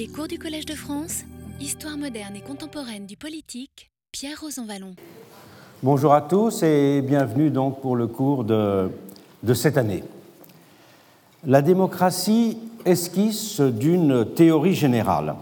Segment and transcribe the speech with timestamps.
[0.00, 1.24] Les cours du Collège de France,
[1.60, 4.94] Histoire moderne et contemporaine du politique, Pierre Rosanvallon.
[5.82, 8.88] Bonjour à tous et bienvenue donc pour le cours de,
[9.42, 10.02] de cette année.
[11.44, 15.34] La démocratie esquisse d'une théorie générale.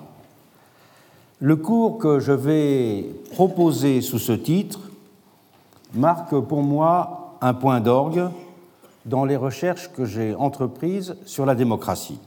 [1.39, 4.91] Le cours que je vais proposer sous ce titre
[5.95, 8.29] marque pour moi un point d'orgue
[9.07, 12.19] dans les recherches que j'ai entreprises sur la démocratie.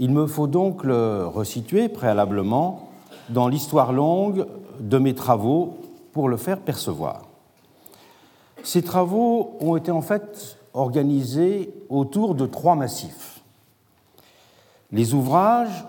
[0.00, 2.88] Il me faut donc le resituer préalablement
[3.30, 4.46] dans l'histoire longue
[4.78, 5.74] de mes travaux
[6.12, 7.22] pour le faire percevoir.
[8.62, 13.42] Ces travaux ont été en fait organisés autour de trois massifs.
[14.92, 15.84] Les ouvrages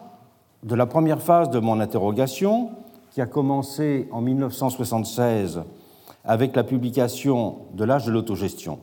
[0.63, 2.71] de la première phase de mon interrogation,
[3.11, 5.61] qui a commencé en 1976
[6.25, 8.79] avec la publication de l'âge de l'autogestion,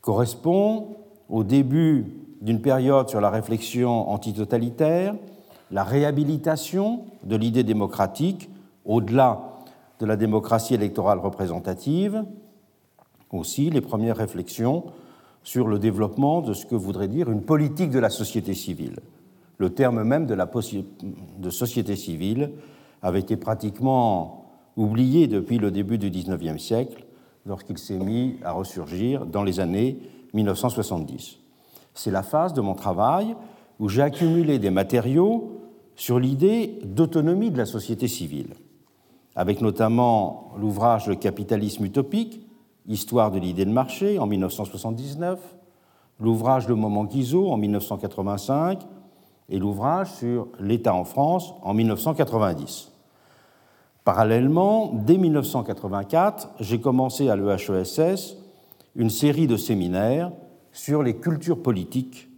[0.00, 0.96] correspond
[1.28, 5.16] au début d'une période sur la réflexion antitotalitaire,
[5.72, 8.48] la réhabilitation de l'idée démocratique
[8.84, 9.40] au-delà
[9.98, 12.24] de la démocratie électorale représentative,
[13.32, 14.84] aussi les premières réflexions
[15.42, 19.00] sur le développement de ce que voudrait dire une politique de la société civile.
[19.58, 22.52] Le terme même de, société civile
[23.02, 24.44] avait été pratiquement
[24.76, 27.06] oublié depuis le début du XIXe siècle,
[27.44, 29.98] lorsqu'il s'est mis à ressurgir dans les années
[30.32, 31.40] 1970.
[31.96, 33.34] C'est la phase de mon travail
[33.80, 35.62] où j'ai accumulé des matériaux
[35.96, 38.54] sur l'idée d'autonomie de la société civile,
[39.34, 42.42] avec notamment l'ouvrage Le capitalisme utopique,
[42.88, 45.40] Histoire de l'idée de marché en 1979,
[46.20, 48.86] l'ouvrage Le moment Guizot en 1985
[49.48, 52.92] et l'ouvrage sur l'État en France en 1990.
[54.04, 58.36] Parallèlement, dès 1984, j'ai commencé à l'EHESS
[58.94, 60.30] une série de séminaires
[60.76, 62.28] sur les cultures politiques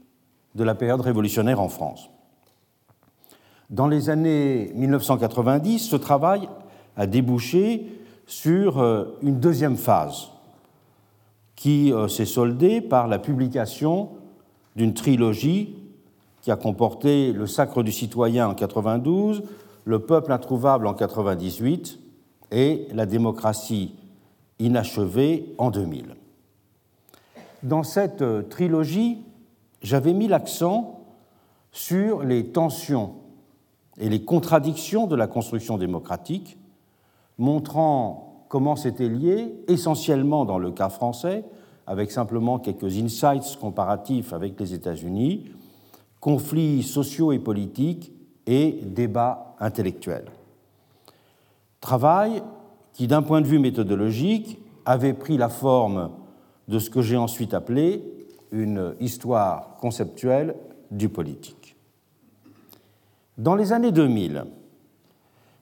[0.55, 2.09] de la période révolutionnaire en France.
[3.69, 6.49] Dans les années 1990, ce travail
[6.97, 7.87] a débouché
[8.27, 10.29] sur euh, une deuxième phase
[11.57, 14.11] qui euh, s'est soldée par la publication
[14.77, 15.75] d'une trilogie
[16.41, 19.43] qui a comporté Le Sacre du citoyen en 92,
[19.85, 21.99] Le peuple introuvable en 98
[22.53, 23.97] et La démocratie
[24.61, 26.15] inachevée en 2000.
[27.63, 29.25] Dans cette euh, trilogie,
[29.83, 31.01] j'avais mis l'accent
[31.73, 33.15] sur les tensions
[33.99, 36.57] et les contradictions de la construction démocratique,
[37.37, 41.45] montrant comment c'était lié, essentiellement dans le cas français,
[41.87, 45.51] avec simplement quelques insights comparatifs avec les États-Unis,
[46.21, 48.13] conflits sociaux et politiques
[48.47, 50.31] et débats intellectuels.
[51.81, 52.43] Travail
[52.93, 56.11] qui, d'un point de vue méthodologique, avait pris la forme
[56.69, 58.05] de ce que j'ai ensuite appelé
[58.53, 60.55] une histoire conceptuelle
[60.91, 61.77] du politique.
[63.37, 64.45] Dans les années 2000,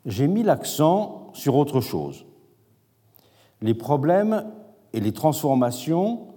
[0.05, 2.27] j'ai mis l'accent sur autre chose,
[3.61, 4.45] les problèmes
[4.93, 6.29] et les transformations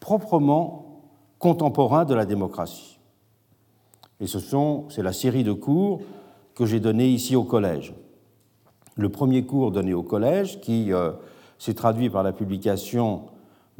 [0.00, 1.02] proprement
[1.38, 2.98] contemporains de la démocratie.
[4.20, 6.00] Et ce sont, c'est la série de cours
[6.54, 7.94] que j'ai donnés ici au collège.
[8.96, 11.12] Le premier cours donné au collège, qui euh,
[11.58, 13.26] s'est traduit par la publication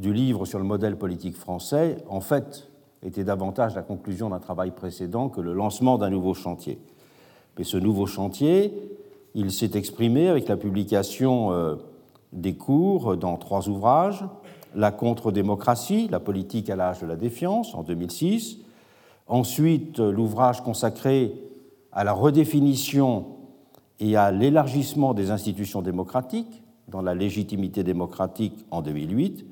[0.00, 2.70] du livre sur le modèle politique français, en fait,
[3.02, 6.78] était davantage la conclusion d'un travail précédent que le lancement d'un nouveau chantier.
[7.58, 8.72] Mais ce nouveau chantier,
[9.34, 11.76] il s'est exprimé avec la publication euh,
[12.32, 14.24] des cours dans trois ouvrages
[14.74, 18.58] La contre-démocratie, la politique à l'âge de la défiance en 2006,
[19.26, 21.34] ensuite l'ouvrage consacré
[21.92, 23.26] à la redéfinition
[23.98, 29.44] et à l'élargissement des institutions démocratiques dans la légitimité démocratique en 2008,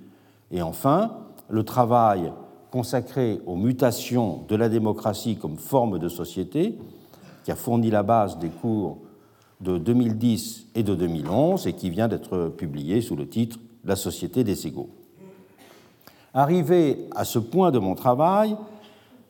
[0.51, 2.33] et enfin, le travail
[2.71, 6.79] consacré aux mutations de la démocratie comme forme de société,
[7.45, 8.99] qui a fourni la base des cours
[9.61, 14.45] de 2010 et de 2011 et qui vient d'être publié sous le titre La société
[14.45, 14.91] des égaux.
[16.35, 18.57] Arrivé à ce point de mon travail,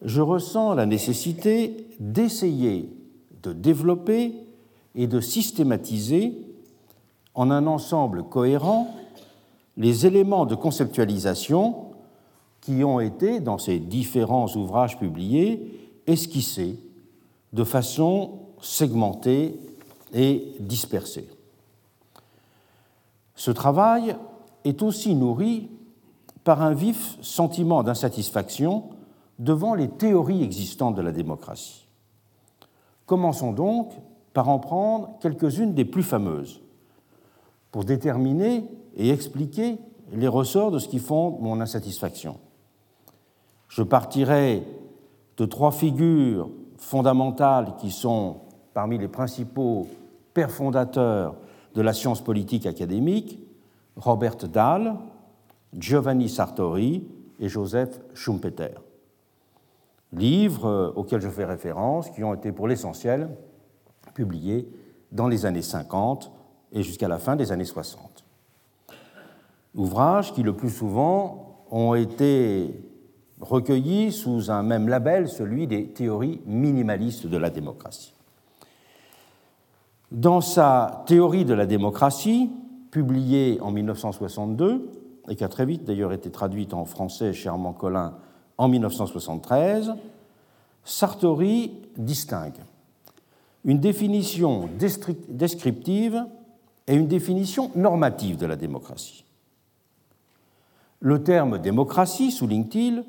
[0.02, 2.92] je ressens la nécessité d'essayer
[3.42, 4.34] de développer
[4.94, 6.34] et de systématiser
[7.34, 8.94] en un ensemble cohérent
[9.78, 11.92] les éléments de conceptualisation
[12.60, 16.78] qui ont été, dans ces différents ouvrages publiés, esquissés
[17.52, 19.58] de façon segmentée
[20.12, 21.28] et dispersée.
[23.36, 24.16] Ce travail
[24.64, 25.70] est aussi nourri
[26.42, 28.90] par un vif sentiment d'insatisfaction
[29.38, 31.86] devant les théories existantes de la démocratie.
[33.06, 33.92] Commençons donc
[34.34, 36.60] par en prendre quelques-unes des plus fameuses
[37.70, 38.64] pour déterminer
[38.98, 39.78] et expliquer
[40.12, 42.38] les ressorts de ce qui font mon insatisfaction.
[43.68, 44.64] Je partirai
[45.36, 48.38] de trois figures fondamentales qui sont
[48.74, 49.86] parmi les principaux
[50.34, 51.36] pères fondateurs
[51.74, 53.38] de la science politique académique,
[53.96, 54.96] Robert Dahl,
[55.76, 57.06] Giovanni Sartori
[57.38, 58.74] et Joseph Schumpeter.
[60.12, 63.28] Livres auxquels je fais référence, qui ont été pour l'essentiel
[64.14, 64.68] publiés
[65.12, 66.32] dans les années 50
[66.72, 68.07] et jusqu'à la fin des années 60.
[69.78, 72.82] Ouvrages qui le plus souvent ont été
[73.40, 78.12] recueillis sous un même label, celui des théories minimalistes de la démocratie.
[80.10, 82.50] Dans sa théorie de la démocratie,
[82.90, 84.90] publiée en 1962,
[85.28, 88.14] et qui a très vite d'ailleurs été traduite en français chez Armand Collin
[88.56, 89.94] en 1973,
[90.84, 92.58] Sartori distingue
[93.64, 94.68] une définition
[95.28, 96.24] descriptive
[96.88, 99.24] et une définition normative de la démocratie.
[101.00, 103.04] Le terme démocratie, souligne-t-il,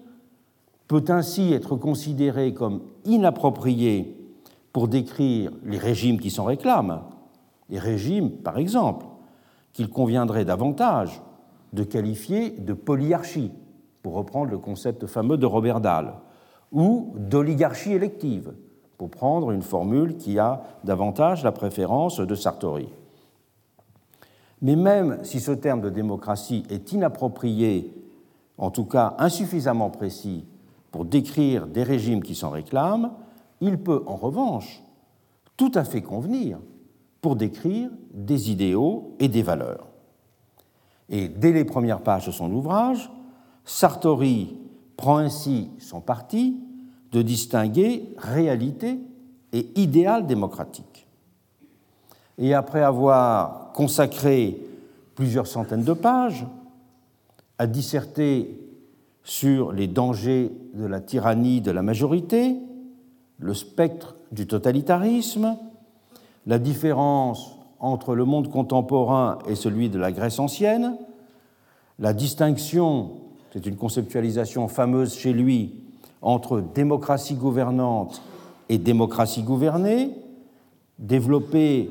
[0.87, 4.15] peut ainsi être considéré comme inapproprié
[4.73, 7.01] pour décrire les régimes qui s'en réclament,
[7.69, 9.05] les régimes, par exemple,
[9.73, 11.21] qu'il conviendrait davantage
[11.73, 13.51] de qualifier de polyarchie,
[14.01, 16.13] pour reprendre le concept fameux de Robert Dahl,
[16.71, 18.53] ou d'oligarchie élective,
[18.97, 22.89] pour prendre une formule qui a davantage la préférence de Sartori.
[24.61, 27.93] Mais même si ce terme de démocratie est inapproprié,
[28.57, 30.45] en tout cas insuffisamment précis,
[30.91, 33.11] pour décrire des régimes qui s'en réclament,
[33.61, 34.83] il peut en revanche
[35.55, 36.57] tout à fait convenir
[37.21, 39.87] pour décrire des idéaux et des valeurs.
[41.09, 43.11] Et dès les premières pages de son ouvrage,
[43.65, 44.57] Sartori
[44.95, 46.57] prend ainsi son parti
[47.11, 48.99] de distinguer réalité
[49.53, 50.88] et idéal démocratique.
[52.39, 54.57] Et après avoir consacré
[55.15, 56.47] plusieurs centaines de pages
[57.57, 58.57] à disserter
[59.23, 62.55] sur les dangers de la tyrannie de la majorité,
[63.37, 65.57] le spectre du totalitarisme,
[66.47, 70.95] la différence entre le monde contemporain et celui de la Grèce ancienne,
[71.99, 73.11] la distinction,
[73.51, 75.75] c'est une conceptualisation fameuse chez lui,
[76.21, 78.21] entre démocratie gouvernante
[78.69, 80.11] et démocratie gouvernée,
[80.97, 81.89] développer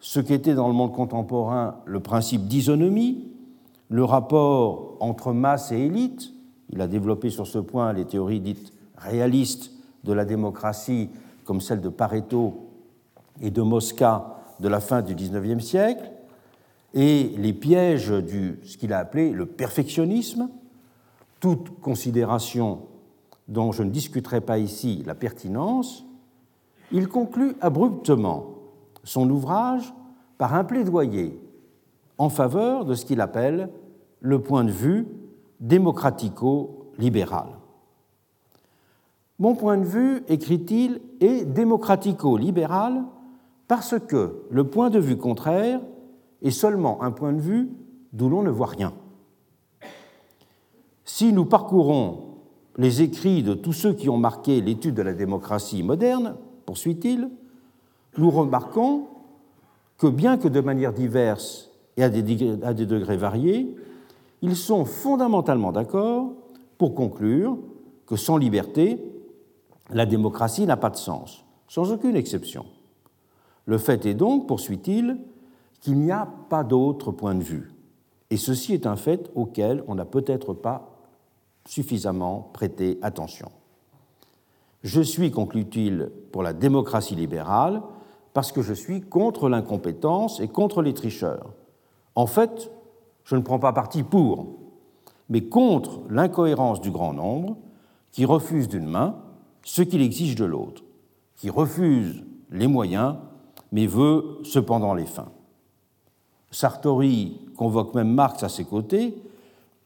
[0.00, 3.28] ce qu'était dans le monde contemporain le principe d'isonomie,
[3.88, 6.32] le rapport entre masse et élite,
[6.70, 9.72] il a développé sur ce point les théories dites réalistes
[10.04, 11.10] de la démocratie,
[11.44, 12.70] comme celle de Pareto
[13.40, 16.10] et de Mosca de la fin du XIXe siècle,
[16.94, 20.48] et les pièges de ce qu'il a appelé le perfectionnisme,
[21.40, 22.82] toute considération
[23.48, 26.04] dont je ne discuterai pas ici la pertinence,
[26.92, 28.59] il conclut abruptement
[29.04, 29.94] son ouvrage
[30.38, 31.38] par un plaidoyer
[32.18, 33.70] en faveur de ce qu'il appelle
[34.20, 35.06] le point de vue
[35.60, 37.48] démocratico-libéral.
[39.38, 43.04] Mon point de vue, écrit-il, est démocratico-libéral
[43.68, 45.80] parce que le point de vue contraire
[46.42, 47.70] est seulement un point de vue
[48.12, 48.92] d'où l'on ne voit rien.
[51.04, 52.24] Si nous parcourons
[52.76, 56.36] les écrits de tous ceux qui ont marqué l'étude de la démocratie moderne,
[56.66, 57.30] poursuit-il,
[58.18, 59.06] nous remarquons
[59.98, 62.22] que bien que de manière diverse et à des
[62.86, 63.76] degrés variés,
[64.42, 66.32] ils sont fondamentalement d'accord
[66.78, 67.58] pour conclure
[68.06, 68.98] que sans liberté,
[69.90, 72.64] la démocratie n'a pas de sens, sans aucune exception.
[73.66, 75.18] Le fait est donc, poursuit-il,
[75.80, 77.70] qu'il n'y a pas d'autre point de vue.
[78.30, 80.90] Et ceci est un fait auquel on n'a peut-être pas
[81.66, 83.50] suffisamment prêté attention.
[84.82, 87.82] Je suis, conclut-il, pour la démocratie libérale
[88.32, 91.50] parce que je suis contre l'incompétence et contre les tricheurs.
[92.14, 92.70] En fait,
[93.24, 94.58] je ne prends pas parti pour,
[95.28, 97.56] mais contre l'incohérence du grand nombre
[98.12, 99.16] qui refuse d'une main
[99.64, 100.82] ce qu'il exige de l'autre,
[101.36, 103.16] qui refuse les moyens
[103.72, 105.30] mais veut cependant les fins.
[106.50, 109.16] Sartori convoque même Marx à ses côtés,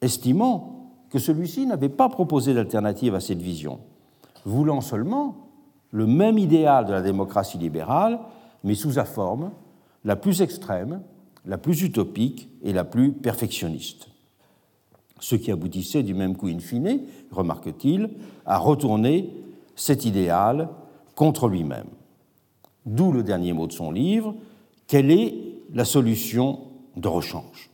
[0.01, 3.81] estimant que celui-ci n'avait pas proposé d'alternative à cette vision,
[4.45, 5.37] voulant seulement
[5.91, 8.19] le même idéal de la démocratie libérale,
[8.65, 9.53] mais sous sa forme
[10.05, 11.01] la plus extrême
[11.47, 14.09] la plus utopique et la plus perfectionniste.
[15.21, 18.11] Ce qui aboutissait du même coup in fine, remarque-t-il,
[18.47, 19.31] à retourner
[19.77, 20.69] cet idéal
[21.15, 21.87] contre lui-même.
[22.87, 24.35] D'où le dernier mot de son livre,
[24.87, 25.35] quelle est
[25.73, 26.61] la solution
[26.97, 27.71] de rechange?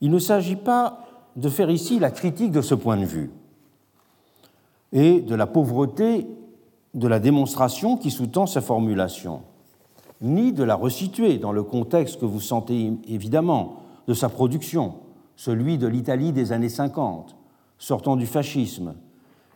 [0.00, 3.30] Il ne s'agit pas de faire ici la critique de ce point de vue
[4.92, 6.26] et de la pauvreté
[6.94, 9.42] de la démonstration qui sous-tend sa formulation
[10.22, 14.94] ni de la resituer dans le contexte que vous sentez évidemment de sa production,
[15.36, 17.36] celui de l'Italie des années 50,
[17.78, 18.94] sortant du fascisme,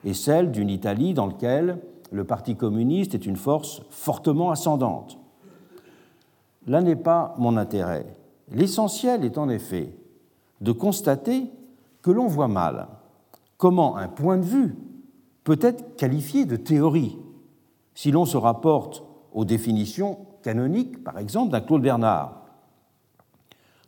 [0.05, 1.79] et celle d'une Italie dans laquelle
[2.11, 5.19] le Parti communiste est une force fortement ascendante.
[6.67, 8.07] Là n'est pas mon intérêt.
[8.51, 9.95] L'essentiel est en effet
[10.61, 11.51] de constater
[12.03, 12.89] que l'on voit mal
[13.57, 14.77] comment un point de vue
[15.45, 17.19] peut être qualifié de théorie
[17.97, 22.43] si l'on se rapporte aux définitions canoniques, par exemple, d'un Claude Bernard.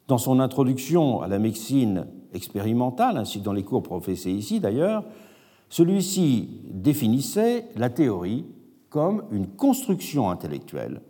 [0.09, 5.05] Dans son introduction à la médecine expérimentale, ainsi que dans les cours professés ici d'ailleurs,
[5.69, 8.47] celui-ci définissait la théorie
[8.89, 11.03] comme une construction intellectuelle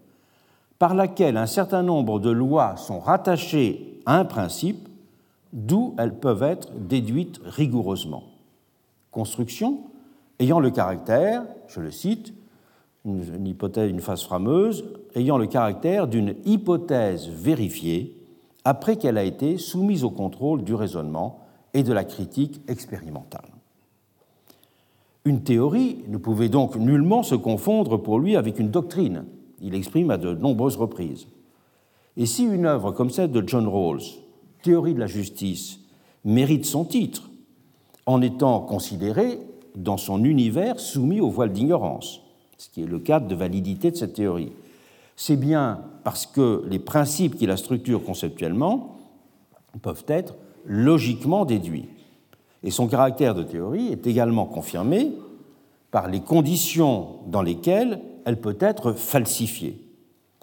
[0.81, 4.89] par laquelle un certain nombre de lois sont rattachées à un principe
[5.53, 8.25] d'où elles peuvent être déduites rigoureusement.
[9.13, 9.85] Construction
[10.41, 12.35] ayant le caractère, je le cite,
[13.05, 18.17] une, hypothèse, une phase frameuse, ayant le caractère d'une hypothèse vérifiée
[18.65, 21.41] après qu'elle a été soumise au contrôle du raisonnement
[21.75, 23.49] et de la critique expérimentale.
[25.25, 29.25] Une théorie ne pouvait donc nullement se confondre pour lui avec une doctrine.
[29.61, 31.27] Il exprime à de nombreuses reprises.
[32.17, 34.03] Et si une œuvre comme celle de John Rawls,
[34.63, 35.79] Théorie de la justice,
[36.25, 37.31] mérite son titre
[38.07, 39.39] en étant considérée
[39.77, 42.23] dans son univers soumis au voile d'ignorance,
[42.59, 44.53] ce qui est le cadre de validité de cette théorie,
[45.17, 48.99] c'est bien parce que les principes qui la structurent conceptuellement
[49.81, 50.35] peuvent être
[50.65, 51.89] logiquement déduits.
[52.63, 55.13] Et son caractère de théorie est également confirmé
[55.91, 59.81] par les conditions dans lesquelles elle peut être falsifiée.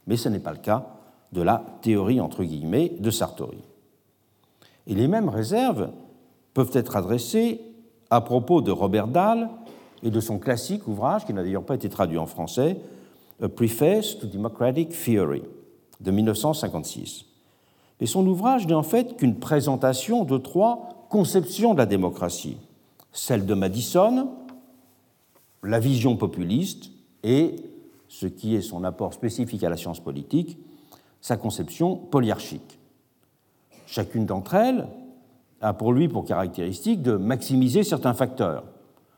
[0.08, 0.88] Mais ce n'est pas le cas
[1.34, 3.64] de la théorie, entre guillemets, de Sartori.
[4.88, 5.90] Et les mêmes réserves
[6.54, 7.62] peuvent être adressées
[8.10, 9.50] à propos de Robert Dahl
[10.06, 12.78] et de son classique ouvrage, qui n'a d'ailleurs pas été traduit en français,
[13.42, 15.42] A Preface to Democratic Theory,
[16.00, 17.26] de 1956.
[18.00, 22.58] Mais son ouvrage n'est en fait qu'une présentation de trois conceptions de la démocratie.
[23.12, 24.30] Celle de Madison,
[25.64, 26.92] la vision populiste
[27.24, 27.56] et,
[28.08, 30.60] ce qui est son apport spécifique à la science politique,
[31.20, 32.78] sa conception polyarchique.
[33.88, 34.88] Chacune d'entre elles
[35.62, 38.66] a pour lui pour caractéristique de maximiser certains facteurs,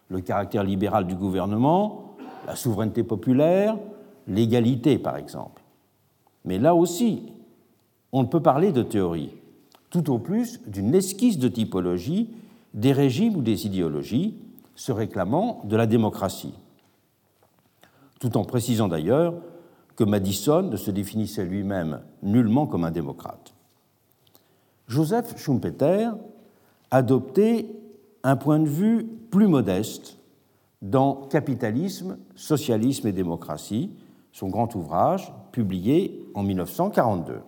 [0.10, 3.78] le caractère libéral du gouvernement, la souveraineté populaire,
[4.28, 5.62] l'égalité par exemple.
[6.46, 7.34] Mais là aussi,
[8.12, 9.36] on ne peut parler de théorie,
[9.90, 12.30] tout au plus d'une esquisse de typologie
[12.74, 14.38] des régimes ou des idéologies
[14.76, 16.54] se réclamant de la démocratie.
[18.20, 19.34] Tout en précisant d'ailleurs
[19.96, 23.54] que Madison ne se définissait lui-même nullement comme un démocrate.
[24.88, 26.10] Joseph Schumpeter
[26.92, 27.68] adoptait
[28.24, 30.17] un point de vue plus modeste
[30.81, 33.91] dans Capitalisme, Socialisme et démocratie,
[34.31, 37.39] son grand ouvrage publié en 1942.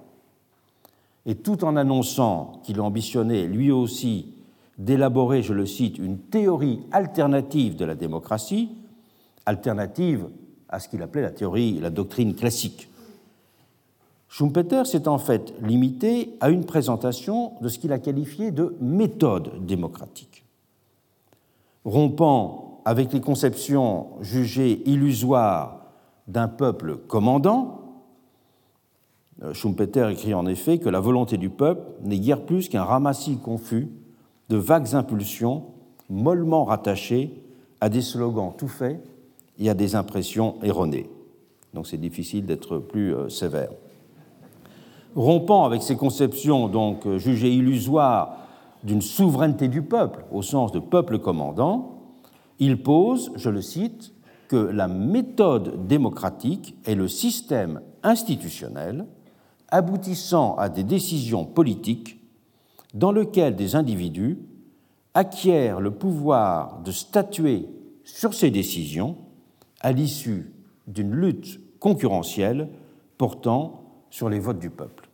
[1.25, 4.33] Et tout en annonçant qu'il ambitionnait lui aussi
[4.77, 8.69] d'élaborer, je le cite, une théorie alternative de la démocratie,
[9.45, 10.27] alternative
[10.69, 12.89] à ce qu'il appelait la théorie, la doctrine classique,
[14.29, 19.65] Schumpeter s'est en fait limité à une présentation de ce qu'il a qualifié de méthode
[19.65, 20.45] démocratique.
[21.85, 25.81] Rompant avec les conceptions jugées illusoires
[26.27, 28.03] d'un peuple commandant,
[29.41, 33.37] euh, Schumpeter écrit en effet que la volonté du peuple n'est guère plus qu'un ramassis
[33.37, 33.89] confus
[34.49, 35.65] de vagues impulsions
[36.09, 37.41] mollement rattachées
[37.81, 39.01] à des slogans tout faits
[39.57, 41.09] et à des impressions erronées.
[41.73, 43.69] Donc c'est difficile d'être plus euh, sévère
[45.15, 48.37] rompant avec ces conceptions donc euh, jugées illusoires
[48.83, 51.99] d'une souveraineté du peuple au sens de peuple commandant,
[52.59, 54.13] il pose, je le cite,
[54.47, 59.05] que la méthode démocratique est le système institutionnel
[59.69, 62.19] aboutissant à des décisions politiques
[62.93, 64.39] dans lequel des individus
[65.13, 67.67] acquièrent le pouvoir de statuer
[68.03, 69.17] sur ces décisions
[69.81, 70.51] à l'issue
[70.87, 72.69] d'une lutte concurrentielle
[73.17, 75.09] portant sur les votes du peuple.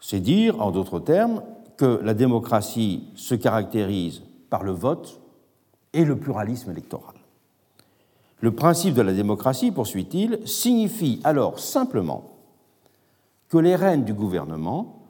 [0.00, 1.42] C'est dire, en d'autres termes,
[1.76, 5.20] que la démocratie se caractérise par le vote
[5.92, 7.14] et le pluralisme électoral.
[8.40, 12.36] Le principe de la démocratie, poursuit-il, signifie alors simplement
[13.48, 15.06] que les rênes du gouvernement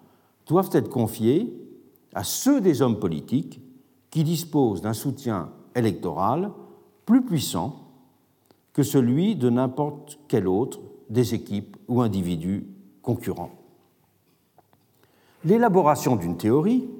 [0.46, 1.52] doivent être confiées
[2.14, 3.60] à ceux des hommes politiques
[4.10, 6.50] qui disposent d'un soutien électoral
[7.04, 7.86] plus puissant
[8.72, 10.80] que celui de n'importe quel autre
[11.10, 12.66] des équipes ou individus
[13.02, 13.65] concurrents.
[15.46, 16.90] L'élaboration d'une théorie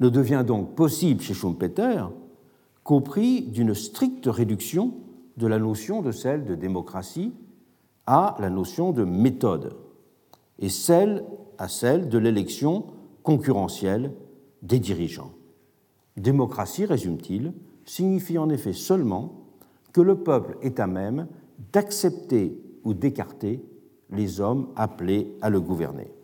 [0.00, 2.04] ne devient donc possible chez Schumpeter
[2.82, 4.94] qu'au prix d'une stricte réduction
[5.36, 7.32] de la notion de celle de démocratie
[8.04, 9.76] à la notion de méthode,
[10.58, 11.24] et celle
[11.58, 12.86] à celle de l'élection
[13.22, 14.12] concurrentielle
[14.62, 15.30] des dirigeants.
[16.16, 17.52] Démocratie, résume-t-il,
[17.84, 19.44] signifie en effet seulement
[19.92, 21.28] que le peuple est à même
[21.72, 23.64] d'accepter ou d'écarter
[24.10, 26.15] les hommes appelés à le gouverner.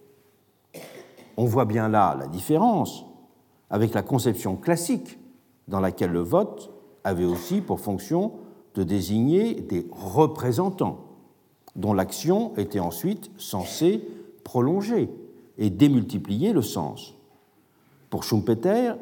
[1.36, 3.04] On voit bien là la différence
[3.70, 5.18] avec la conception classique
[5.68, 6.70] dans laquelle le vote
[7.04, 8.32] avait aussi pour fonction
[8.74, 10.98] de désigner des représentants
[11.76, 14.06] dont l'action était ensuite censée
[14.44, 15.10] prolonger
[15.58, 17.14] et démultiplier le sens.
[18.10, 18.94] Pour Schumpeter,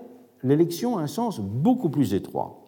[0.43, 2.61] l'élection a un sens beaucoup plus étroit.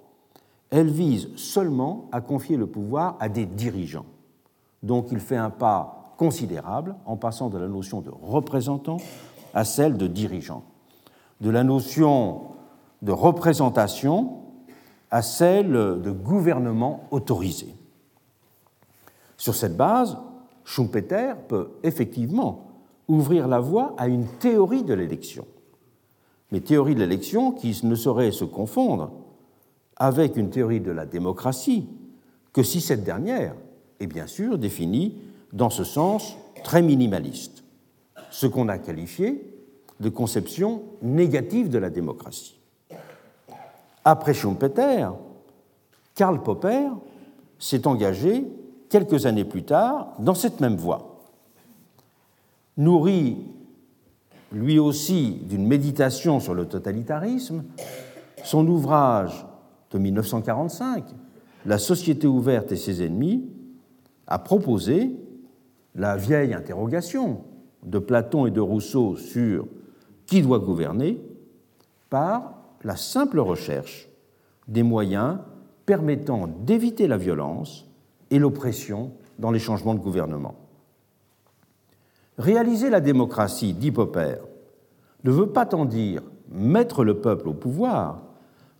[0.70, 4.06] Elle vise seulement à confier le pouvoir à des dirigeants.
[4.82, 8.96] Donc il fait un pas considérable en passant de la notion de représentant
[9.54, 10.64] à celle de dirigeant,
[11.40, 12.42] de la notion
[13.02, 14.38] de représentation
[15.10, 17.74] à celle de gouvernement autorisé.
[19.36, 20.16] Sur cette base,
[20.64, 22.68] Schumpeter peut effectivement
[23.08, 25.46] ouvrir la voie à une théorie de l'élection,
[26.50, 29.10] mais théorie de l'élection qui ne saurait se confondre
[29.96, 31.88] avec une théorie de la démocratie
[32.52, 33.54] que si cette dernière
[34.00, 35.18] est bien sûr définie
[35.52, 37.61] dans ce sens très minimaliste,
[38.32, 39.46] ce qu'on a qualifié
[40.00, 42.58] de conception négative de la démocratie.
[44.04, 45.08] Après Schumpeter,
[46.14, 46.88] Karl Popper
[47.58, 48.44] s'est engagé
[48.88, 51.20] quelques années plus tard dans cette même voie.
[52.78, 53.36] Nourri
[54.50, 57.64] lui aussi d'une méditation sur le totalitarisme,
[58.44, 59.46] son ouvrage
[59.90, 61.04] de 1945,
[61.64, 63.48] La société ouverte et ses ennemis,
[64.26, 65.12] a proposé
[65.94, 67.44] la vieille interrogation
[67.82, 69.66] de Platon et de Rousseau sur
[70.26, 71.20] qui doit gouverner
[72.10, 74.08] par la simple recherche
[74.68, 75.38] des moyens
[75.86, 77.86] permettant d'éviter la violence
[78.30, 80.54] et l'oppression dans les changements de gouvernement.
[82.38, 84.36] Réaliser la démocratie, dit Popper,
[85.24, 88.22] ne veut pas tant dire mettre le peuple au pouvoir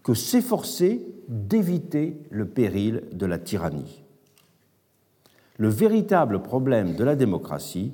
[0.02, 4.02] que s'efforcer d'éviter le péril de la tyrannie.
[5.58, 7.92] Le véritable problème de la démocratie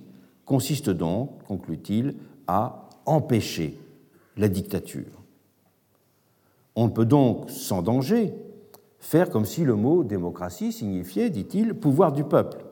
[0.49, 3.79] consiste donc, conclut-il, à empêcher
[4.37, 5.23] la dictature.
[6.75, 8.35] On peut donc, sans danger,
[8.99, 12.65] faire comme si le mot démocratie signifiait, dit-il, pouvoir du peuple.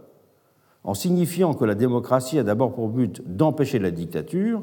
[0.85, 4.63] En signifiant que la démocratie a d'abord pour but d'empêcher la dictature,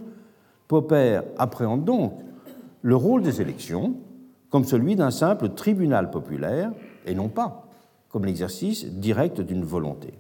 [0.67, 2.13] Popper appréhende donc
[2.81, 3.95] le rôle des élections
[4.49, 6.71] comme celui d'un simple tribunal populaire
[7.05, 7.67] et non pas
[8.09, 10.13] comme l'exercice direct d'une volonté.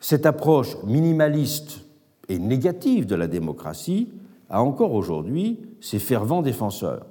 [0.00, 1.80] Cette approche minimaliste
[2.28, 4.08] et négative de la démocratie
[4.50, 7.06] a encore aujourd'hui ses fervents défenseurs.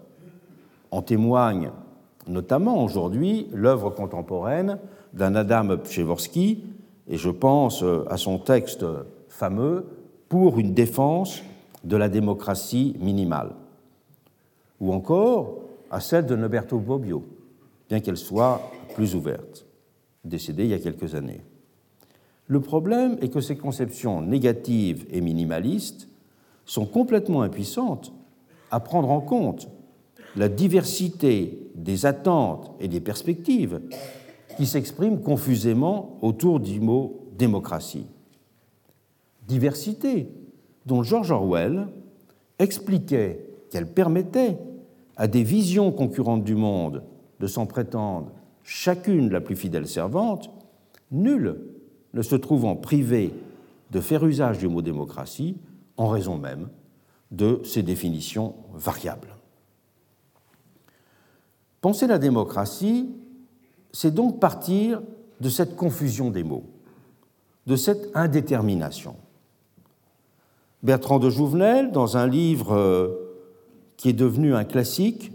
[0.91, 1.71] En témoigne
[2.27, 4.79] notamment aujourd'hui l'œuvre contemporaine
[5.13, 6.63] d'un Adam Pchevorsky,
[7.07, 8.85] et je pense à son texte
[9.29, 9.85] fameux
[10.27, 11.43] Pour une défense
[11.83, 13.51] de la démocratie minimale,
[14.79, 15.59] ou encore
[15.91, 17.23] à celle de Noberto Bobbio,
[17.87, 18.59] bien qu'elle soit
[18.95, 19.65] plus ouverte,
[20.23, 21.41] décédée il y a quelques années.
[22.47, 26.07] Le problème est que ces conceptions négatives et minimalistes
[26.65, 28.13] sont complètement impuissantes
[28.71, 29.69] à prendre en compte
[30.35, 33.81] la diversité des attentes et des perspectives
[34.57, 38.07] qui s'expriment confusément autour du mot démocratie.
[39.47, 40.29] Diversité
[40.85, 41.87] dont George Orwell
[42.59, 44.57] expliquait qu'elle permettait
[45.17, 47.03] à des visions concurrentes du monde
[47.39, 48.31] de s'en prétendre
[48.63, 50.51] chacune la plus fidèle servante,
[51.11, 51.57] nul
[52.15, 53.33] ne se trouvant privé
[53.91, 55.57] de faire usage du mot démocratie
[55.97, 56.69] en raison même
[57.31, 59.35] de ses définitions variables.
[61.81, 63.11] Penser la démocratie,
[63.91, 65.01] c'est donc partir
[65.39, 66.65] de cette confusion des mots,
[67.67, 69.15] de cette indétermination.
[70.81, 73.09] Bertrand de Jouvenel, dans un livre euh,
[73.97, 75.31] qui est devenu un classique,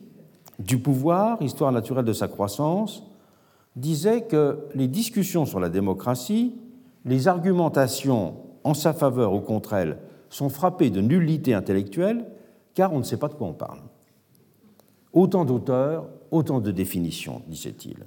[0.59, 3.03] Du pouvoir, histoire naturelle de sa croissance,
[3.77, 6.53] disait que les discussions sur la démocratie,
[7.05, 12.27] les argumentations en sa faveur ou contre elle, sont frappées de nullité intellectuelle
[12.75, 13.81] car on ne sait pas de quoi on parle.
[15.13, 18.07] Autant d'auteurs, autant de définitions, disait-il.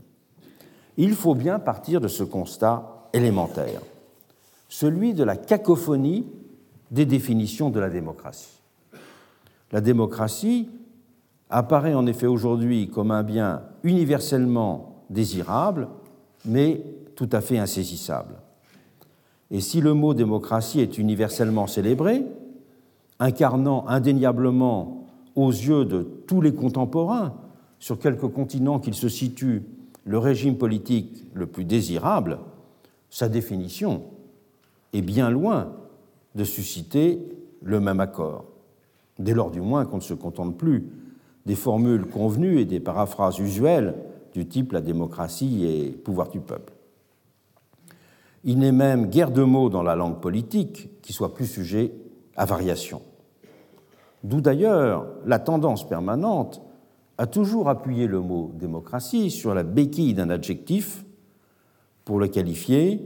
[0.95, 3.81] Il faut bien partir de ce constat élémentaire,
[4.69, 6.27] celui de la cacophonie
[6.91, 8.61] des définitions de la démocratie.
[9.71, 10.69] La démocratie
[11.49, 15.89] apparaît en effet aujourd'hui comme un bien universellement désirable,
[16.45, 16.83] mais
[17.15, 18.42] tout à fait insaisissable.
[19.51, 22.23] Et si le mot démocratie est universellement célébré,
[23.19, 27.35] incarnant indéniablement aux yeux de tous les contemporains,
[27.79, 29.63] sur quelque continent qu'il se situe,
[30.05, 32.39] le régime politique le plus désirable,
[33.09, 34.03] sa définition
[34.93, 35.73] est bien loin
[36.35, 37.19] de susciter
[37.61, 38.45] le même accord.
[39.19, 40.85] Dès lors du moins qu'on ne se contente plus
[41.45, 43.95] des formules convenues et des paraphrases usuelles
[44.33, 46.72] du type la démocratie et pouvoir du peuple.
[48.43, 51.93] Il n'est même guère de mots dans la langue politique qui soit plus sujet
[52.35, 53.01] à variation.
[54.23, 56.61] D'où d'ailleurs la tendance permanente
[57.17, 61.05] à toujours appuyer le mot démocratie sur la béquille d'un adjectif
[62.05, 63.01] pour le qualifier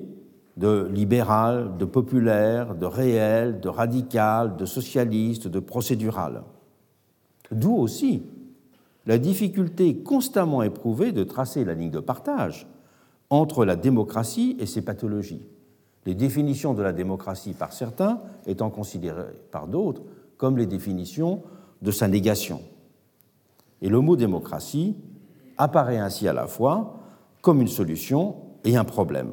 [0.57, 6.43] de libéral, de populaire, de réel, de radical, de socialiste, de procédural.
[7.51, 8.23] D'où aussi
[9.05, 12.67] la difficulté constamment éprouvée de tracer la ligne de partage
[13.29, 15.45] entre la démocratie et ses pathologies,
[16.05, 20.03] les définitions de la démocratie par certains étant considérées par d'autres
[20.37, 21.41] comme les définitions
[21.81, 22.61] de sa négation.
[23.81, 24.95] Et le mot démocratie
[25.57, 26.99] apparaît ainsi à la fois
[27.41, 29.31] comme une solution et un problème.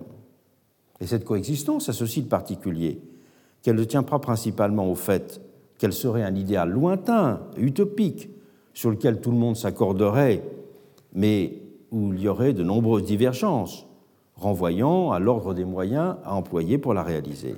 [1.00, 3.00] Et cette coexistence a ceci de particulier
[3.62, 5.40] qu'elle ne tient pas principalement au fait
[5.78, 8.30] qu'elle serait un idéal lointain, utopique,
[8.74, 10.42] sur lequel tout le monde s'accorderait,
[11.12, 11.63] mais
[11.94, 13.86] où il y aurait de nombreuses divergences,
[14.34, 17.54] renvoyant à l'ordre des moyens à employer pour la réaliser.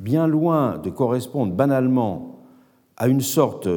[0.00, 2.40] Bien loin de correspondre banalement
[2.96, 3.68] à une sorte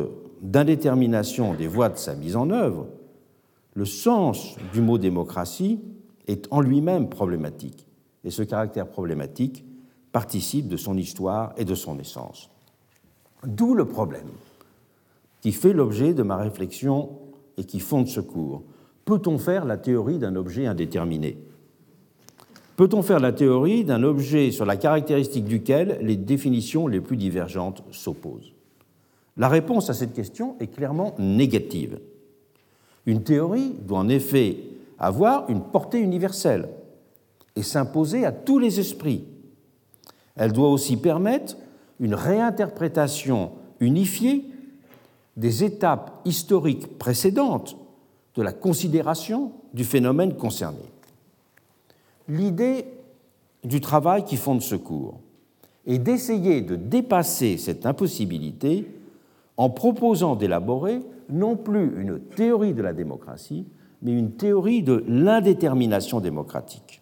[0.41, 2.87] d'indétermination des voies de sa mise en œuvre,
[3.75, 5.79] le sens du mot démocratie
[6.27, 7.85] est en lui-même problématique,
[8.23, 9.63] et ce caractère problématique
[10.11, 12.49] participe de son histoire et de son essence.
[13.45, 14.29] D'où le problème
[15.41, 17.09] qui fait l'objet de ma réflexion
[17.57, 18.63] et qui fonde ce cours.
[19.05, 21.37] Peut-on faire la théorie d'un objet indéterminé?
[22.75, 27.83] Peut-on faire la théorie d'un objet sur la caractéristique duquel les définitions les plus divergentes
[27.91, 28.53] s'opposent?
[29.37, 31.99] La réponse à cette question est clairement négative.
[33.05, 34.57] Une théorie doit en effet
[34.99, 36.69] avoir une portée universelle
[37.55, 39.25] et s'imposer à tous les esprits.
[40.35, 41.57] Elle doit aussi permettre
[41.99, 44.45] une réinterprétation unifiée
[45.37, 47.77] des étapes historiques précédentes
[48.35, 50.83] de la considération du phénomène concerné.
[52.27, 52.85] L'idée
[53.63, 55.19] du travail qui fonde ce cours
[55.85, 58.87] est d'essayer de dépasser cette impossibilité
[59.57, 63.65] en proposant d'élaborer non plus une théorie de la démocratie,
[64.01, 67.01] mais une théorie de l'indétermination démocratique,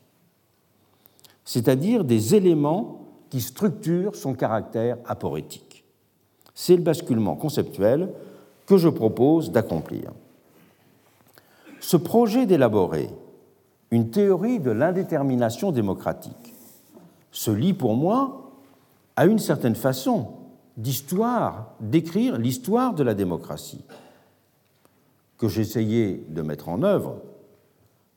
[1.45, 5.85] c'est-à-dire des éléments qui structurent son caractère aporétique.
[6.53, 8.09] C'est le basculement conceptuel
[8.65, 10.11] que je propose d'accomplir.
[11.79, 13.09] Ce projet d'élaborer
[13.91, 16.53] une théorie de l'indétermination démocratique
[17.31, 18.51] se lie pour moi
[19.15, 20.33] à une certaine façon
[20.77, 23.83] d'histoire, d'écrire l'histoire de la démocratie,
[25.37, 27.21] que j'essayais de mettre en œuvre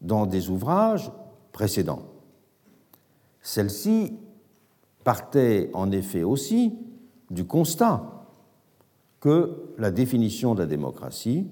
[0.01, 1.11] dans des ouvrages
[1.53, 2.03] précédents.
[3.40, 4.16] Celle-ci
[5.05, 6.75] partait en effet aussi
[7.31, 8.27] du constat
[9.20, 11.46] que la définition de la démocratie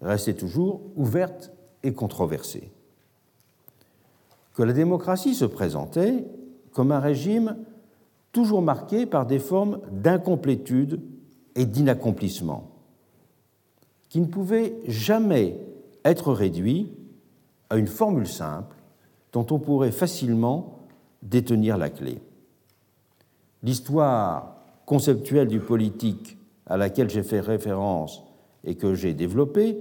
[0.00, 1.53] restait toujours ouverte
[1.84, 2.72] et controversée
[4.54, 6.24] que la démocratie se présentait
[6.72, 7.56] comme un régime
[8.32, 11.00] toujours marqué par des formes d'incomplétude
[11.54, 12.70] et d'inaccomplissement,
[14.08, 15.60] qui ne pouvaient jamais
[16.04, 16.92] être réduits
[17.70, 18.76] à une formule simple
[19.32, 20.80] dont on pourrait facilement
[21.22, 22.20] détenir la clé.
[23.62, 28.22] L'histoire conceptuelle du politique à laquelle j'ai fait référence
[28.64, 29.78] et que j'ai développée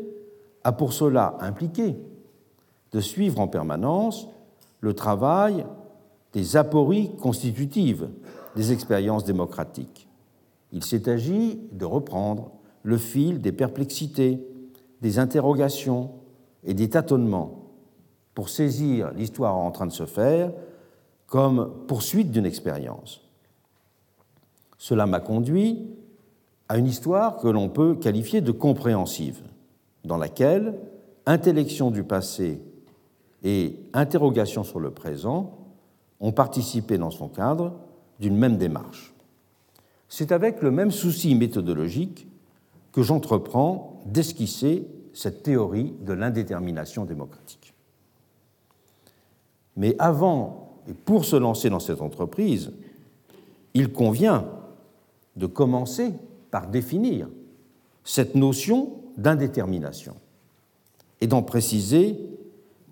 [0.64, 1.98] a pour cela impliqué
[2.92, 4.28] de suivre en permanence
[4.82, 5.66] le travail
[6.34, 8.10] des apories constitutives
[8.56, 10.08] des expériences démocratiques.
[10.72, 12.52] Il s'est agi de reprendre
[12.84, 14.46] le fil des perplexités,
[15.02, 16.12] des interrogations
[16.64, 17.64] et des tâtonnements
[18.34, 20.52] pour saisir l'histoire en train de se faire
[21.28, 23.22] comme poursuite d'une expérience.
[24.78, 25.88] Cela m'a conduit
[26.68, 29.42] à une histoire que l'on peut qualifier de compréhensive,
[30.04, 30.80] dans laquelle
[31.26, 32.62] intellection du passé
[33.44, 35.58] et Interrogations sur le présent
[36.20, 37.74] ont participé dans son cadre
[38.20, 39.14] d'une même démarche.
[40.08, 42.28] C'est avec le même souci méthodologique
[42.92, 47.74] que j'entreprends d'esquisser cette théorie de l'indétermination démocratique.
[49.76, 52.74] Mais avant et pour se lancer dans cette entreprise,
[53.74, 54.46] il convient
[55.36, 56.14] de commencer
[56.52, 57.28] par définir
[58.04, 60.16] cette notion d'indétermination
[61.22, 62.18] et d'en préciser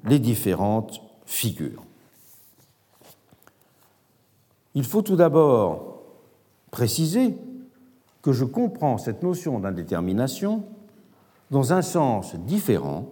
[0.06, 1.84] les différentes figures.
[4.74, 6.04] Il faut tout d'abord
[6.72, 7.36] préciser
[8.22, 10.64] que je comprends cette notion d'indétermination
[11.50, 13.10] dans un sens différent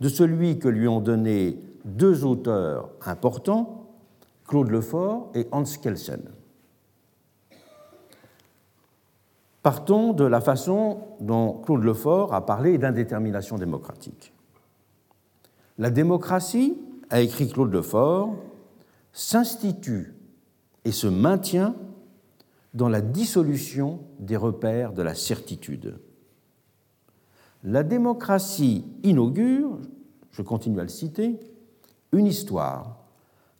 [0.00, 3.88] de celui que lui ont donné deux auteurs importants,
[4.46, 6.22] Claude Lefort et Hans Kelsen.
[9.68, 14.32] Partons de la façon dont Claude Lefort a parlé d'indétermination démocratique.
[15.76, 16.78] La démocratie,
[17.10, 18.34] a écrit Claude Lefort,
[19.12, 20.14] s'institue
[20.86, 21.74] et se maintient
[22.72, 25.98] dans la dissolution des repères de la certitude.
[27.62, 29.76] La démocratie inaugure,
[30.30, 31.38] je continue à le citer,
[32.12, 33.04] une histoire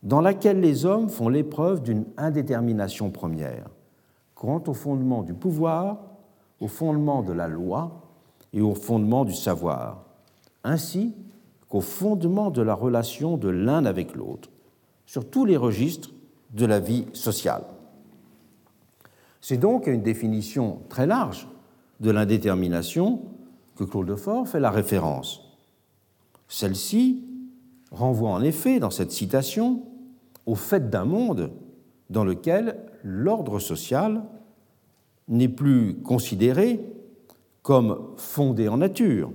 [0.03, 3.69] dans laquelle les hommes font l'épreuve d'une indétermination première
[4.39, 5.99] quant au fondement du pouvoir,
[6.61, 8.09] au fondement de la loi
[8.53, 10.05] et au fondement du savoir,
[10.63, 11.17] ainsi
[11.69, 14.49] qu'au fondement de la relation de l'un avec l'autre,
[15.07, 16.11] sur tous les registres
[16.53, 17.65] de la vie sociale.
[19.41, 21.49] C'est donc à une définition très large
[21.99, 23.23] de l'indétermination
[23.75, 25.59] que Claude Lefort fait la référence.
[26.47, 27.25] Celle-ci
[27.91, 29.83] renvoie en effet, dans cette citation,
[30.47, 31.51] au fait d'un monde
[32.11, 34.25] dans lequel l'ordre social
[35.29, 36.81] n'est plus considéré
[37.63, 39.31] comme fondé en nature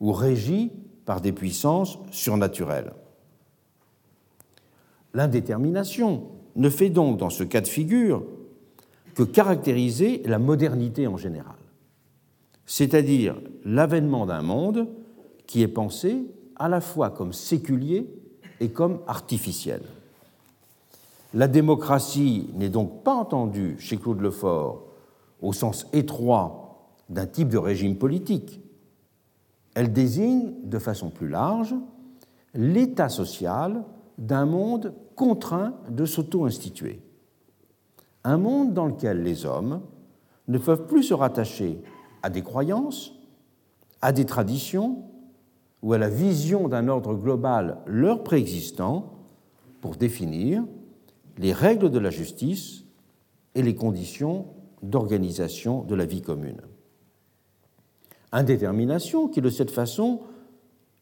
[0.00, 0.72] ou régi
[1.04, 2.92] par des puissances surnaturelles.
[5.14, 8.24] L'indétermination ne fait donc dans ce cas de figure
[9.14, 11.56] que caractériser la modernité en général,
[12.66, 14.88] c'est-à-dire l'avènement d'un monde
[15.46, 16.26] qui est pensé
[16.56, 18.06] à la fois comme séculier
[18.60, 19.82] et comme artificiel.
[21.34, 24.84] La démocratie n'est donc pas entendue chez Claude Lefort
[25.42, 28.60] au sens étroit d'un type de régime politique.
[29.74, 31.74] Elle désigne de façon plus large
[32.54, 33.84] l'état social
[34.16, 37.02] d'un monde contraint de s'auto-instituer.
[38.24, 39.82] Un monde dans lequel les hommes
[40.48, 41.80] ne peuvent plus se rattacher
[42.22, 43.12] à des croyances,
[44.00, 45.04] à des traditions
[45.82, 49.12] ou à la vision d'un ordre global leur préexistant
[49.80, 50.64] pour définir
[51.38, 52.84] les règles de la justice
[53.54, 54.46] et les conditions
[54.82, 56.60] d'organisation de la vie commune.
[58.32, 60.20] Indétermination qui, de cette façon,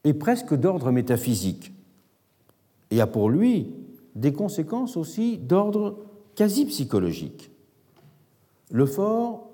[0.05, 1.73] est presque d'ordre métaphysique
[2.91, 3.75] et a pour lui
[4.15, 5.99] des conséquences aussi d'ordre
[6.35, 7.51] quasi psychologique.
[8.71, 9.51] Le fort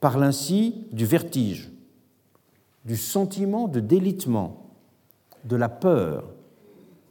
[0.00, 1.72] parle ainsi du vertige,
[2.84, 4.70] du sentiment de délitement,
[5.44, 6.32] de la peur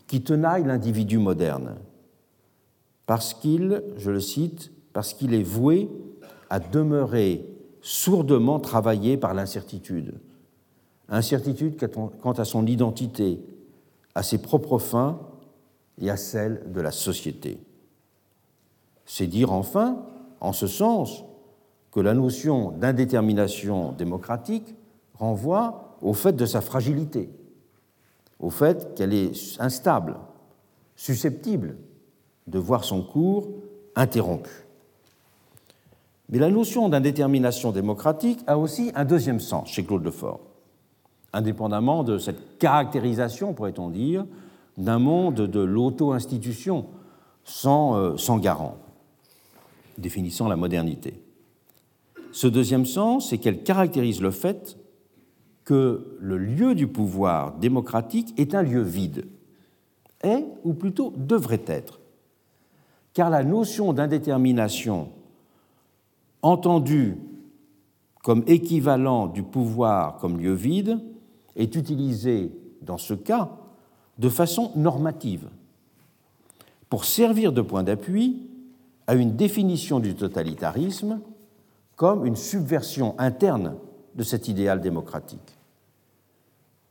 [0.07, 1.75] qui tenaille l'individu moderne
[3.05, 5.89] parce qu'il, je le cite, parce qu'il est voué
[6.49, 7.45] à demeurer
[7.81, 10.19] sourdement travaillé par l'incertitude.
[11.09, 11.77] Incertitude
[12.21, 13.39] quant à son identité,
[14.15, 15.19] à ses propres fins
[15.99, 17.59] et à celles de la société.
[19.05, 20.03] C'est dire enfin,
[20.39, 21.23] en ce sens,
[21.91, 24.75] que la notion d'indétermination démocratique
[25.13, 27.29] renvoie au fait de sa fragilité,
[28.39, 30.17] au fait qu'elle est instable,
[30.97, 31.77] susceptible
[32.47, 33.47] de voir son cours
[33.95, 34.51] interrompu.
[36.29, 40.41] Mais la notion d'indétermination démocratique a aussi un deuxième sens chez Claude Lefort,
[41.33, 44.25] indépendamment de cette caractérisation, pourrait-on dire,
[44.77, 46.87] d'un monde de l'auto-institution
[47.43, 48.77] sans, euh, sans garant,
[49.97, 51.21] définissant la modernité.
[52.31, 54.77] Ce deuxième sens, c'est qu'elle caractérise le fait
[55.63, 59.25] que le lieu du pouvoir démocratique est un lieu vide,
[60.21, 61.99] est, ou plutôt devrait être,
[63.15, 65.09] car la notion d'indétermination
[66.41, 67.17] entendue
[68.21, 70.99] comme équivalent du pouvoir comme lieu vide
[71.55, 72.51] est utilisée
[72.81, 73.49] dans ce cas
[74.19, 75.49] de façon normative
[76.89, 78.49] pour servir de point d'appui
[79.07, 81.21] à une définition du totalitarisme
[81.95, 83.77] comme une subversion interne
[84.15, 85.57] de cet idéal démocratique.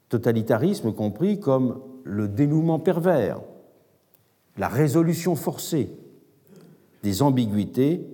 [0.08, 3.40] Totalitarisme compris comme le dénouement pervers,
[4.56, 5.90] la résolution forcée,
[7.04, 8.08] des ambiguïtés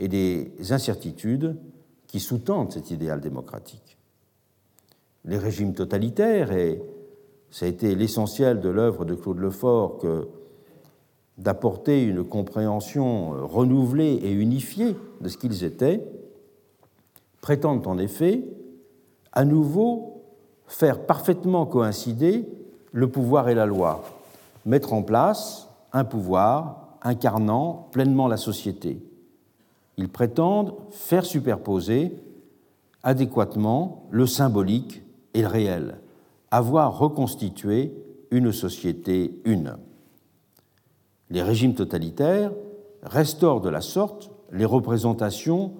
[0.00, 1.56] et des incertitudes
[2.08, 3.96] qui sous-tendent cet idéal démocratique.
[5.24, 6.82] Les régimes totalitaires, et
[7.50, 10.26] ça a été l'essentiel de l'œuvre de Claude Lefort que
[11.38, 16.04] d'apporter une compréhension renouvelée et unifiée de ce qu'ils étaient,
[17.40, 18.42] prétendent en effet
[19.32, 20.24] à nouveau
[20.66, 22.48] faire parfaitement coïncider
[22.90, 24.02] le pouvoir et la loi,
[24.66, 29.02] mettre en place un pouvoir incarnant pleinement la société.
[29.96, 32.16] Ils prétendent faire superposer
[33.02, 35.02] adéquatement le symbolique
[35.34, 36.00] et le réel,
[36.50, 37.92] avoir reconstitué
[38.30, 39.76] une société une.
[41.30, 42.52] Les régimes totalitaires
[43.02, 45.74] restaurent de la sorte les représentations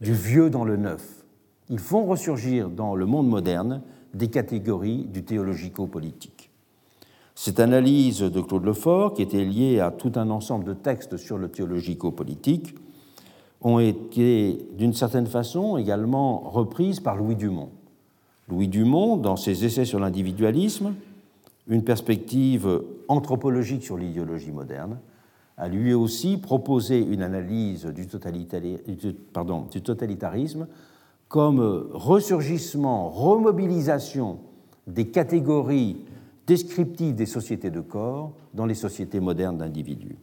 [0.00, 1.24] du vieux dans le neuf.
[1.68, 3.82] Ils font ressurgir dans le monde moderne
[4.14, 6.41] des catégories du théologico-politique.
[7.34, 11.38] Cette analyse de Claude Lefort, qui était liée à tout un ensemble de textes sur
[11.38, 12.74] le théologico-politique,
[13.62, 17.70] ont été d'une certaine façon également reprises par Louis Dumont.
[18.48, 20.94] Louis Dumont, dans ses essais sur l'individualisme,
[21.68, 24.98] une perspective anthropologique sur l'idéologie moderne,
[25.56, 30.66] a lui aussi proposé une analyse du, totalitarisme
[31.28, 34.38] comme ressurgissement, remobilisation
[34.86, 35.98] des catégories
[36.46, 40.18] descriptives des sociétés de corps dans les sociétés modernes d'individus.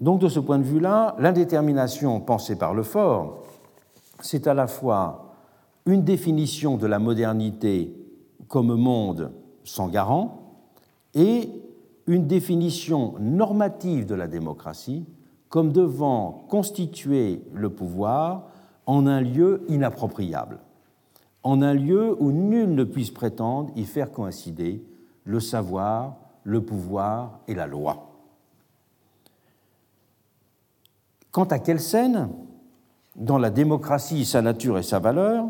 [0.00, 3.44] Donc de ce point de vue-là, l'indétermination pensée par le fort,
[4.20, 5.36] c'est à la fois
[5.86, 7.94] une définition de la modernité
[8.48, 9.32] comme monde
[9.64, 10.56] sans garant
[11.14, 11.48] et
[12.06, 15.06] une définition normative de la démocratie
[15.48, 18.48] comme devant constituer le pouvoir
[18.86, 20.58] en un lieu inappropriable,
[21.42, 24.82] en un lieu où nul ne puisse prétendre y faire coïncider
[25.24, 28.08] le savoir, le pouvoir et la loi.
[31.30, 32.28] Quant à Kelsen,
[33.16, 35.46] dans la démocratie, sa nature et sa valeur,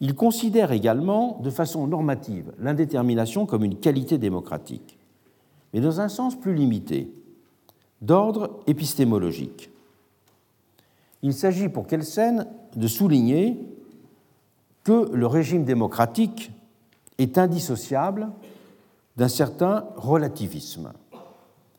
[0.00, 4.98] il considère également de façon normative l'indétermination comme une qualité démocratique,
[5.72, 7.12] mais dans un sens plus limité,
[8.00, 9.70] d'ordre épistémologique.
[11.22, 13.60] Il s'agit pour Kelsen de souligner
[14.84, 16.50] que le régime démocratique
[17.18, 18.30] est indissociable
[19.16, 20.92] d'un certain relativisme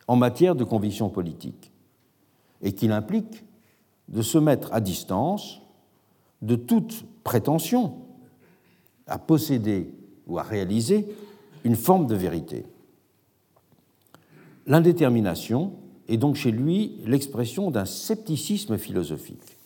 [0.07, 1.71] en matière de conviction politique
[2.61, 3.43] et qu'il implique
[4.07, 5.61] de se mettre à distance
[6.41, 7.95] de toute prétention
[9.07, 9.93] à posséder
[10.27, 11.07] ou à réaliser
[11.63, 12.65] une forme de vérité.
[14.65, 15.73] L'indétermination
[16.07, 19.57] est donc chez lui l'expression d'un scepticisme philosophique.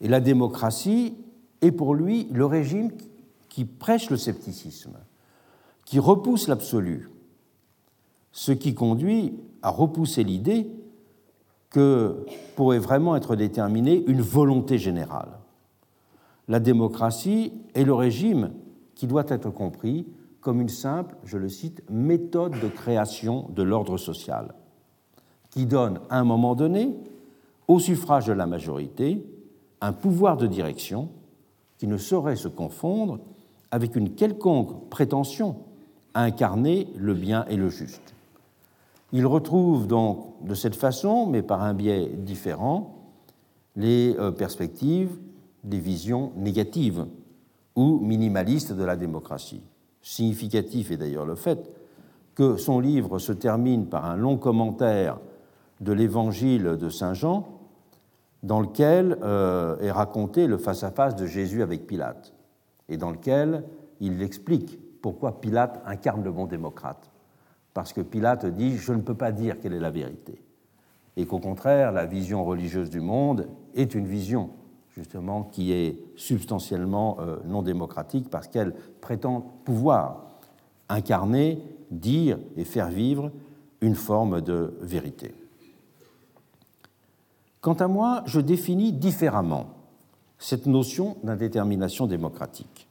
[0.00, 1.14] Et la démocratie
[1.62, 2.90] est pour lui le régime
[3.48, 4.98] qui prêche le scepticisme,
[5.84, 7.10] qui repousse l'absolu,
[8.32, 10.70] ce qui conduit à repousser l'idée
[11.70, 15.38] que pourrait vraiment être déterminée une volonté générale.
[16.48, 18.52] La démocratie est le régime
[18.94, 20.06] qui doit être compris
[20.40, 24.54] comme une simple, je le cite, méthode de création de l'ordre social,
[25.50, 26.96] qui donne à un moment donné,
[27.68, 29.24] au suffrage de la majorité,
[29.80, 31.10] un pouvoir de direction
[31.82, 33.18] qui ne saurait se confondre
[33.72, 35.56] avec une quelconque prétention
[36.14, 38.14] à incarner le bien et le juste.
[39.10, 42.94] Il retrouve donc de cette façon, mais par un biais différent,
[43.74, 45.18] les euh, perspectives
[45.64, 47.04] des visions négatives
[47.74, 49.62] ou minimalistes de la démocratie.
[50.02, 51.68] Significatif est d'ailleurs le fait
[52.36, 55.18] que son livre se termine par un long commentaire
[55.80, 57.44] de l'évangile de Saint Jean,
[58.42, 62.32] dans lequel euh, est raconté le face-à-face -face de Jésus avec Pilate,
[62.88, 63.64] et dans lequel
[64.00, 67.12] il explique pourquoi Pilate incarne le bon démocrate
[67.74, 70.42] parce que Pilate dit Je ne peux pas dire quelle est la vérité.
[71.16, 74.50] Et qu'au contraire, la vision religieuse du monde est une vision,
[74.96, 80.24] justement, qui est substantiellement euh, non démocratique parce qu'elle prétend pouvoir
[80.88, 83.30] incarner, dire et faire vivre
[83.80, 85.34] une forme de vérité.
[87.62, 89.68] Quant à moi, je définis différemment
[90.38, 92.88] cette notion d'indétermination démocratique.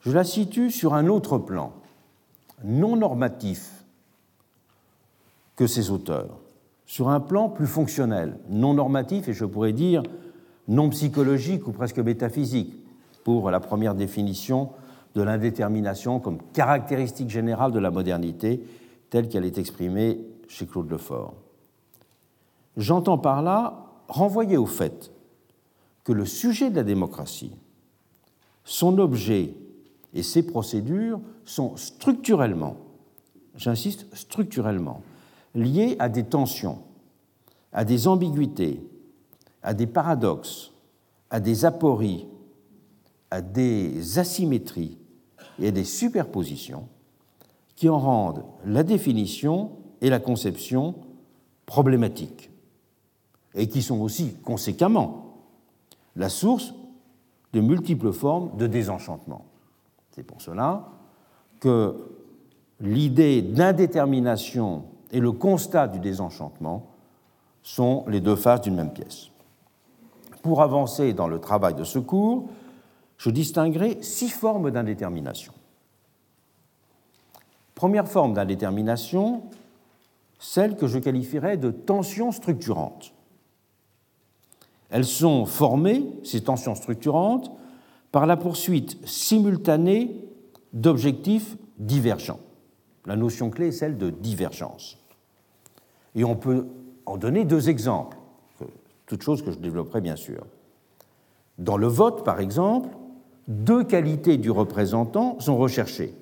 [0.00, 1.74] Je la situe sur un autre plan,
[2.64, 3.84] non normatif
[5.54, 6.38] que ces auteurs,
[6.86, 10.02] sur un plan plus fonctionnel, non normatif et je pourrais dire
[10.66, 12.74] non psychologique ou presque métaphysique,
[13.22, 14.70] pour la première définition
[15.14, 18.64] de l'indétermination comme caractéristique générale de la modernité
[19.10, 21.34] telle qu'elle est exprimée chez Claude Lefort.
[22.76, 25.12] J'entends par là renvoyer au fait
[26.04, 27.52] que le sujet de la démocratie,
[28.64, 29.54] son objet
[30.14, 32.76] et ses procédures sont structurellement,
[33.56, 35.02] j'insiste structurellement,
[35.54, 36.78] liées à des tensions,
[37.72, 38.80] à des ambiguïtés,
[39.62, 40.72] à des paradoxes,
[41.30, 42.26] à des apories,
[43.30, 44.98] à des asymétries
[45.58, 46.88] et à des superpositions
[47.76, 50.94] qui en rendent la définition et la conception
[51.66, 52.51] problématiques
[53.54, 55.36] et qui sont aussi conséquemment
[56.16, 56.74] la source
[57.52, 59.44] de multiples formes de désenchantement.
[60.10, 60.88] C'est pour cela
[61.60, 61.96] que
[62.80, 66.86] l'idée d'indétermination et le constat du désenchantement
[67.62, 69.28] sont les deux faces d'une même pièce.
[70.42, 72.48] Pour avancer dans le travail de ce cours,
[73.16, 75.52] je distinguerai six formes d'indétermination.
[77.74, 79.44] Première forme d'indétermination,
[80.38, 83.12] celle que je qualifierais de tensions structurantes.
[84.92, 87.50] Elles sont formées, ces tensions structurantes,
[88.12, 90.24] par la poursuite simultanée
[90.72, 92.40] d'objectifs divergents.
[93.06, 94.98] La notion clé est celle de divergence.
[96.14, 96.68] Et on peut
[97.06, 98.18] en donner deux exemples,
[99.06, 100.46] toutes choses que je développerai bien sûr.
[101.58, 102.90] Dans le vote, par exemple,
[103.48, 106.14] deux qualités du représentant sont recherchées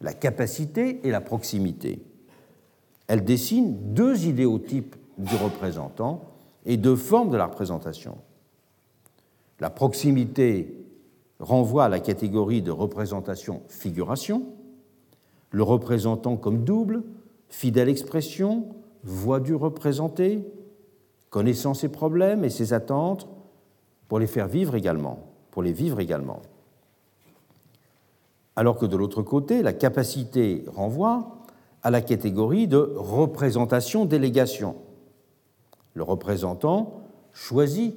[0.00, 2.02] la capacité et la proximité.
[3.06, 6.29] Elle dessine deux idéotypes du représentant
[6.66, 8.18] et deux formes de la représentation.
[9.60, 10.74] La proximité
[11.38, 14.44] renvoie à la catégorie de représentation-figuration,
[15.50, 17.02] le représentant comme double,
[17.48, 18.68] fidèle expression,
[19.02, 20.44] voix du représenté,
[21.30, 23.28] connaissant ses problèmes et ses attentes
[24.08, 26.42] pour les faire vivre également, pour les vivre également.
[28.56, 31.38] Alors que de l'autre côté, la capacité renvoie
[31.82, 34.76] à la catégorie de représentation-délégation.
[36.00, 37.02] Le représentant
[37.34, 37.94] choisit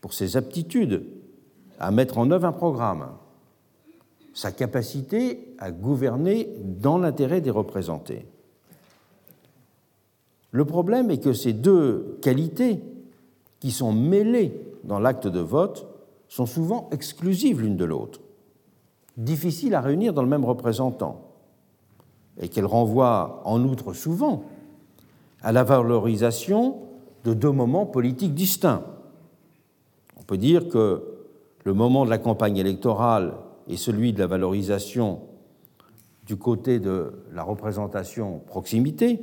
[0.00, 1.04] pour ses aptitudes
[1.78, 3.08] à mettre en œuvre un programme,
[4.32, 8.24] sa capacité à gouverner dans l'intérêt des représentés.
[10.52, 12.80] Le problème est que ces deux qualités
[13.60, 15.86] qui sont mêlées dans l'acte de vote
[16.28, 18.20] sont souvent exclusives l'une de l'autre,
[19.18, 21.28] difficiles à réunir dans le même représentant,
[22.40, 24.44] et qu'elles renvoient en outre souvent
[25.42, 26.78] à la valorisation
[27.24, 28.82] de deux moments politiques distincts.
[30.18, 31.02] On peut dire que
[31.64, 33.34] le moment de la campagne électorale
[33.68, 35.20] est celui de la valorisation
[36.26, 39.20] du côté de la représentation proximité,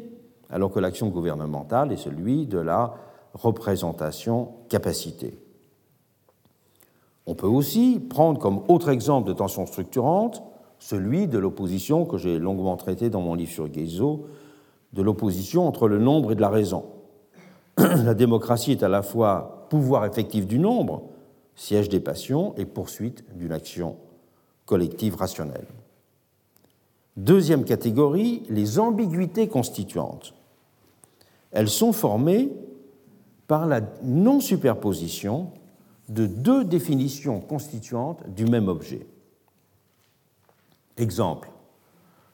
[0.49, 2.95] alors que l'action gouvernementale est celui de la
[3.33, 5.37] représentation capacité.
[7.27, 10.43] On peut aussi prendre comme autre exemple de tension structurante
[10.79, 14.25] celui de l'opposition que j'ai longuement traité dans mon livre sur Guizot,
[14.93, 16.85] de l'opposition entre le nombre et de la raison.
[17.77, 21.03] la démocratie est à la fois pouvoir effectif du nombre,
[21.55, 23.97] siège des passions, et poursuite d'une action
[24.65, 25.67] collective rationnelle.
[27.17, 30.33] Deuxième catégorie, les ambiguïtés constituantes.
[31.51, 32.51] Elles sont formées
[33.47, 35.51] par la non-superposition
[36.07, 39.05] de deux définitions constituantes du même objet.
[40.97, 41.51] Exemple,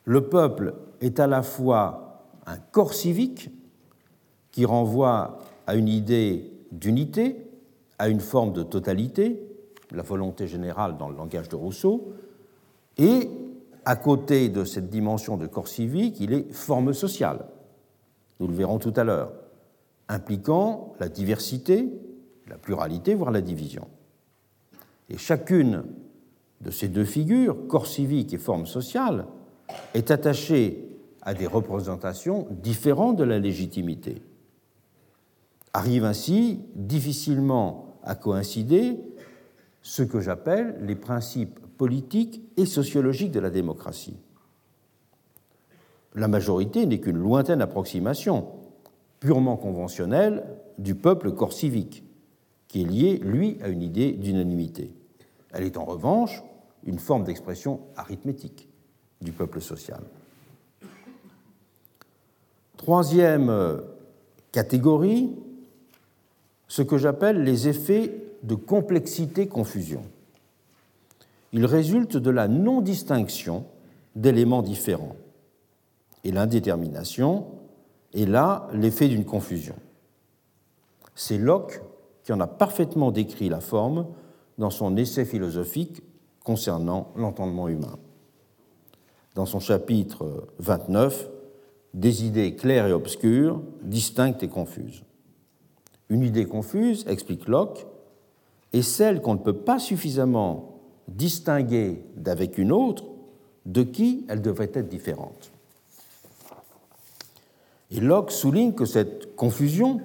[0.03, 3.49] le peuple est à la fois un corps civique
[4.57, 5.37] qui renvoie
[5.67, 7.37] à une idée d'unité,
[7.99, 9.39] à une forme de totalité,
[9.91, 12.13] la volonté générale dans le langage de Rousseau,
[12.97, 13.29] et
[13.85, 17.45] à côté de cette dimension de corps civique, il est forme sociale
[18.39, 19.31] nous le verrons tout à l'heure,
[20.09, 21.87] impliquant la diversité,
[22.47, 23.87] la pluralité, voire la division.
[25.09, 25.83] Et chacune
[26.61, 29.25] de ces deux figures, corps civique et forme sociale,
[29.93, 30.83] est attachée
[31.21, 34.21] à des représentations différentes de la légitimité.
[35.77, 38.97] Arrive ainsi difficilement à coïncider
[39.81, 44.17] ce que j'appelle les principes politiques et sociologiques de la démocratie
[46.17, 48.47] la majorité n'est qu'une lointaine approximation,
[49.19, 50.43] purement conventionnelle,
[50.79, 52.03] du peuple corps civique,
[52.67, 54.93] qui est lié, lui, à une idée d'unanimité.
[55.53, 56.43] Elle est en revanche
[56.85, 58.67] une forme d'expression arithmétique
[59.21, 60.01] du peuple social.
[62.77, 63.81] Troisième
[64.51, 65.35] catégorie,
[66.67, 68.13] ce que j'appelle les effets
[68.43, 70.01] de complexité-confusion.
[71.53, 73.65] Ils résultent de la non-distinction
[74.15, 75.15] d'éléments différents
[76.23, 77.47] et l'indétermination
[78.13, 79.75] est là l'effet d'une confusion.
[81.15, 81.81] C'est Locke
[82.23, 84.07] qui en a parfaitement décrit la forme
[84.57, 86.03] dans son essai philosophique
[86.43, 87.97] concernant l'entendement humain.
[89.35, 91.29] Dans son chapitre 29,
[91.93, 95.03] Des idées claires et obscures, distinctes et confuses.
[96.09, 97.85] Une idée confuse, explique Locke,
[98.73, 103.05] est celle qu'on ne peut pas suffisamment distinguer d'avec une autre
[103.65, 105.51] de qui elle devrait être différente.
[107.91, 110.01] Et Locke souligne que cette confusion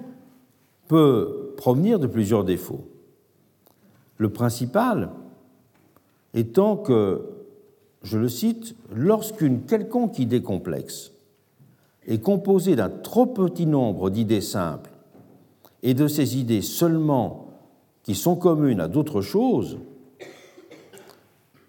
[0.87, 2.85] peut provenir de plusieurs défauts.
[4.17, 5.09] Le principal
[6.33, 7.29] étant que,
[8.03, 11.11] je le cite, lorsqu'une quelconque idée complexe
[12.05, 14.92] est composée d'un trop petit nombre d'idées simples
[15.83, 17.47] et de ces idées seulement
[18.01, 19.77] qui sont communes à d'autres choses,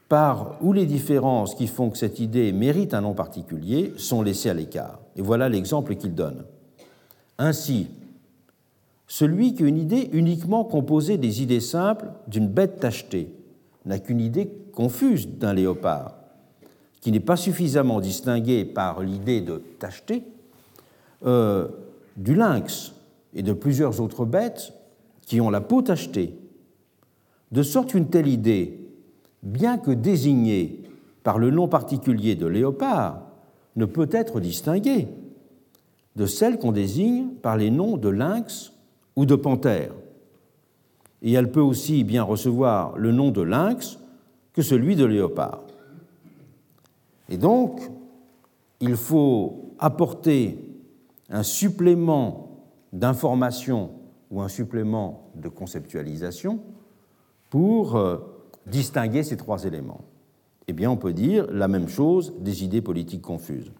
[0.09, 4.51] par où les différences qui font que cette idée mérite un nom particulier sont laissées
[4.51, 5.01] à l'écart.
[5.17, 6.45] Et voilà l'exemple qu'il donne.
[7.39, 7.89] Ainsi,
[9.09, 13.33] celui qui a une idée uniquement composée des idées simples d'une bête tachetée
[13.85, 16.15] n'a qu'une idée confuse d'un léopard,
[17.01, 20.23] qui n'est pas suffisamment distinguée par l'idée de tacheté
[21.27, 21.69] euh,
[22.17, 22.94] du lynx
[23.35, 24.73] et de plusieurs autres bêtes
[25.23, 26.39] qui ont la peau tachetée.
[27.53, 28.89] De sorte qu'une telle idée,
[29.43, 30.83] bien que désignée
[31.23, 33.23] par le nom particulier de léopard,
[33.77, 35.09] ne peut être distinguée
[36.17, 38.73] de celle qu'on désigne par les noms de lynx
[39.17, 39.93] ou de panthère.
[41.23, 43.99] et elle peut aussi bien recevoir le nom de lynx
[44.53, 45.63] que celui de léopard.
[47.31, 47.81] Et donc,
[48.81, 50.59] il faut apporter
[51.31, 52.44] un supplément
[52.95, 53.91] d'information
[54.31, 56.61] ou un supplément de conceptualisation
[57.51, 58.19] pour euh,
[58.67, 60.01] distinguer ces trois éléments
[60.69, 63.73] Eh bien, on peut dire la même chose des idées politiques confuses.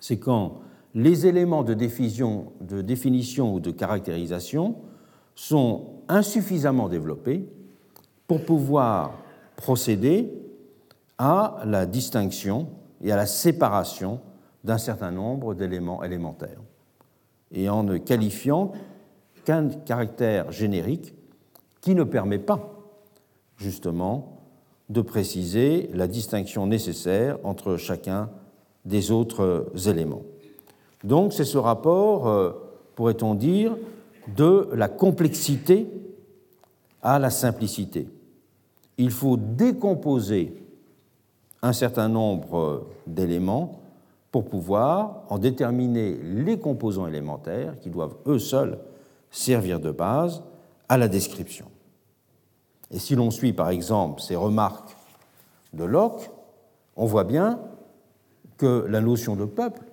[0.00, 0.60] C'est quand
[0.94, 4.76] les éléments de définition, de définition ou de caractérisation
[5.34, 7.48] sont insuffisamment développés
[8.26, 9.18] pour pouvoir
[9.56, 10.32] procéder
[11.18, 12.68] à la distinction
[13.02, 14.20] et à la séparation
[14.64, 16.60] d'un certain nombre d'éléments élémentaires,
[17.52, 18.72] et en ne qualifiant
[19.44, 21.14] qu'un caractère générique
[21.80, 22.70] qui ne permet pas,
[23.56, 24.38] justement,
[24.88, 28.30] de préciser la distinction nécessaire entre chacun
[28.84, 30.22] des autres éléments.
[31.04, 32.52] Donc c'est ce rapport, euh,
[32.94, 33.76] pourrait-on dire,
[34.36, 35.88] de la complexité
[37.02, 38.08] à la simplicité.
[38.98, 40.54] Il faut décomposer
[41.62, 43.81] un certain nombre d'éléments
[44.32, 48.78] pour pouvoir en déterminer les composants élémentaires qui doivent eux seuls
[49.30, 50.42] servir de base
[50.88, 51.66] à la description.
[52.90, 54.96] Et si l'on suit par exemple ces remarques
[55.74, 56.30] de Locke,
[56.96, 57.60] on voit bien
[58.56, 59.84] que la notion de peuple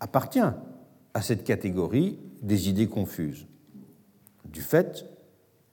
[0.00, 0.40] appartient
[1.14, 3.46] à cette catégorie des idées confuses,
[4.44, 5.04] du fait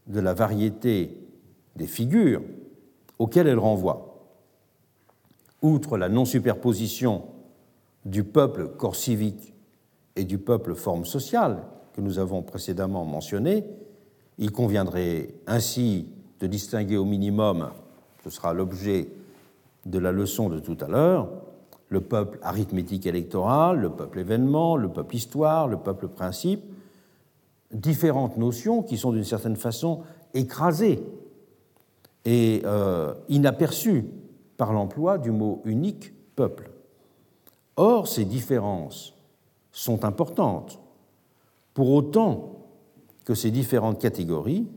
[0.07, 1.19] de la variété
[1.75, 2.41] des figures
[3.19, 4.27] auxquelles elle renvoie.
[5.61, 7.23] Outre la non-superposition
[8.06, 9.53] du peuple corps civique
[10.16, 13.66] et du peuple forme sociale que nous avons précédemment mentionné,
[14.38, 16.08] il conviendrait ainsi
[16.39, 17.70] de distinguer au minimum,
[18.24, 19.10] ce sera l'objet
[19.86, 21.30] de la leçon de tout à l'heure,
[21.89, 26.62] le peuple arithmétique électoral, le peuple événement, le peuple histoire, le peuple principe,
[27.72, 30.01] différentes notions qui sont d'une certaine façon
[30.34, 31.03] écrasées
[32.26, 34.06] et euh, inaperçues
[34.58, 36.72] par l'emploi du mot unique peuple.
[37.78, 39.13] Or, ces différences
[39.71, 40.80] sont importantes,
[41.73, 42.65] pour autant
[43.26, 44.67] que ces différentes catégories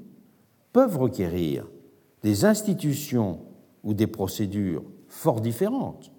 [0.73, 1.67] peuvent requérir
[2.23, 3.41] des institutions
[3.85, 6.11] ou des procédures fort différentes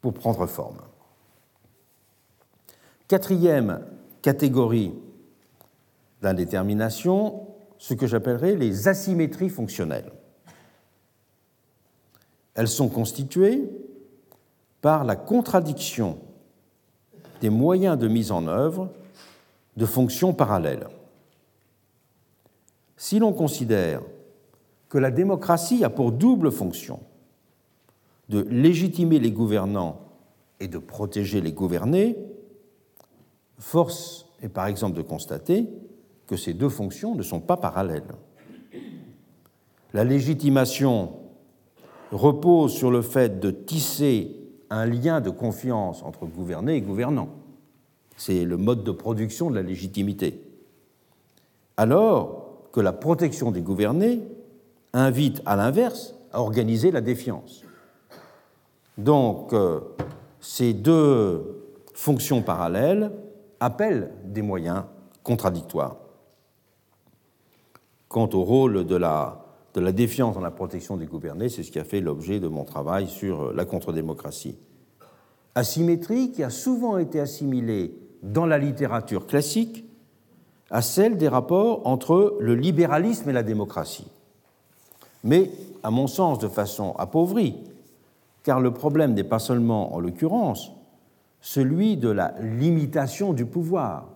[0.00, 0.80] pour prendre forme.
[3.08, 3.84] Quatrième
[4.22, 4.92] catégorie
[6.20, 7.46] d'indétermination,
[7.78, 10.12] ce que j'appellerais les asymétries fonctionnelles.
[12.54, 13.70] Elles sont constituées
[14.80, 16.18] par la contradiction
[17.40, 18.90] des moyens de mise en œuvre
[19.76, 20.88] de fonctions parallèles.
[22.96, 24.02] Si l'on considère
[24.88, 27.00] que la démocratie a pour double fonction
[28.28, 30.00] de légitimer les gouvernants
[30.60, 32.16] et de protéger les gouvernés,
[33.58, 35.68] force est par exemple de constater
[36.26, 38.12] que ces deux fonctions ne sont pas parallèles.
[39.92, 41.14] La légitimation
[42.12, 44.39] repose sur le fait de tisser
[44.70, 47.28] un lien de confiance entre gouverné et gouvernant.
[48.16, 50.42] C'est le mode de production de la légitimité.
[51.76, 54.22] Alors que la protection des gouvernés
[54.92, 57.64] invite à l'inverse à organiser la défiance.
[58.98, 59.80] Donc, euh,
[60.40, 61.64] ces deux
[61.94, 63.10] fonctions parallèles
[63.58, 64.84] appellent des moyens
[65.22, 65.96] contradictoires.
[68.08, 69.39] Quant au rôle de la,
[69.74, 72.48] de la défiance dans la protection des gouvernés, c'est ce qui a fait l'objet de
[72.48, 74.58] mon travail sur la contre-démocratie.
[75.54, 79.84] Asymétrie qui a souvent été assimilée dans la littérature classique
[80.70, 84.10] à celle des rapports entre le libéralisme et la démocratie.
[85.24, 85.50] Mais,
[85.82, 87.56] à mon sens, de façon appauvrie,
[88.42, 90.72] car le problème n'est pas seulement, en l'occurrence,
[91.40, 94.06] celui de la limitation du pouvoir,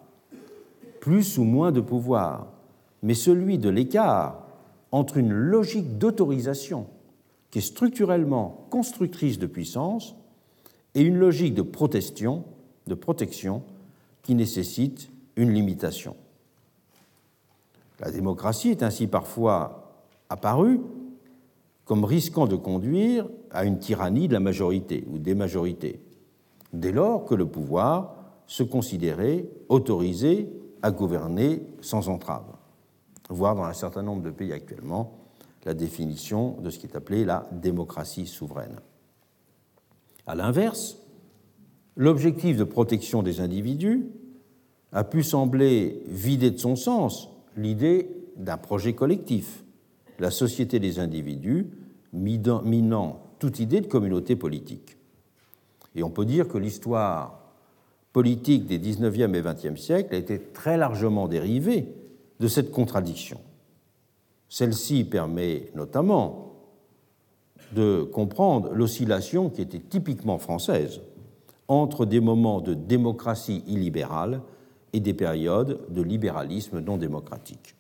[1.00, 2.46] plus ou moins de pouvoir,
[3.02, 4.43] mais celui de l'écart
[4.95, 6.86] entre une logique d'autorisation
[7.51, 10.14] qui est structurellement constructrice de puissance
[10.95, 12.45] et une logique de protection,
[12.86, 13.64] de protection
[14.22, 16.14] qui nécessite une limitation.
[17.99, 19.97] La démocratie est ainsi parfois
[20.28, 20.80] apparue
[21.86, 25.99] comme risquant de conduire à une tyrannie de la majorité ou des majorités,
[26.72, 28.14] dès lors que le pouvoir
[28.47, 30.49] se considérait autorisé
[30.82, 32.47] à gouverner sans entrave,
[33.28, 35.18] voire dans un certain nombre de pays actuellement
[35.64, 38.80] la définition de ce qui est appelé la démocratie souveraine.
[40.26, 40.98] À l'inverse,
[41.96, 44.06] l'objectif de protection des individus
[44.92, 49.64] a pu sembler vider de son sens l'idée d'un projet collectif
[50.18, 51.66] la société des individus,
[52.12, 54.96] minant toute idée de communauté politique.
[55.96, 57.40] Et on peut dire que l'histoire
[58.12, 61.92] politique des 19e et 20e siècles a été très largement dérivée
[62.45, 63.40] de cette contradiction.
[64.51, 66.53] Celle-ci permet notamment
[67.72, 71.01] de comprendre l'oscillation qui était typiquement française
[71.68, 74.42] entre des moments de démocratie illibérale
[74.92, 77.76] et des périodes de libéralisme non démocratique.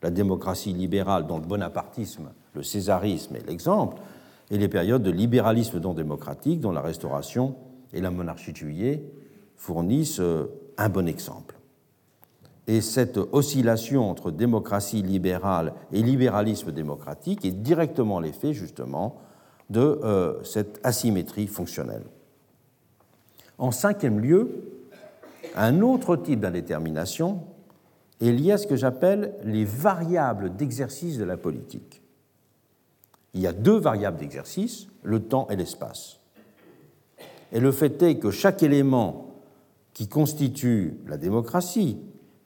[0.00, 4.00] La démocratie libérale dont le bonapartisme, le césarisme est l'exemple,
[4.52, 7.56] et les périodes de libéralisme non démocratique dont la Restauration
[7.92, 9.02] et la monarchie de juillet
[9.56, 10.46] fournissent euh,
[10.78, 11.56] un bon exemple.
[12.68, 19.16] Et cette oscillation entre démocratie libérale et libéralisme démocratique est directement l'effet justement
[19.70, 22.04] de euh, cette asymétrie fonctionnelle.
[23.58, 24.48] En cinquième lieu,
[25.56, 27.40] un autre type d'indétermination
[28.20, 32.02] est lié à ce que j'appelle les variables d'exercice de la politique.
[33.34, 36.20] Il y a deux variables d'exercice, le temps et l'espace.
[37.50, 39.34] Et le fait est que chaque élément
[39.94, 41.98] qui constitue la démocratie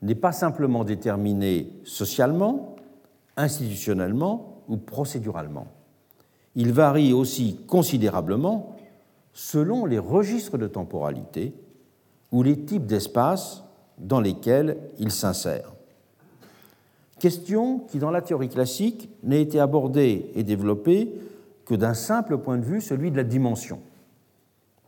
[0.03, 2.77] n'est pas simplement déterminé socialement,
[3.37, 5.69] institutionnellement ou procéduralement.
[6.55, 8.77] Il varie aussi considérablement
[9.33, 11.53] selon les registres de temporalité
[12.33, 13.63] ou les types d'espaces
[13.99, 15.73] dans lesquels il s'insère.
[17.19, 21.13] Question qui, dans la théorie classique, n'a été abordée et développée
[21.65, 23.81] que d'un simple point de vue, celui de la dimension.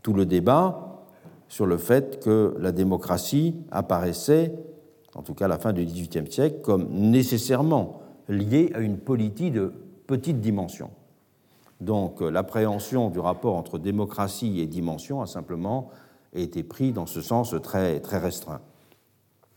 [0.03, 1.05] Tout le débat
[1.49, 4.53] sur le fait que la démocratie apparaissait,
[5.19, 9.73] en tout cas la fin du XVIIIe siècle, comme nécessairement liée à une politique de
[10.07, 10.91] petite dimension.
[11.81, 15.91] Donc euh, l'appréhension du rapport entre démocratie et dimension a simplement
[16.35, 18.61] été pris dans ce sens très, très restreint.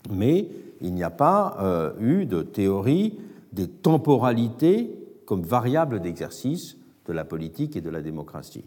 [0.10, 0.50] Mais
[0.82, 3.20] il n'y a pas euh, eu de théorie
[3.54, 4.98] des temporalités
[5.28, 8.66] comme variable d'exercice de la politique et de la démocratie.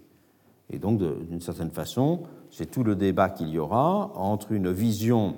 [0.70, 5.34] Et donc, d'une certaine façon, c'est tout le débat qu'il y aura entre une vision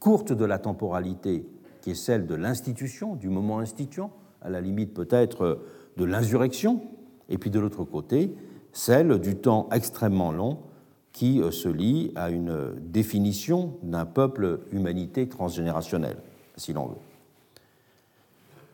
[0.00, 1.46] courte de la temporalité,
[1.82, 4.10] qui est celle de l'institution, du moment instituant,
[4.42, 5.60] à la limite peut-être
[5.96, 6.80] de l'insurrection,
[7.28, 8.34] et puis de l'autre côté,
[8.72, 10.58] celle du temps extrêmement long
[11.12, 16.18] qui euh, se lie à une définition d'un peuple humanité transgénérationnelle,
[16.56, 16.96] si l'on veut.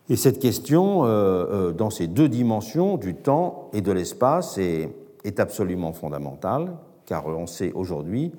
[0.08, 4.94] Et cette question, euh, euh, dans ces deux dimensions, du temps et de l'espace, est,
[5.24, 6.72] est absolument fondamentale,
[7.06, 8.32] car on sait aujourd'hui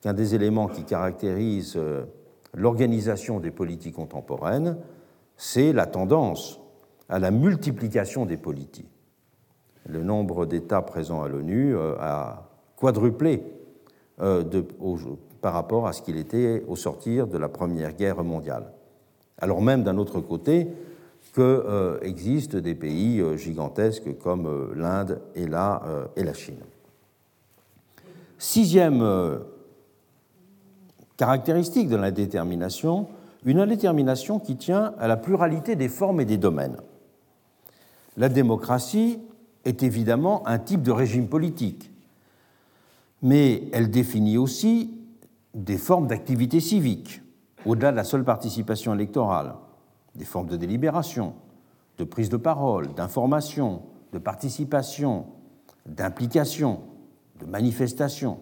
[0.00, 1.78] qu'un des éléments qui caractérise
[2.54, 4.76] l'organisation des politiques contemporaines,
[5.36, 6.60] c'est la tendance
[7.08, 8.90] à la multiplication des politiques
[9.86, 13.42] le nombre d'États présents à l'ONU euh, a quadruplé
[14.20, 14.42] euh,
[15.40, 18.72] par rapport à ce qu'il était au sortir de la Première Guerre mondiale.
[19.38, 20.68] Alors même d'un autre côté
[21.34, 25.82] qu'existent euh, des pays gigantesques comme l'Inde et, la,
[26.16, 26.60] et la Chine.
[28.38, 29.02] Sixième
[31.20, 33.06] caractéristique de l'indétermination,
[33.44, 36.78] une indétermination qui tient à la pluralité des formes et des domaines.
[38.16, 39.18] La démocratie
[39.66, 41.90] est évidemment un type de régime politique,
[43.20, 44.94] mais elle définit aussi
[45.52, 47.20] des formes d'activité civique,
[47.66, 49.56] au-delà de la seule participation électorale,
[50.14, 51.34] des formes de délibération,
[51.98, 53.82] de prise de parole, d'information,
[54.14, 55.26] de participation,
[55.84, 56.80] d'implication,
[57.38, 58.38] de manifestation.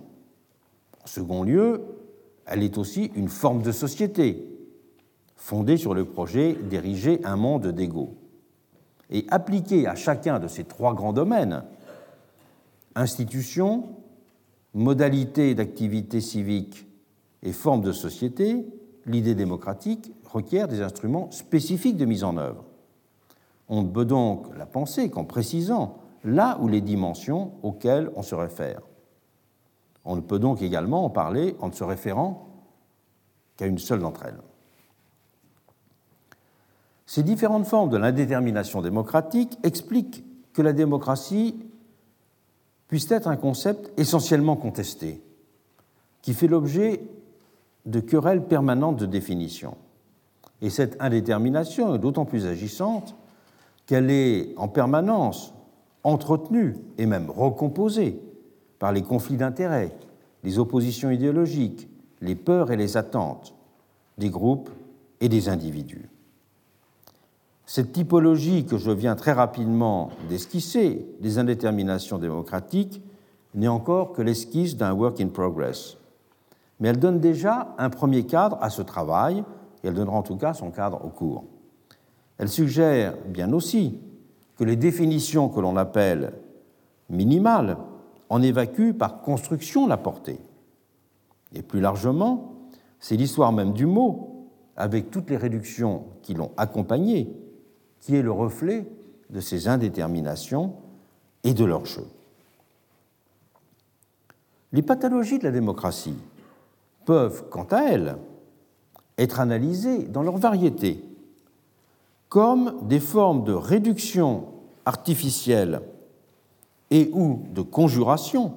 [1.03, 1.83] En second lieu,
[2.49, 4.45] elle est aussi une forme de société,
[5.37, 8.15] fondée sur le projet d'ériger un monde d'égaux
[9.11, 11.63] et appliquer à chacun de ces trois grands domaines,
[12.95, 13.89] institutions,
[14.75, 16.87] modalités d'activité civique
[17.43, 18.67] et formes de société,
[19.07, 22.65] l'idée démocratique requiert des instruments spécifiques de mise en œuvre.
[23.69, 28.35] On ne peut donc la penser qu'en précisant là où les dimensions auxquelles on se
[28.35, 28.81] réfère.
[30.09, 32.49] On ne peut donc également en parler en ne se référant
[33.59, 34.41] qu'à une seule d'entre elles.
[37.05, 41.57] Ces différentes formes de l'indétermination démocratique expliquent que la démocratie
[42.89, 45.23] puisse être un concept essentiellement contesté,
[46.23, 47.03] qui fait l'objet
[47.85, 49.77] de querelles permanentes de définition.
[50.63, 53.15] Et cette indétermination est d'autant plus agissante
[53.85, 55.53] qu'elle est en permanence
[56.03, 58.23] entretenue et même recomposée
[58.79, 59.95] par les conflits d'intérêts,
[60.45, 61.89] les oppositions idéologiques,
[62.21, 63.55] les peurs et les attentes
[64.19, 64.71] des groupes
[65.21, 66.09] et des individus.
[67.67, 73.03] Cette typologie que je viens très rapidement d'esquisser des indéterminations démocratiques
[73.55, 75.97] n'est encore que l'esquisse d'un work in progress.
[76.81, 79.45] Mais elle donne déjà un premier cadre à ce travail,
[79.83, 81.45] et elle donnera en tout cas son cadre au cours.
[82.39, 83.99] Elle suggère bien aussi
[84.57, 86.33] que les définitions que l'on appelle
[87.11, 87.77] minimales
[88.29, 90.39] en évacuent par construction la portée.
[91.55, 92.55] Et plus largement,
[93.01, 97.33] c'est l'histoire même du mot, avec toutes les réductions qui l'ont accompagné,
[98.01, 98.87] qui est le reflet
[99.31, 100.75] de ces indéterminations
[101.45, 102.07] et de leur jeu.
[104.73, 106.17] Les pathologies de la démocratie
[107.05, 108.17] peuvent, quant à elles,
[109.17, 111.05] être analysées dans leur variété
[112.29, 114.49] comme des formes de réduction
[114.85, 115.81] artificielle
[116.91, 118.55] et ou de conjuration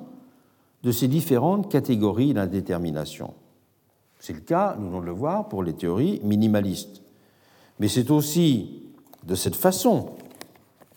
[0.84, 3.34] de ces différentes catégories d'indétermination.
[4.20, 7.02] C'est le cas, nous allons le voir, pour les théories minimalistes.
[7.80, 8.84] Mais c'est aussi
[9.26, 10.12] de cette façon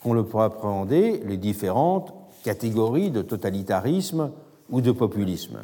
[0.03, 2.12] qu'on pourra appréhender les différentes
[2.45, 4.30] catégories de totalitarisme
[4.70, 5.61] ou de populisme.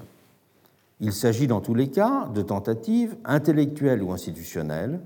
[1.01, 5.01] Il s'agit dans tous les cas de tentatives intellectuelles ou institutionnelles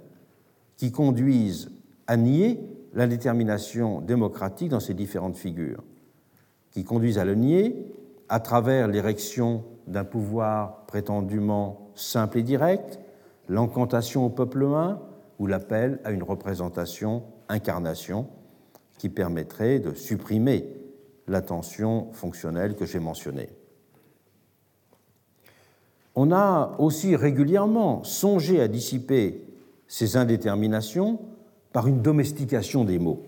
[0.76, 1.70] qui conduisent
[2.06, 2.60] à nier
[2.94, 5.82] l'indétermination démocratique dans ces différentes figures,
[6.74, 7.86] qui conduisent à le nier
[8.28, 12.98] à travers l'érection d'un pouvoir prétendument simple et direct,
[13.48, 15.00] l'encantation au peuple humain
[15.38, 18.26] ou l'appel à une représentation, incarnation,
[18.98, 20.66] qui permettrait de supprimer
[21.28, 23.50] la tension fonctionnelle que j'ai mentionnée.
[26.16, 29.44] On a aussi régulièrement songé à dissiper
[29.86, 31.20] ces indéterminations
[31.72, 33.22] par une domestication des mots.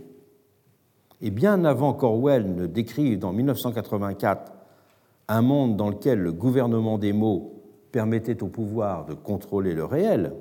[1.22, 4.52] Et bien avant qu'Orwell ne décrive dans 1984
[5.28, 10.34] un monde dans lequel le gouvernement des mots permettait au pouvoir de contrôler le réel,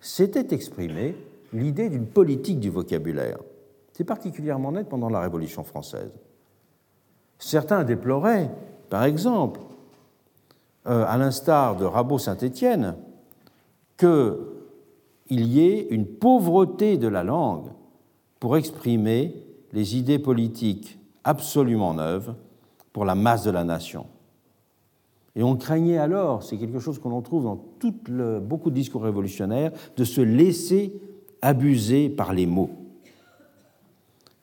[0.00, 1.16] s'était exprimée
[1.52, 3.38] l'idée d'une politique du vocabulaire.
[3.92, 6.12] C'est particulièrement net pendant la Révolution française.
[7.38, 8.50] Certains déploraient,
[8.88, 9.60] par exemple,
[10.86, 12.94] euh, à l'instar de Rabot-Saint-Étienne,
[13.96, 14.38] qu'il
[15.28, 17.70] y ait une pauvreté de la langue
[18.38, 22.34] pour exprimer les idées politiques absolument neuves
[22.92, 24.06] pour la masse de la nation.
[25.34, 27.60] Et on craignait alors, c'est quelque chose qu'on trouve dans
[28.40, 30.98] beaucoup de discours révolutionnaires, de se laisser
[31.42, 32.70] abuser par les mots,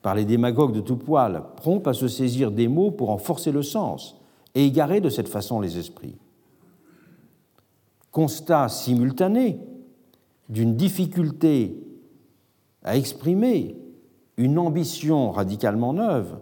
[0.02, 3.50] par les démagogues de tout poil, prompts à se saisir des mots pour en forcer
[3.50, 4.20] le sens
[4.54, 6.16] et égarer de cette façon les esprits.
[8.12, 9.58] Constat simultané
[10.48, 11.76] d'une difficulté
[12.84, 13.74] à exprimer
[14.36, 16.38] une ambition radicalement neuve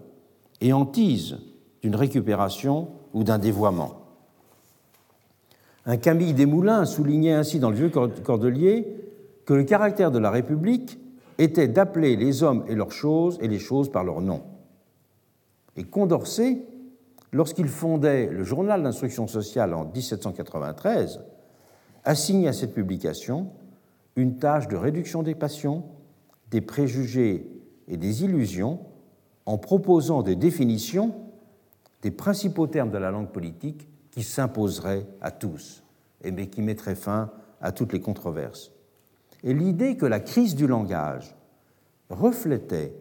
[0.61, 1.39] et hantise
[1.83, 4.03] d'une récupération ou d'un dévoiement.
[5.85, 8.87] Un Camille Desmoulins soulignait ainsi dans le vieux Cordelier
[9.45, 10.99] que le caractère de la République
[11.39, 14.43] était d'appeler les hommes et leurs choses et les choses par leur nom.
[15.77, 16.63] Et Condorcet,
[17.33, 21.21] lorsqu'il fondait le journal d'instruction sociale en 1793,
[22.05, 23.49] assigne à cette publication
[24.15, 25.85] une tâche de réduction des passions,
[26.51, 27.47] des préjugés
[27.93, 28.81] et des illusions
[29.45, 31.15] en proposant des définitions
[32.01, 35.85] des principaux termes de la langue politique qui s'imposeraient à tous,
[36.25, 37.31] mais qui mettraient fin
[37.61, 38.73] à toutes les controverses.
[39.45, 41.37] Et l'idée que la crise du langage
[42.09, 42.95] reflétait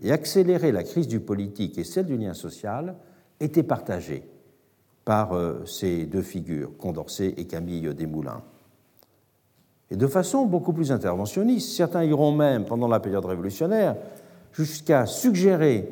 [0.00, 2.94] et accélérait la crise du politique et celle du lien social
[3.40, 4.22] était partagée
[5.04, 8.42] par euh, ces deux figures, Condorcet et Camille Desmoulins.
[9.90, 13.96] Et de façon beaucoup plus interventionniste, certains iront même, pendant la période révolutionnaire,
[14.58, 15.88] jusqu'à suggérer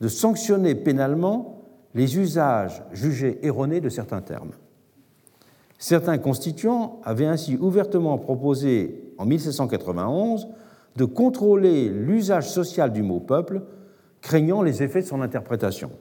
[0.00, 1.62] de sanctionner pénalement
[1.94, 4.50] les usages jugés erronés de certains termes.
[5.78, 10.48] Certains constituants avaient ainsi ouvertement proposé, en 1791,
[10.96, 13.62] de contrôler l'usage social du mot peuple,
[14.22, 15.92] craignant les effets de son interprétation.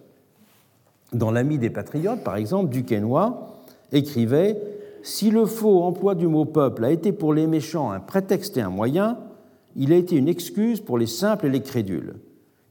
[1.14, 3.34] Dans L'Ami des Patriotes, par exemple, Duquesnoy
[3.91, 4.60] écrivait
[5.03, 8.62] Si le faux emploi du mot peuple a été pour les méchants un prétexte et
[8.62, 9.20] un moyen,
[9.76, 12.15] il a été une excuse pour les simples et les crédules.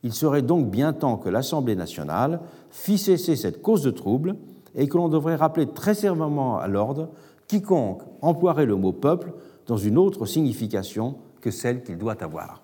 [0.03, 2.41] Il serait donc bien temps que l'Assemblée nationale
[2.71, 4.37] fît cesser cette cause de trouble
[4.75, 7.09] et que l'on devrait rappeler très sévèrement à l'ordre
[7.49, 9.33] quiconque emploierait le mot peuple
[9.67, 12.63] dans une autre signification que celle qu'il doit avoir.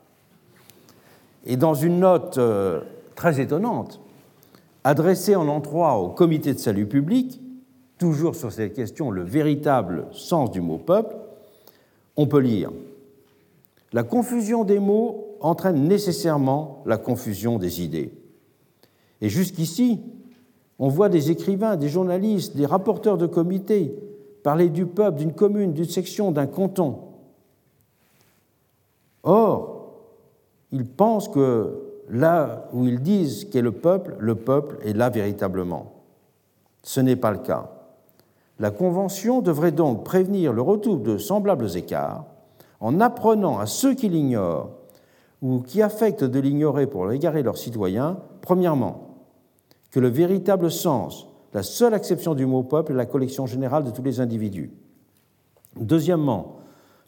[1.47, 2.81] Et dans une note euh,
[3.15, 4.01] très étonnante,
[4.85, 7.41] adressée en endroit au comité de salut public,
[7.99, 11.17] toujours sur cette question, le véritable sens du mot peuple,
[12.17, 12.71] on peut lire
[13.95, 18.13] La confusion des mots entraîne nécessairement la confusion des idées.
[19.21, 20.01] Et jusqu'ici,
[20.81, 23.97] on voit des écrivains, des journalistes, des rapporteurs de comités
[24.43, 26.99] parler du peuple, d'une commune, d'une section, d'un canton.
[29.23, 29.95] Or,
[30.73, 31.81] ils pensent que
[32.11, 35.93] là où ils disent qu'est le peuple, le peuple est là véritablement.
[36.83, 37.71] Ce n'est pas le cas.
[38.59, 42.27] La Convention devrait donc prévenir le retour de semblables écarts
[42.85, 44.69] en apprenant à ceux qui l'ignorent
[45.41, 49.17] ou qui affectent de l'ignorer pour égarer leurs citoyens, premièrement,
[49.91, 53.91] que le véritable sens, la seule acception du mot peuple est la collection générale de
[53.91, 54.71] tous les individus.
[55.81, 56.57] Deuxièmement,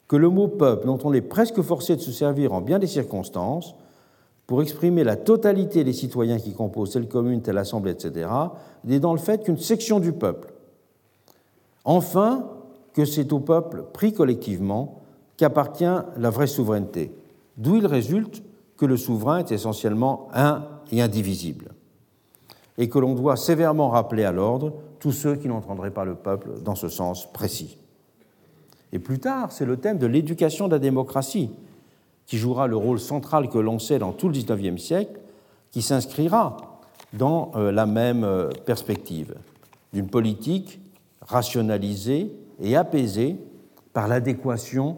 [0.07, 2.87] que le mot peuple, dont on est presque forcé de se servir en bien des
[2.87, 3.75] circonstances,
[4.47, 8.27] pour exprimer la totalité des citoyens qui composent telle commune, telle assemblée, etc.,
[8.83, 10.53] n'est dans le fait qu'une section du peuple.
[11.85, 12.49] Enfin,
[12.93, 15.03] que c'est au peuple pris collectivement
[15.37, 15.85] qu'appartient
[16.17, 17.11] la vraie souveraineté,
[17.57, 18.43] d'où il résulte
[18.75, 21.69] que le souverain est essentiellement un et indivisible,
[22.77, 26.61] et que l'on doit sévèrement rappeler à l'ordre tous ceux qui n'entendraient pas le peuple
[26.63, 27.77] dans ce sens précis.
[28.93, 31.51] Et plus tard, c'est le thème de l'éducation de la démocratie
[32.25, 35.19] qui jouera le rôle central que l'on sait dans tout le XIXe siècle,
[35.71, 36.57] qui s'inscrira
[37.13, 39.35] dans euh, la même euh, perspective
[39.93, 40.79] d'une politique
[41.21, 43.37] rationalisée et apaisée
[43.93, 44.97] par l'adéquation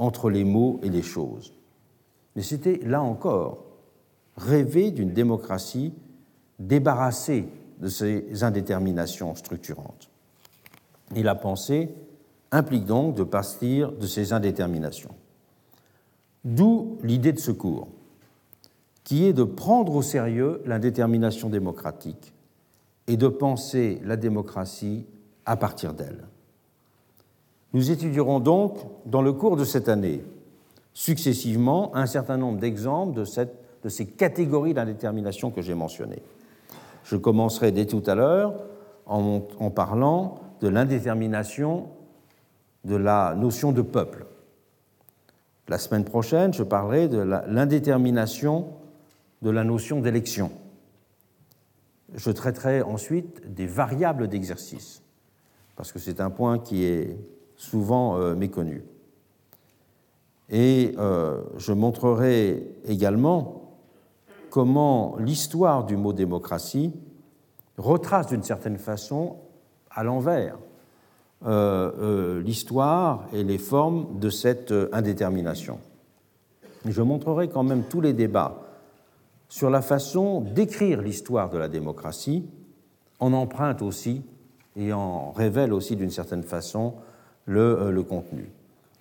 [0.00, 1.52] entre les mots et les choses.
[2.34, 3.64] Mais c'était, là encore,
[4.36, 5.92] rêver d'une démocratie
[6.58, 7.46] débarrassée
[7.80, 10.08] de ces indéterminations structurantes.
[11.14, 11.94] Et la pensée
[12.50, 15.14] implique donc de partir de ces indéterminations.
[16.44, 17.88] D'où l'idée de secours,
[19.04, 22.32] qui est de prendre au sérieux l'indétermination démocratique
[23.06, 25.04] et de penser la démocratie
[25.44, 26.29] à partir d'elle.
[27.72, 30.24] Nous étudierons donc, dans le cours de cette année,
[30.92, 36.22] successivement un certain nombre d'exemples de, ces catégories d'indétermination que j'ai mentionnées.
[37.04, 38.54] Je commencerai dès tout à l'heure
[39.06, 41.88] en parlant de l'indétermination
[42.84, 44.26] de la notion de peuple.
[45.68, 48.70] La semaine prochaine, je parlerai de l'indétermination
[49.42, 50.50] de la notion d'élection.
[52.14, 55.02] Je traiterai ensuite des variables d'exercice,
[55.76, 57.16] parce que c'est un point qui est
[57.60, 58.34] souvent euh.
[60.48, 63.76] Et euh, je montrerai également
[64.48, 66.90] comment l'histoire du mot démocratie
[67.76, 69.36] retrace d'une certaine façon
[69.90, 70.56] à l'envers
[71.44, 75.78] euh, euh, l'histoire et les formes de cette indétermination.
[76.86, 78.62] Je montrerai quand même tous les débats
[79.50, 82.48] sur la façon d'écrire l'histoire de la démocratie,
[83.18, 84.22] en emprunte aussi
[84.76, 86.94] et en révèle aussi d'une certaine façon
[87.46, 88.50] le, le, contenu.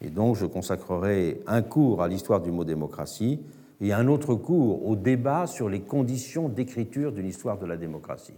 [0.02, 3.40] Et donc je consacrerai un cours à l'histoire du mot démocratie
[3.82, 8.34] et un autre cours au débat sur les conditions d'écriture d'une histoire de la démocratie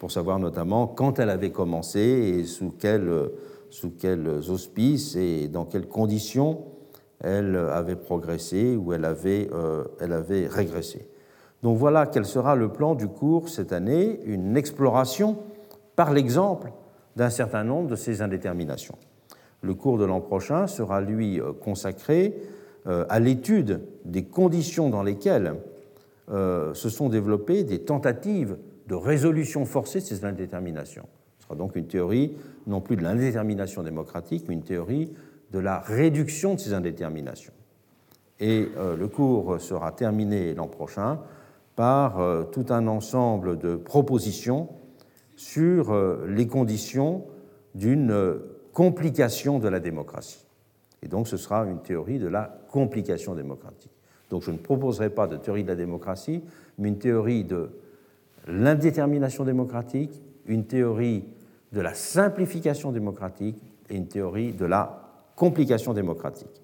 [0.00, 2.74] pour savoir notamment quand elle avait commencé et sous,
[3.68, 6.64] sous quels auspices et dans quelles conditions
[7.20, 11.06] elle avait progressé ou elle avait, euh, elle avait régressé.
[11.62, 15.36] Donc voilà quel sera le plan du cours cette année, une exploration
[15.96, 16.72] par l'exemple
[17.16, 18.96] d'un certain nombre de ces indéterminations.
[19.62, 22.34] Le cours de l'an prochain sera, lui, euh, consacré
[22.86, 25.54] euh, à l'étude des conditions dans lesquelles
[26.74, 28.56] se sont développées des tentatives
[28.86, 31.08] de résolution forcée de ces indéterminations.
[31.38, 32.36] Ce sera donc une théorie
[32.68, 35.12] non plus de l'indétermination démocratique, mais une théorie
[35.52, 37.52] de la réduction de ces indéterminations.
[38.40, 41.20] Et euh, le cours sera terminé l'an prochain
[41.76, 44.68] par euh, tout un ensemble de propositions
[45.40, 47.24] sur euh, les conditions
[47.74, 48.38] d'une
[48.74, 50.44] complication de la démocratie.
[51.02, 53.90] Et donc ce sera une théorie de la complication démocratique.
[54.28, 56.42] Donc je ne proposerai pas de théorie de la démocratie,
[56.76, 57.70] mais une théorie de
[58.48, 61.24] l'indétermination démocratique, une théorie
[61.72, 63.56] de la simplification démocratique
[63.88, 66.60] et une théorie de la complication démocratique.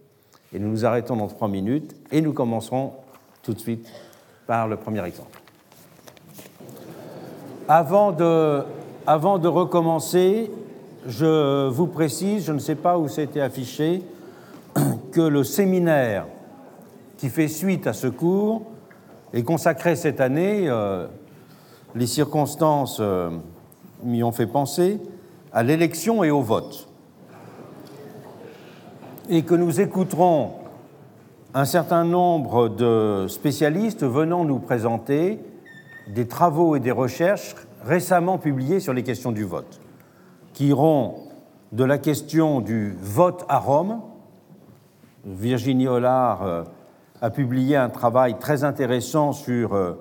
[0.53, 2.93] Et nous nous arrêtons dans trois minutes et nous commencerons
[3.43, 3.89] tout de suite
[4.47, 5.46] par le premier exemple.
[7.69, 8.63] Avant de,
[9.09, 10.53] avant de recommencer,
[11.05, 14.03] je vous précise, je ne sais pas où c'était affiché,
[15.13, 16.27] que le séminaire
[17.19, 18.63] qui fait suite à ce cours
[19.33, 21.09] est consacré cette année, euh,
[21.97, 23.31] les circonstances euh,
[24.05, 25.01] m'y ont fait penser
[25.53, 26.89] à l'élection et au vote.
[29.29, 30.53] Et que nous écouterons
[31.53, 35.41] un certain nombre de spécialistes venant nous présenter
[36.07, 37.55] des travaux et des recherches
[37.85, 39.81] récemment publiés sur les questions du vote,
[40.53, 41.27] qui iront
[41.73, 44.01] de la question du vote à Rome.
[45.25, 46.63] Virginie Hollard euh,
[47.21, 49.93] a publié un travail très intéressant sur euh,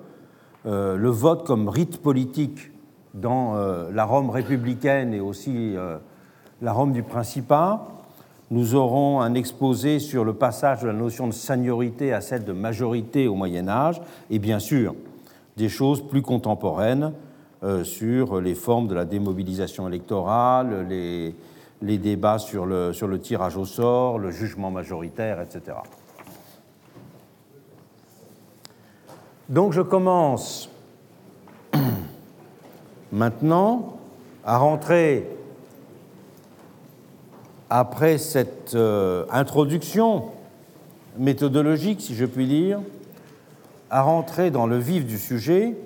[0.66, 2.70] euh, le vote comme rite politique
[3.14, 3.54] dans
[3.94, 5.74] la Rome républicaine et aussi
[6.60, 7.88] la Rome du Principat.
[8.50, 12.52] Nous aurons un exposé sur le passage de la notion de seniorité à celle de
[12.52, 14.94] majorité au Moyen Âge, et bien sûr
[15.56, 17.12] des choses plus contemporaines
[17.82, 23.64] sur les formes de la démobilisation électorale, les, débats sur le, sur le tirage au
[23.64, 25.76] sort, le jugement majoritaire, etc.
[29.48, 30.68] Donc je commence
[33.12, 33.96] maintenant
[34.44, 35.28] à rentrer,
[37.70, 40.26] après cette euh, introduction
[41.18, 42.80] méthodologique, si je puis dire,
[43.90, 45.76] à rentrer dans le vif du sujet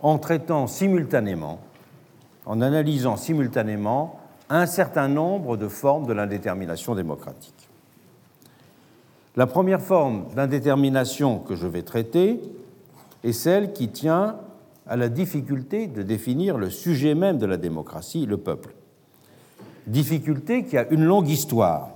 [0.00, 1.60] en traitant simultanément,
[2.44, 7.68] en analysant simultanément un certain nombre de formes de l'indétermination démocratique.
[9.36, 12.40] La première forme d'indétermination que je vais traiter
[13.24, 14.36] est celle qui tient
[14.86, 18.74] à la difficulté de définir le sujet même de la démocratie, le peuple.
[19.86, 21.90] Difficulté qui a une longue histoire,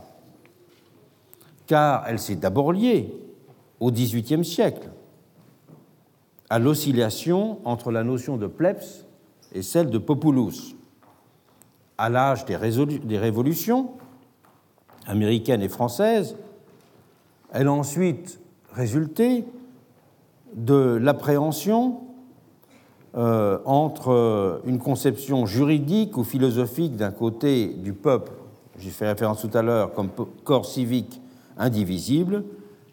[1.66, 3.14] car elle s'est d'abord liée
[3.79, 4.89] au XVIIIe siècle
[6.51, 9.07] à l'oscillation entre la notion de plebs
[9.53, 10.74] et celle de populus.
[11.96, 13.92] À l'âge des, révolutions
[15.07, 16.36] américaines et françaises,
[17.53, 18.40] elle a ensuite
[18.72, 19.44] résulté
[20.55, 22.01] de l'appréhension
[23.16, 28.32] euh, entre une conception juridique ou philosophique d'un côté du peuple,
[28.78, 30.11] j'ai fait référence tout à l'heure, comme
[30.44, 31.20] corps civique
[31.59, 32.44] indivisible,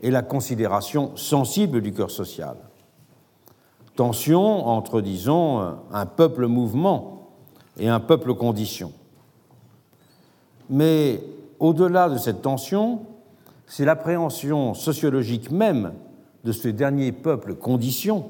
[0.01, 2.58] et la considération sensible du cœur social.
[3.98, 7.32] Tension entre, disons, un peuple mouvement
[7.80, 8.93] et un peuple condition.
[10.70, 11.24] Mais
[11.60, 13.02] au-delà de cette tension,
[13.66, 15.93] c'est l'appréhension sociologique même
[16.43, 18.30] de ce dernier peuple condition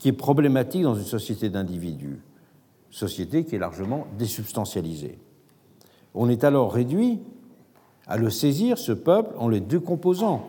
[0.00, 2.20] qui est problématique dans une société d'individus,
[2.90, 5.18] société qui est largement désubstantialisée.
[6.14, 7.20] On est alors réduit
[8.08, 10.48] à le saisir, ce peuple, en les décomposant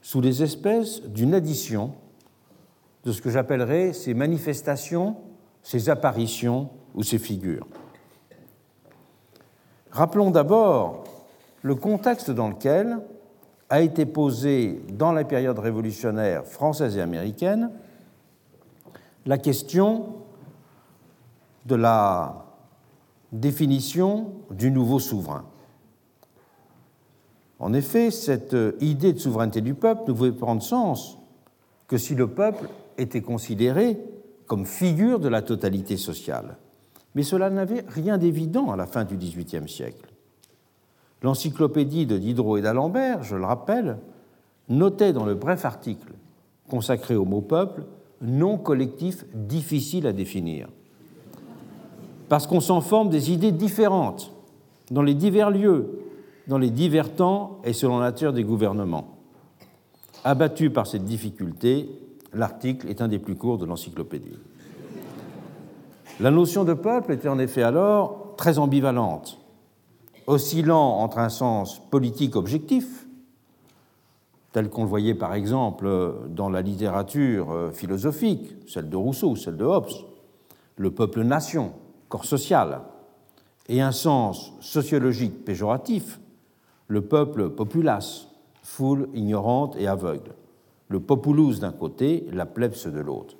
[0.00, 1.92] sous les espèces d'une addition
[3.04, 5.16] de ce que j'appellerais ces manifestations,
[5.62, 7.66] ces apparitions ou ces figures.
[9.90, 11.04] Rappelons d'abord
[11.62, 12.98] le contexte dans lequel
[13.68, 17.70] a été posée dans la période révolutionnaire française et américaine
[19.24, 20.16] la question
[21.66, 22.44] de la
[23.30, 25.44] définition du nouveau souverain.
[27.60, 31.18] En effet, cette idée de souveraineté du peuple ne pouvait prendre sens
[31.86, 32.68] que si le peuple
[32.98, 33.98] était considéré
[34.46, 36.56] comme figure de la totalité sociale.
[37.14, 40.08] Mais cela n'avait rien d'évident à la fin du XVIIIe siècle.
[41.22, 43.98] L'encyclopédie de Diderot et d'Alembert, je le rappelle,
[44.68, 46.12] notait dans le bref article
[46.68, 47.84] consacré au mot peuple
[48.22, 50.68] non collectif difficile à définir.
[52.28, 54.32] Parce qu'on s'en forme des idées différentes
[54.90, 56.00] dans les divers lieux,
[56.46, 59.16] dans les divers temps et selon la nature des gouvernements.
[60.24, 61.88] Abattu par cette difficulté,
[62.32, 64.38] l'article est un des plus courts de l'encyclopédie.
[66.20, 69.38] La notion de peuple était en effet alors très ambivalente,
[70.26, 73.06] oscillant entre un sens politique objectif,
[74.52, 75.88] tel qu'on le voyait par exemple
[76.28, 79.92] dans la littérature euh, philosophique, celle de Rousseau, celle de Hobbes,
[80.76, 81.72] le peuple-nation,
[82.08, 82.82] corps social,
[83.68, 86.20] et un sens sociologique péjoratif,
[86.88, 88.28] le peuple populace,
[88.62, 90.34] foule ignorante et aveugle,
[90.88, 93.36] le populus d'un côté, la plebs de l'autre.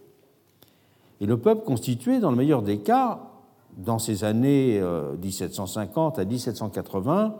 [1.20, 3.30] Et le peuple constituait, dans le meilleur des cas,
[3.76, 4.82] dans ces années
[5.22, 7.36] 1750 euh, à 1780,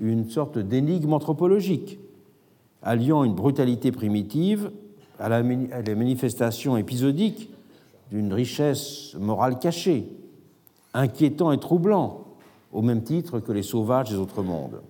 [0.00, 1.98] une sorte d'énigme anthropologique
[2.82, 4.70] alliant une brutalité primitive
[5.18, 7.50] à la, manifestation épisodique
[8.10, 10.08] d'une richesse morale cachée,
[10.94, 12.24] inquiétant et troublant,
[12.72, 14.82] au même titre que les sauvages des autres mondes.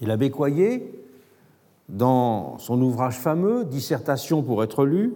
[0.00, 0.30] Et l'abbé
[1.88, 5.14] dans son ouvrage fameux, Dissertation pour être lu,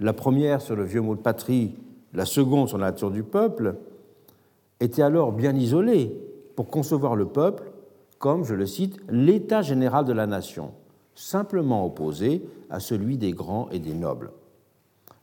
[0.00, 1.74] la première sur le vieux mot de patrie,
[2.14, 3.76] la seconde sur la nature du peuple,
[4.80, 6.16] était alors bien isolé
[6.56, 7.72] pour concevoir le peuple
[8.18, 10.72] comme, je le cite, l'état général de la nation,
[11.14, 14.32] simplement opposé à celui des grands et des nobles.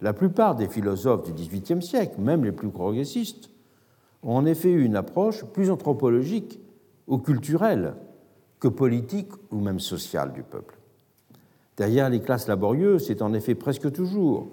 [0.01, 3.49] La plupart des philosophes du XVIIIe siècle, même les plus progressistes,
[4.23, 6.59] ont en effet eu une approche plus anthropologique
[7.07, 7.95] ou culturelle
[8.59, 10.74] que politique ou même sociale du peuple.
[11.77, 14.47] Derrière les classes laborieuses, c'est en effet presque toujours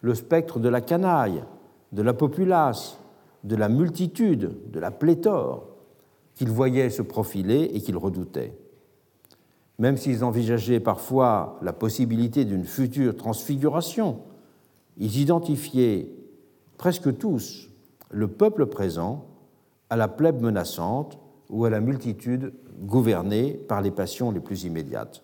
[0.00, 1.44] le spectre de la canaille,
[1.92, 2.98] de la populace,
[3.44, 5.68] de la multitude, de la pléthore
[6.34, 8.54] qu'ils voyaient se profiler et qu'ils redoutaient
[9.78, 14.20] même s'ils envisageaient parfois la possibilité d'une future transfiguration,
[14.96, 16.08] ils identifiaient
[16.78, 17.68] presque tous
[18.10, 19.26] le peuple présent
[19.90, 21.18] à la plèbe menaçante
[21.50, 22.52] ou à la multitude
[22.82, 25.22] gouvernée par les passions les plus immédiates.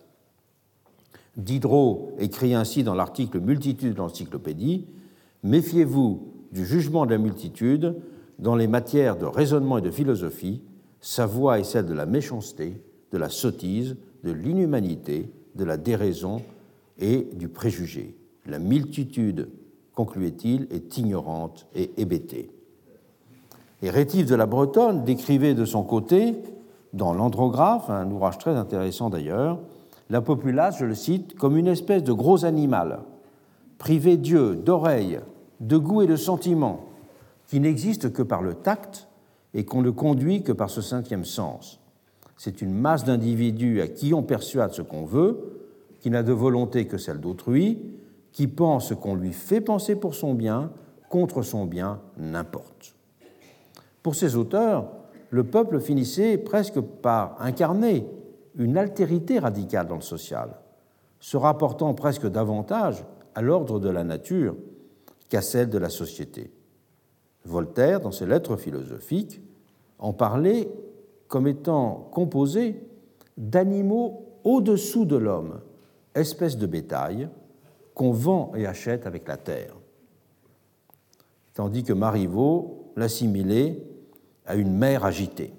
[1.37, 4.85] Diderot écrit ainsi dans l'article Multitude de l'encyclopédie
[5.43, 7.95] Méfiez-vous du jugement de la multitude
[8.39, 10.61] dans les matières de raisonnement et de philosophie,
[10.99, 16.41] sa voix est celle de la méchanceté, de la sottise, de l'inhumanité, de la déraison
[16.99, 18.15] et du préjugé.
[18.45, 19.49] La multitude,
[19.95, 22.51] concluait-il, est ignorante et hébétée.
[23.81, 26.35] Et Rétif de la Bretonne décrivait de son côté,
[26.93, 29.59] dans l'Andrographe, un ouvrage très intéressant d'ailleurs,
[30.11, 32.99] la populace, je le cite, comme une espèce de gros animal
[33.81, 35.21] priver Dieu d'oreilles,
[35.59, 36.85] de goût et de sentiments,
[37.47, 39.07] qui n'existent que par le tact
[39.55, 41.79] et qu'on ne conduit que par ce cinquième sens.
[42.37, 45.63] C'est une masse d'individus à qui on persuade ce qu'on veut,
[45.99, 47.79] qui n'a de volonté que celle d'autrui,
[48.31, 50.71] qui pense qu'on lui fait penser pour son bien,
[51.09, 52.93] contre son bien, n'importe.
[54.03, 54.91] Pour ces auteurs,
[55.31, 58.05] le peuple finissait presque par incarner
[58.55, 60.55] une altérité radicale dans le social,
[61.19, 64.55] se rapportant presque davantage à l'ordre de la nature
[65.29, 66.51] qu'à celle de la société.
[67.45, 69.41] Voltaire, dans ses lettres philosophiques,
[69.99, 70.69] en parlait
[71.27, 72.83] comme étant composé
[73.37, 75.61] d'animaux au-dessous de l'homme,
[76.15, 77.29] espèces de bétail
[77.93, 79.75] qu'on vend et achète avec la terre.
[81.53, 83.81] Tandis que Marivaux l'assimilait
[84.45, 85.53] à une mer agitée.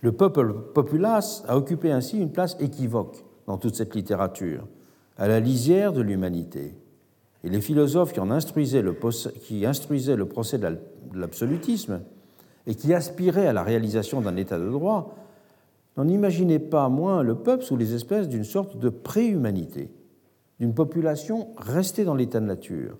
[0.00, 4.66] Le peuple populace a occupé ainsi une place équivoque dans toute cette littérature,
[5.18, 6.74] à la lisière de l'humanité.
[7.44, 10.78] Et les philosophes qui, instruisaient le procès de
[11.14, 12.00] l'absolutisme
[12.66, 15.16] et qui aspiraient à la réalisation d'un état de droit
[15.96, 19.90] n'en imaginaient pas moins le peuple sous les espèces d'une sorte de préhumanité,
[20.60, 22.96] d'une population restée dans l'état de nature,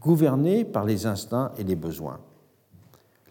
[0.00, 2.20] gouvernée par les instincts et les besoins.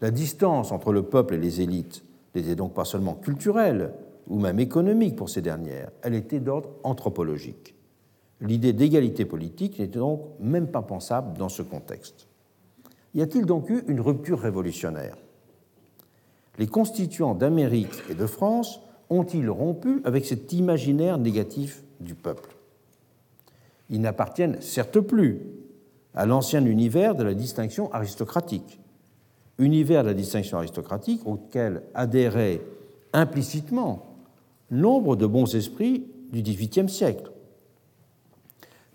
[0.00, 2.02] La distance entre le peuple et les élites
[2.36, 3.92] n'était donc pas seulement culturelle
[4.28, 7.74] ou même économique pour ces dernières, elle était d'ordre anthropologique.
[8.40, 12.28] L'idée d'égalité politique n'était donc même pas pensable dans ce contexte.
[13.14, 15.16] Y a-t-il donc eu une rupture révolutionnaire?
[16.58, 22.54] Les constituants d'Amérique et de France ont-ils rompu avec cet imaginaire négatif du peuple?
[23.88, 25.40] Ils n'appartiennent certes plus
[26.14, 28.80] à l'ancien univers de la distinction aristocratique,
[29.58, 32.60] univers de la distinction aristocratique auquel adhérait
[33.12, 34.06] implicitement
[34.70, 37.30] nombre de bons esprits du XVIIIe siècle.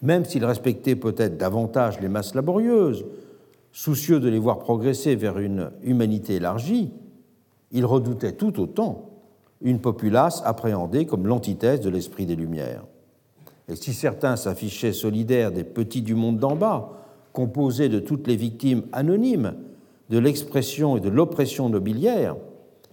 [0.02, 3.06] Même s'il respectait peut-être davantage les masses laborieuses,
[3.72, 6.92] soucieux de les voir progresser vers une humanité élargie,
[7.72, 9.10] il redoutait tout autant
[9.62, 12.84] une populace appréhendée comme l'antithèse de l'esprit des Lumières.
[13.68, 16.98] Et si certains s'affichaient solidaires des petits du monde d'en bas,
[17.32, 19.54] composés de toutes les victimes anonymes
[20.12, 22.36] de l'expression et de l'oppression nobiliaire,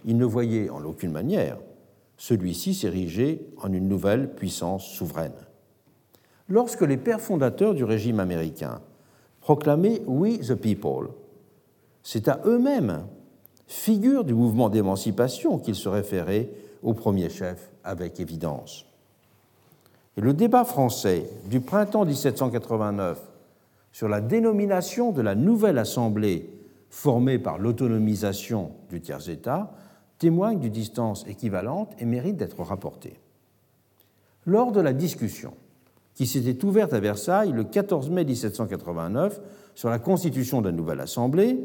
[0.05, 1.57] il ne voyait en aucune manière
[2.17, 5.33] celui-ci s'ériger en une nouvelle puissance souveraine.
[6.47, 8.81] Lorsque les pères fondateurs du régime américain
[9.41, 11.09] proclamaient We the People,
[12.03, 13.05] c'est à eux-mêmes,
[13.67, 16.49] figure du mouvement d'émancipation, qu'ils se référaient
[16.83, 18.85] au premier chef avec évidence.
[20.15, 23.19] Et le débat français du printemps 1789
[23.91, 26.58] sur la dénomination de la nouvelle Assemblée
[26.89, 29.71] formée par l'autonomisation du tiers-État
[30.17, 33.19] témoigne d'une distance équivalente et mérite d'être rapporté.
[34.45, 35.53] Lors de la discussion
[36.13, 39.39] qui s'était ouverte à Versailles le 14 mai 1789
[39.75, 41.59] sur la constitution de la nouvelle Assemblée,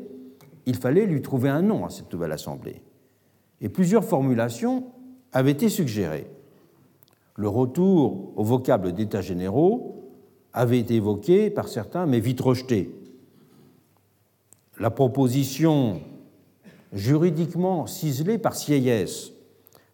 [0.66, 2.83] il fallait lui trouver un nom à cette nouvelle Assemblée.
[3.61, 4.85] Et plusieurs formulations
[5.33, 6.31] avaient été suggérées.
[7.37, 10.12] Le retour au vocable d'États généraux
[10.53, 12.95] avait été évoqué par certains, mais vite rejeté.
[14.79, 16.01] La proposition
[16.93, 19.32] juridiquement ciselée par Sieyès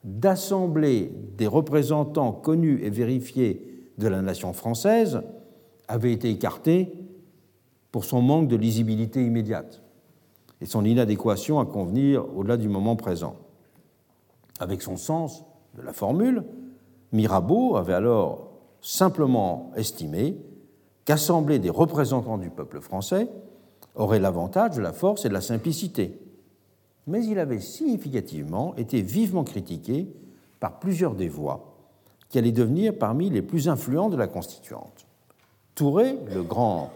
[0.04, 5.22] d'assembler des représentants connus et vérifiés de la nation française
[5.88, 6.92] avait été écartée
[7.92, 9.82] pour son manque de lisibilité immédiate
[10.60, 13.36] et son inadéquation à convenir au-delà du moment présent.
[14.58, 15.44] Avec son sens
[15.76, 16.44] de la formule,
[17.12, 18.50] Mirabeau avait alors
[18.80, 20.36] simplement estimé
[21.04, 23.28] qu'assembler des représentants du peuple français
[23.94, 26.18] aurait l'avantage de la force et de la simplicité.
[27.06, 30.06] Mais il avait significativement été vivement critiqué
[30.60, 31.70] par plusieurs des voix
[32.28, 35.06] qui allaient devenir parmi les plus influents de la Constituante.
[35.74, 36.92] Touré, le grand,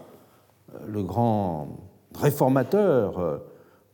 [0.89, 1.67] grand
[2.15, 3.37] réformateur euh,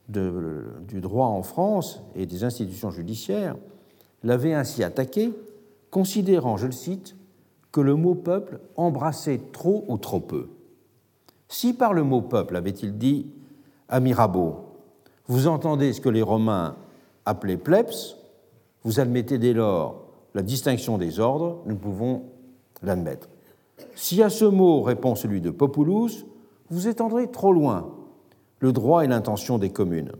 [0.09, 3.55] du droit en France et des institutions judiciaires,
[4.23, 5.33] l'avait ainsi attaqué,
[5.89, 7.15] considérant, je le cite,
[7.71, 10.49] que le mot peuple embrassait trop ou trop peu.
[11.51, 13.27] Si par le mot peuple, avait-il dit
[13.89, 14.55] à Mirabeau,
[15.27, 16.77] vous entendez ce que les Romains
[17.25, 18.15] appelaient plebs,
[18.83, 20.01] vous admettez dès lors
[20.33, 22.23] la distinction des ordres, nous pouvons
[22.81, 23.27] l'admettre.
[23.95, 26.25] Si à ce mot répond celui de populus,
[26.69, 27.95] vous étendrez trop loin
[28.59, 30.13] le droit et l'intention des communes.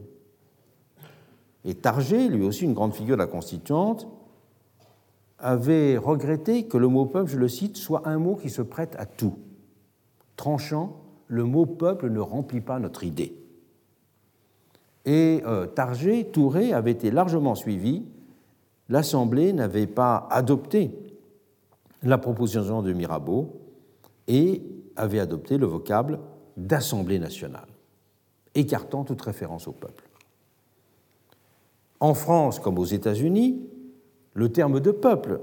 [1.64, 4.06] Et Targé, lui aussi une grande figure de la Constituante,
[5.40, 8.98] avait regretté que le mot peuple, je le cite, soit un mot qui se prête
[9.00, 9.38] à tout.
[10.36, 11.01] Tranchant,
[11.32, 13.34] le mot peuple ne remplit pas notre idée.
[15.06, 18.04] Et euh, Targé, Touré avait été largement suivi.
[18.90, 20.92] L'Assemblée n'avait pas adopté
[22.04, 23.62] la proposition de Mirabeau
[24.28, 24.62] et
[24.98, 26.20] avait adopté le vocable
[26.58, 27.68] d'Assemblée nationale,
[28.54, 30.10] écartant toute référence au peuple.
[32.02, 33.62] En France comme aux États-Unis,
[34.34, 35.40] le terme de peuple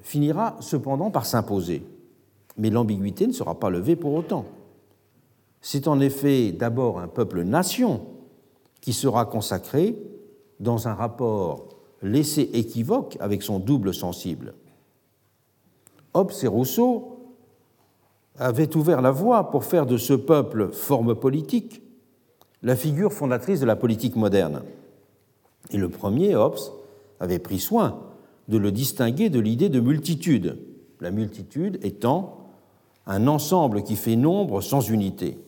[0.00, 1.86] finira cependant par s'imposer,
[2.56, 4.46] mais l'ambiguïté ne sera pas levée pour autant.
[5.68, 8.02] C'est en effet d'abord un peuple-nation
[8.80, 10.00] qui sera consacré
[10.60, 11.70] dans un rapport
[12.02, 14.54] laissé équivoque avec son double sensible.
[16.14, 17.18] Hobbes et Rousseau
[18.38, 21.82] avaient ouvert la voie pour faire de ce peuple forme politique
[22.62, 24.62] la figure fondatrice de la politique moderne.
[25.72, 26.60] Et le premier, Hobbes,
[27.18, 28.04] avait pris soin
[28.46, 30.60] de le distinguer de l'idée de multitude,
[31.00, 32.52] la multitude étant
[33.04, 35.38] un ensemble qui fait nombre sans unité,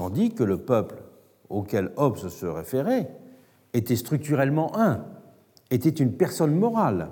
[0.00, 1.02] tandis que le peuple
[1.50, 3.10] auquel Hobbes se référait
[3.74, 5.04] était structurellement un,
[5.70, 7.10] était une personne morale,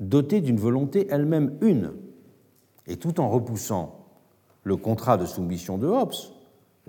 [0.00, 1.92] dotée d'une volonté elle-même une.
[2.88, 4.08] Et tout en repoussant
[4.64, 6.16] le contrat de soumission de Hobbes,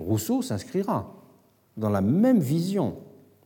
[0.00, 1.14] Rousseau s'inscrira
[1.76, 2.96] dans la même vision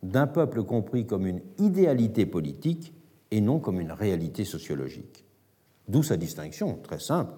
[0.01, 2.91] d'un peuple compris comme une idéalité politique
[3.29, 5.25] et non comme une réalité sociologique.
[5.87, 7.33] D'où sa distinction, très simple,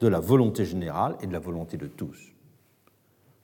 [0.00, 2.29] de la volonté générale et de la volonté de tous.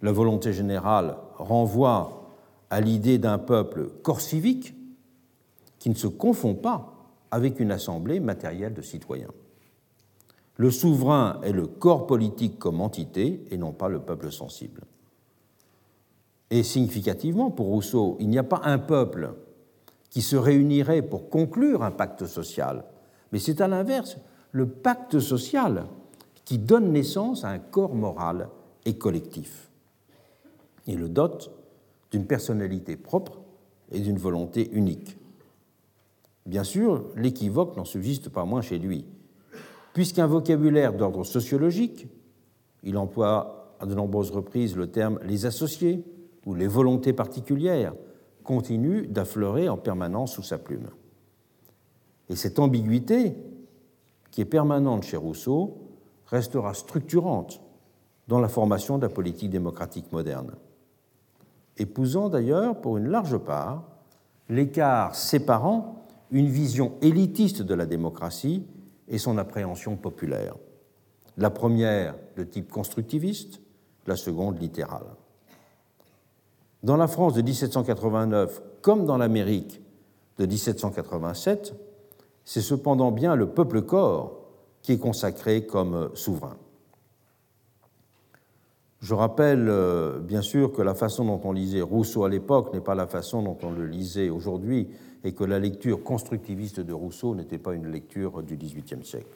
[0.03, 2.35] La volonté générale renvoie
[2.71, 4.75] à l'idée d'un peuple corps civique
[5.79, 6.93] qui ne se confond pas
[7.31, 9.31] avec une assemblée matérielle de citoyens.
[10.57, 14.83] Le souverain est le corps politique comme entité et non pas le peuple sensible.
[16.51, 19.35] Et significativement, pour Rousseau, il n'y a pas un peuple
[20.11, 22.85] qui se réunirait pour conclure un pacte social,
[23.33, 24.17] mais c'est à l'inverse
[24.53, 25.87] le pacte social
[26.45, 28.49] qui donne naissance à un corps moral
[28.85, 29.66] et collectif
[30.87, 31.51] et le dote
[32.11, 33.41] d'une personnalité propre
[33.91, 35.17] et d'une volonté unique.
[36.47, 39.05] Bien sûr, l'équivoque n'en subsiste pas moins chez lui,
[39.93, 42.09] puisqu'un vocabulaire d'ordre sociologique,
[42.83, 46.05] il emploie à de nombreuses reprises le terme les associés,
[46.45, 47.95] où les volontés particulières
[48.45, 50.89] continuent d'affleurer en permanence sous sa plume.
[52.29, 53.37] Et cette ambiguïté,
[54.31, 55.79] qui est permanente chez Rousseau,
[56.27, 57.61] restera structurante
[58.29, 60.53] dans la formation de la politique démocratique moderne,
[61.79, 63.85] épousant d'ailleurs pour une large part
[64.49, 68.65] l'écart séparant une vision élitiste de la démocratie
[69.09, 70.57] et son appréhension populaire.
[71.37, 73.61] La première de type constructiviste,
[74.07, 75.07] la seconde littérale.
[76.83, 79.83] Dans la France de 1789, comme dans l'Amérique
[80.39, 81.75] de 1787,
[82.45, 84.41] c'est cependant bien le peuple corps
[84.83, 86.57] qui est consacré comme souverain.
[89.01, 92.81] Je rappelle euh, bien sûr que la façon dont on lisait Rousseau à l'époque n'est
[92.81, 94.89] pas la façon dont on le lisait aujourd'hui
[95.23, 99.27] et que la lecture constructiviste de Rousseau n'était pas une lecture du XVIIIe siècle.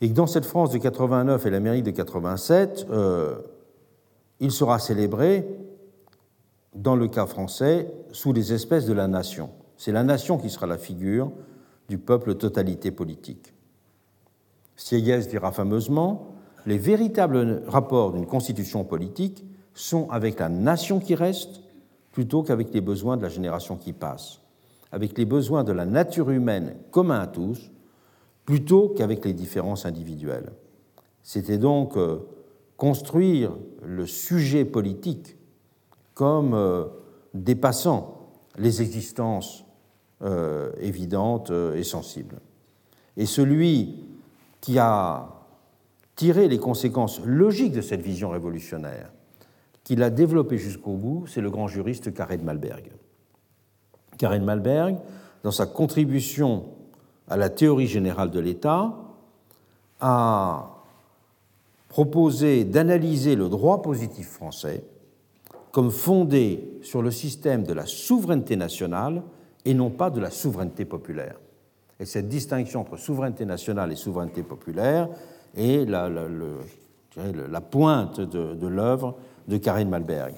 [0.00, 2.86] Et que dans cette France de 89 et l'Amérique de 87,
[4.40, 5.46] il sera célébré,
[6.74, 9.50] dans le cas français, sous les espèces de la nation.
[9.76, 11.30] C'est la nation qui sera la figure
[11.88, 13.52] du peuple totalité politique.
[14.74, 16.31] Sieyès dira fameusement
[16.66, 19.44] Les véritables rapports d'une constitution politique
[19.74, 21.60] sont avec la nation qui reste
[22.12, 24.40] plutôt qu'avec les besoins de la génération qui passe,
[24.92, 27.70] avec les besoins de la nature humaine communs à tous,
[28.44, 30.52] plutôt qu'avec les différences individuelles.
[31.22, 32.18] C'était donc euh,
[32.76, 33.52] construire
[33.82, 35.36] le sujet politique
[36.14, 36.84] comme euh,
[37.32, 38.28] dépassant
[38.58, 39.64] les existences
[40.22, 42.40] euh, évidentes et sensibles.
[43.16, 44.04] Et celui
[44.60, 45.31] qui a
[46.22, 49.10] tiré les conséquences logiques de cette vision révolutionnaire,
[49.82, 52.92] qui l'a développée jusqu'au bout, c'est le grand juriste de Malberg.
[54.20, 54.98] De Malberg,
[55.42, 56.66] dans sa contribution
[57.26, 58.94] à la théorie générale de l'État,
[59.98, 60.84] a
[61.88, 64.84] proposé d'analyser le droit positif français
[65.72, 69.24] comme fondé sur le système de la souveraineté nationale
[69.64, 71.40] et non pas de la souveraineté populaire.
[71.98, 75.08] Et cette distinction entre souveraineté nationale et souveraineté populaire
[75.56, 79.16] est la, pointe de, de l'œuvre
[79.48, 80.34] de Karine Malberg.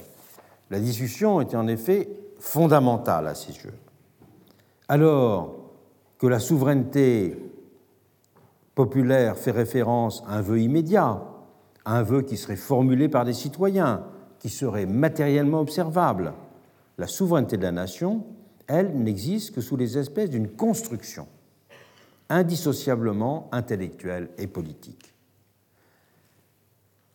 [0.71, 2.09] La discussion était en effet
[2.39, 3.75] fondamentale à ses yeux.
[4.89, 5.57] Alors
[6.19, 7.37] que la souveraineté
[8.75, 11.23] populaire fait référence à un vœu immédiat,
[11.85, 14.05] un vœu qui serait formulé par des citoyens,
[14.39, 16.35] qui serait matériellement observable.
[16.99, 18.25] La souveraineté de la nation,
[18.67, 21.27] elle, n'existe que sous les espèces d'une construction
[22.29, 25.15] indissociablement intellectuelle et politique.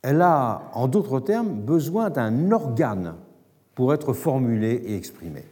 [0.02, 3.16] Elle a, en d'autres termes, besoin d'un organe
[3.76, 5.46] pour être formulée et exprimée.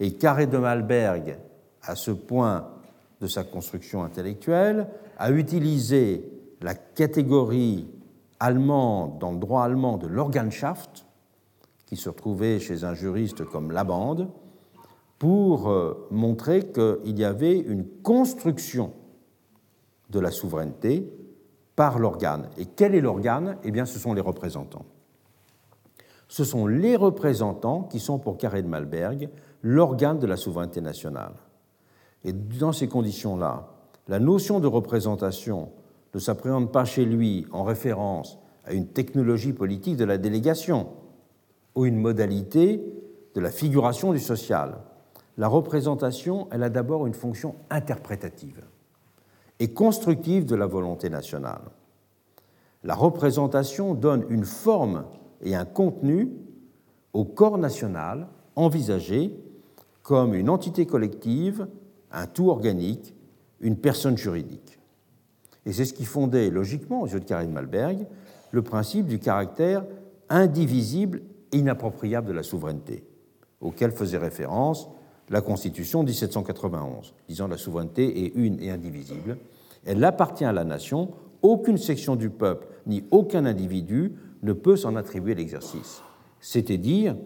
[0.00, 1.38] Et Carré de Malberg,
[1.82, 2.68] à ce point
[3.20, 6.28] de sa construction intellectuelle, a utilisé
[6.60, 7.86] la catégorie
[8.40, 11.06] allemande, dans le droit allemand, de l'Organschaft,
[11.86, 14.28] qui se retrouvait chez un juriste comme Labande,
[15.22, 18.92] pour euh, montrer qu'il y avait une construction
[20.10, 21.12] de la souveraineté
[21.76, 22.48] par l'organe.
[22.58, 23.56] Et quel est l'organe?
[23.62, 24.84] Eh bien, ce sont les représentants.
[26.26, 29.30] Ce sont les représentants qui sont, pour Carré de Malberg,
[29.62, 31.34] l'organe de la souveraineté nationale.
[32.24, 33.68] Et dans ces conditions-là,
[34.08, 35.68] la notion de représentation
[36.14, 40.88] ne s'appréhende pas chez lui en référence à une technologie politique de la délégation
[41.76, 42.82] ou une modalité
[43.36, 44.78] de la figuration du social.
[45.38, 48.62] La représentation, elle a d'abord une fonction interprétative
[49.58, 51.62] et constructive de la volonté nationale.
[52.84, 55.04] La représentation donne une forme
[55.40, 56.32] et un contenu
[57.12, 59.34] au corps national envisagé
[60.02, 61.68] comme une entité collective,
[62.10, 63.14] un tout organique,
[63.60, 64.78] une personne juridique.
[65.64, 68.06] Et c'est ce qui fondait logiquement, aux yeux de Karine Malberg,
[68.50, 69.84] le principe du caractère
[70.28, 71.22] indivisible
[71.52, 73.04] et inappropriable de la souveraineté,
[73.60, 74.88] auquel faisait référence
[75.32, 79.38] la Constitution de 1791, disant la souveraineté est une et indivisible.
[79.86, 81.08] Elle appartient à la nation,
[81.40, 86.02] aucune section du peuple ni aucun individu ne peut s'en attribuer l'exercice.
[86.38, 87.16] C'était dire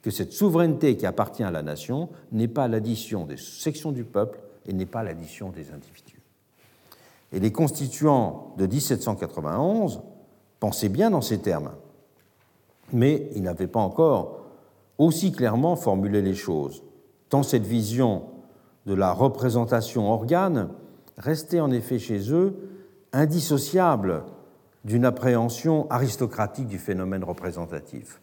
[0.00, 4.38] que cette souveraineté qui appartient à la nation n'est pas l'addition des sections du peuple
[4.66, 6.22] et n'est pas l'addition des individus.
[7.32, 10.02] Et les constituants de 1791
[10.60, 11.72] pensaient bien dans ces termes,
[12.92, 14.46] mais ils n'avaient pas encore
[14.98, 16.84] aussi clairement formulé les choses,
[17.28, 18.24] tant cette vision
[18.86, 20.68] de la représentation organe
[21.18, 22.54] restait en effet chez eux
[23.12, 24.22] indissociable
[24.84, 28.20] d'une appréhension aristocratique du phénomène représentatif.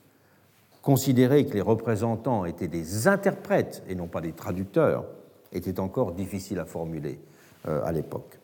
[0.81, 5.05] Considérer que les représentants étaient des interprètes et non pas des traducteurs
[5.51, 7.19] était encore difficile à formuler
[7.67, 8.39] euh, à l'époque.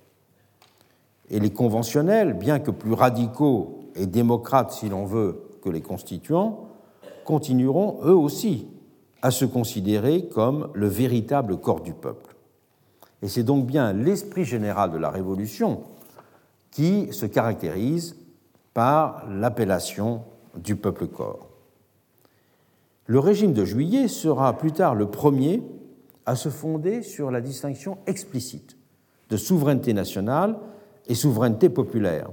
[1.29, 6.69] Et les conventionnels, bien que plus radicaux et démocrates, si l'on veut, que les constituants,
[7.25, 8.67] continueront eux aussi
[9.21, 12.35] à se considérer comme le véritable corps du peuple.
[13.21, 15.83] Et c'est donc bien l'esprit général de la Révolution
[16.71, 18.15] qui se caractérise
[18.73, 20.23] par l'appellation
[20.55, 21.49] du peuple corps.
[23.07, 25.63] Le régime de juillet sera plus tard le premier
[26.25, 28.77] à se fonder sur la distinction explicite
[29.29, 30.57] de souveraineté nationale
[31.07, 32.29] et souveraineté populaire.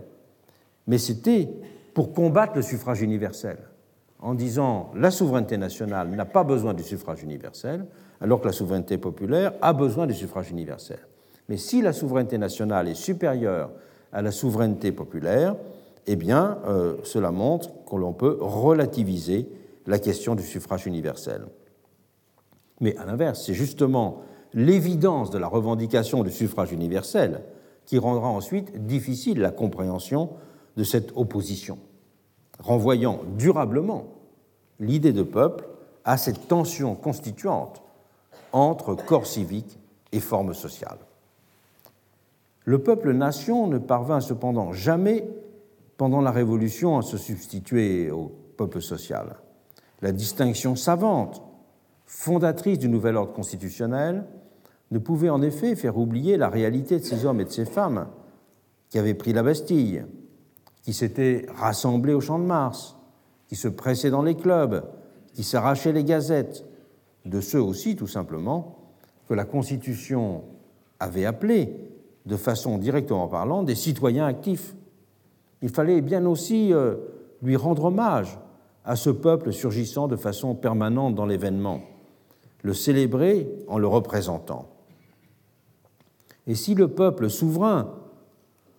[0.87, 1.49] Mais c'était
[1.95, 3.59] pour combattre le suffrage universel,
[4.27, 7.87] en disant la souveraineté nationale n'a pas besoin du suffrage universel,
[8.21, 10.99] alors que la souveraineté populaire a besoin du suffrage universel.
[11.49, 13.71] Mais si la souveraineté nationale est supérieure
[14.13, 15.55] à la souveraineté populaire,
[16.09, 19.49] eh bien, euh, cela montre que l'on peut relativiser
[19.87, 21.47] la question du suffrage universel.
[22.81, 24.23] Mais à l'inverse, c'est justement
[24.55, 27.43] l'évidence de la revendication du suffrage universel
[27.85, 30.31] qui rendra ensuite difficile la compréhension
[30.77, 31.79] de cette opposition,
[32.59, 34.16] renvoyant durablement
[34.81, 35.65] l'idée de peuple
[36.05, 37.83] à cette tension constituante
[38.53, 39.79] entre corps civique
[40.13, 40.99] et forme sociale.
[42.65, 45.29] Le peuple-nation ne parvint cependant jamais
[45.97, 49.37] pendant la Révolution à se substituer au peuple social.
[50.03, 51.43] La distinction savante,
[52.07, 54.25] fondatrice du nouvel ordre constitutionnel,
[54.91, 58.09] ne pouvait en effet faire oublier la réalité de ces hommes et de ces femmes
[58.91, 60.05] qui avaient pris la Bastille,
[60.83, 62.96] qui s'étaient rassemblés au Champ de Mars,
[63.49, 64.85] qui se pressaient dans les clubs,
[65.33, 66.65] qui s'arrachaient les gazettes,
[67.25, 68.79] de ceux aussi, tout simplement,
[69.29, 70.45] que la Constitution
[71.01, 71.75] avait appelés,
[72.25, 74.75] de façon directement parlant, des citoyens actifs.
[75.63, 76.97] Il fallait bien aussi euh,
[77.43, 78.39] lui rendre hommage
[78.85, 81.83] à ce peuple surgissant de façon permanente dans l'événement,
[82.63, 84.69] le célébrer en le représentant.
[86.47, 87.93] Et si le peuple souverain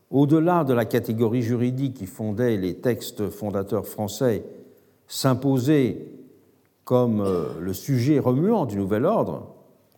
[0.09, 4.45] au-delà de la catégorie juridique qui fondait les textes fondateurs français,
[5.07, 6.11] s'imposait
[6.83, 9.53] comme euh, le sujet remuant du nouvel ordre,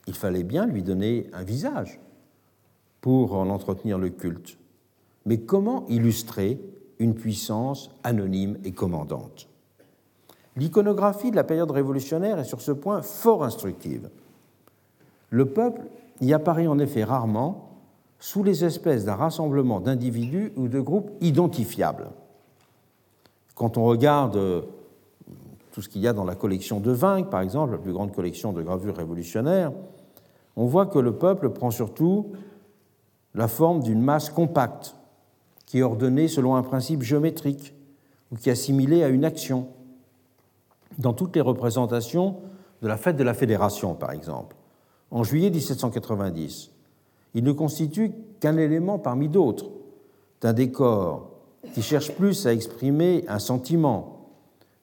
[0.08, 2.00] il fallait bien lui donner un visage
[3.02, 4.58] pour en entretenir le culte.
[5.26, 6.60] Mais comment illustrer
[6.98, 9.48] une puissance anonyme et commandante?
[10.56, 14.10] L'iconographie de la période révolutionnaire est sur ce point fort instructive.
[15.30, 15.84] Le peuple
[16.22, 17.70] y apparaît en effet rarement
[18.20, 22.10] sous les espèces d'un rassemblement d'individus ou de groupes identifiables.
[23.56, 24.62] Quand on regarde euh,
[25.72, 28.14] tout ce qu'il y a dans la collection de Vinc, par exemple, la plus grande
[28.14, 29.72] collection de gravures révolutionnaires,
[30.56, 32.34] on voit que le peuple prend surtout
[33.36, 34.96] la forme d'une masse compacte,
[35.66, 37.76] qui est ordonnée selon un principe géométrique
[38.32, 39.68] ou qui est assimilée à une action.
[40.98, 42.38] Dans toutes les représentations
[42.82, 44.56] de la fête de la Fédération, par exemple,
[45.12, 46.72] en juillet 1790,
[47.36, 49.70] il ne constitue qu'un élément parmi d'autres
[50.42, 51.32] d'un décor
[51.74, 54.19] qui cherche plus à exprimer un sentiment,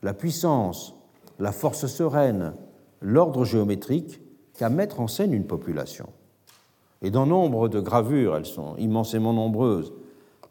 [0.07, 0.95] la puissance,
[1.41, 2.55] la force sereine,
[3.01, 4.21] l'ordre géométrique,
[4.55, 6.07] qu'à mettre en scène une population.
[7.03, 9.93] Et dans nombre de gravures, elles sont immensément nombreuses,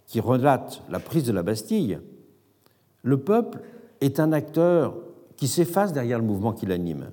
[0.07, 1.99] qui relatent la prise de la Bastille,
[3.02, 3.61] le peuple
[4.02, 4.98] est un acteur
[5.38, 7.11] qui s'efface derrière le mouvement qui l'anime.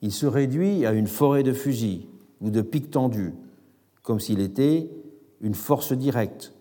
[0.00, 2.06] Il se réduit à une forêt de fusils
[2.40, 3.34] ou de pics tendus,
[4.02, 4.90] comme s'il était
[5.42, 6.54] une force directe,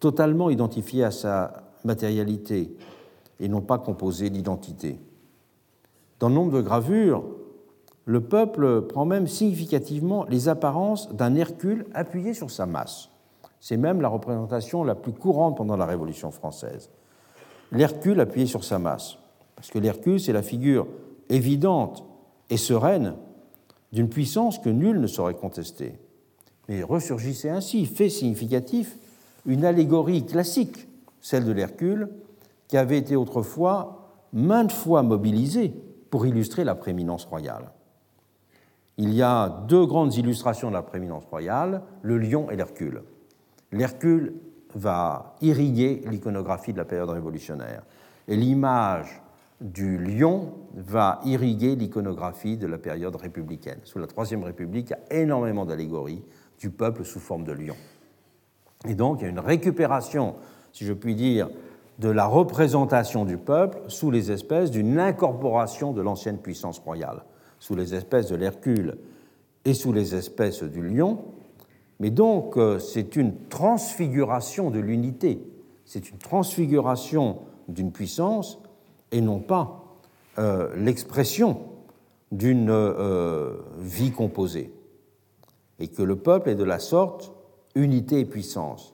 [0.00, 2.76] totalement identifiée à sa matérialité
[3.44, 4.98] et non pas composée d'identité.
[6.18, 7.24] Dans nombre de gravures,
[8.06, 13.10] le peuple prend même significativement les apparences d'un Hercule appuyé sur sa masse.
[13.60, 16.88] C'est même la représentation la plus courante pendant la Révolution française.
[17.70, 19.18] L'Hercule appuyé sur sa masse.
[19.56, 20.86] Parce que l'Hercule, c'est la figure
[21.28, 22.02] évidente
[22.48, 23.14] et sereine
[23.92, 25.98] d'une puissance que nul ne saurait contester.
[26.68, 28.96] Mais ressurgissait ainsi, fait significatif,
[29.44, 30.88] une allégorie classique,
[31.20, 32.08] celle de l'Hercule,
[32.68, 35.74] qui avait été autrefois maintes fois mobilisée
[36.10, 37.70] pour illustrer la prééminence royale.
[38.96, 43.02] Il y a deux grandes illustrations de la prééminence royale, le lion et l'Hercule.
[43.72, 44.34] L'Hercule
[44.74, 47.82] va irriguer l'iconographie de la période révolutionnaire
[48.28, 49.22] et l'image
[49.60, 53.78] du lion va irriguer l'iconographie de la période républicaine.
[53.84, 56.22] Sous la Troisième République, il y a énormément d'allégories
[56.58, 57.76] du peuple sous forme de lion.
[58.86, 60.36] Et donc, il y a une récupération,
[60.72, 61.48] si je puis dire,
[61.98, 67.24] de la représentation du peuple sous les espèces d'une incorporation de l'ancienne puissance royale,
[67.58, 68.98] sous les espèces de l'Hercule
[69.64, 71.24] et sous les espèces du lion.
[72.00, 75.40] Mais donc, euh, c'est une transfiguration de l'unité,
[75.84, 77.38] c'est une transfiguration
[77.68, 78.58] d'une puissance
[79.12, 79.84] et non pas
[80.38, 81.60] euh, l'expression
[82.32, 84.72] d'une euh, vie composée.
[85.78, 87.32] Et que le peuple est de la sorte
[87.74, 88.93] unité et puissance.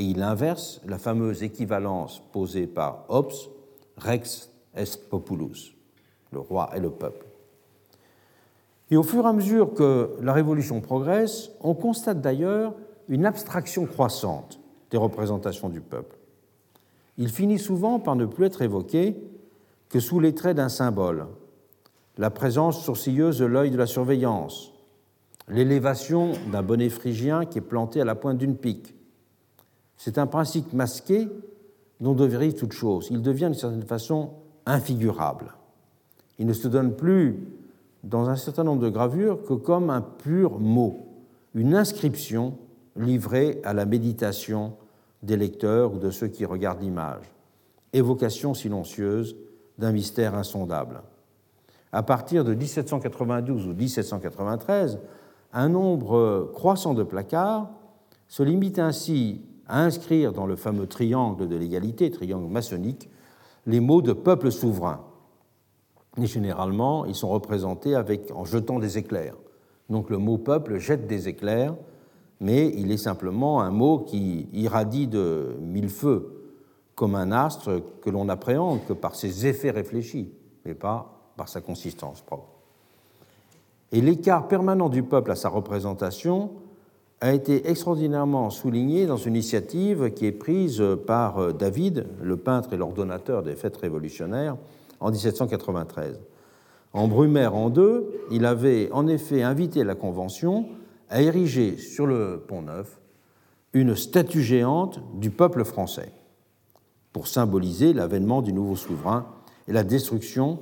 [0.00, 3.34] Et il inverse la fameuse équivalence posée par Hobbes,
[3.98, 5.76] Rex est populus,
[6.32, 7.26] le roi et le peuple.
[8.90, 12.72] Et au fur et à mesure que la Révolution progresse, on constate d'ailleurs
[13.08, 14.58] une abstraction croissante
[14.90, 16.16] des représentations du peuple.
[17.18, 19.22] Il finit souvent par ne plus être évoqué
[19.90, 21.26] que sous les traits d'un symbole,
[22.16, 24.72] la présence sourcilleuse de l'œil de la surveillance,
[25.46, 28.94] l'élévation d'un bonnet phrygien qui est planté à la pointe d'une pique.
[30.02, 31.28] C'est un principe masqué
[32.00, 33.08] dont dérive toute chose.
[33.10, 34.30] Il devient d'une certaine façon
[34.64, 35.52] infigurable.
[36.38, 37.46] Il ne se donne plus
[38.02, 41.06] dans un certain nombre de gravures que comme un pur mot,
[41.54, 42.56] une inscription
[42.96, 44.72] livrée à la méditation
[45.22, 47.30] des lecteurs ou de ceux qui regardent l'image,
[47.92, 49.36] évocation silencieuse
[49.76, 51.02] d'un mystère insondable.
[51.92, 54.98] À partir de 1792 ou 1793,
[55.52, 57.68] un nombre croissant de placards
[58.28, 59.42] se limite ainsi
[59.78, 63.08] inscrire dans le fameux triangle de l'égalité, triangle maçonnique,
[63.66, 65.00] les mots de peuple souverain.
[66.20, 69.36] Et généralement, ils sont représentés avec, en jetant des éclairs.
[69.88, 71.74] Donc le mot peuple jette des éclairs,
[72.40, 76.52] mais il est simplement un mot qui irradie de mille feux,
[76.94, 80.32] comme un astre que l'on appréhende que par ses effets réfléchis,
[80.64, 82.48] mais pas par sa consistance propre.
[83.92, 86.50] Et l'écart permanent du peuple à sa représentation
[87.20, 92.76] a été extraordinairement souligné dans une initiative qui est prise par David, le peintre et
[92.76, 94.56] l'ordonnateur des fêtes révolutionnaires,
[95.00, 96.20] en 1793.
[96.92, 100.66] En Brumaire en deux, il avait en effet invité la Convention
[101.08, 102.98] à ériger sur le Pont Neuf
[103.72, 106.12] une statue géante du peuple français
[107.12, 109.26] pour symboliser l'avènement du nouveau souverain
[109.68, 110.60] et la destruction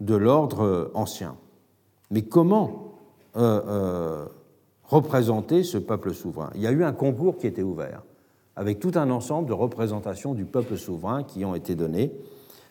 [0.00, 1.36] de l'ordre ancien.
[2.10, 2.94] Mais comment
[3.36, 4.26] euh, euh,
[4.90, 8.02] représenter ce peuple souverain Il y a eu un concours qui était ouvert,
[8.56, 12.12] avec tout un ensemble de représentations du peuple souverain qui ont été données.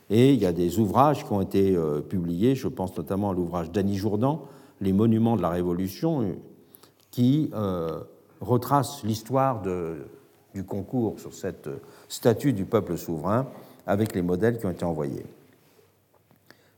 [0.09, 3.33] Et il y a des ouvrages qui ont été euh, publiés, je pense notamment à
[3.33, 4.43] l'ouvrage d'Annie Jourdan,
[4.81, 6.35] Les monuments de la Révolution,
[7.11, 7.51] qui
[8.39, 9.61] retrace l'histoire
[10.53, 11.69] du concours sur cette
[12.07, 13.47] statue du peuple souverain
[13.85, 15.25] avec les modèles qui ont été envoyés.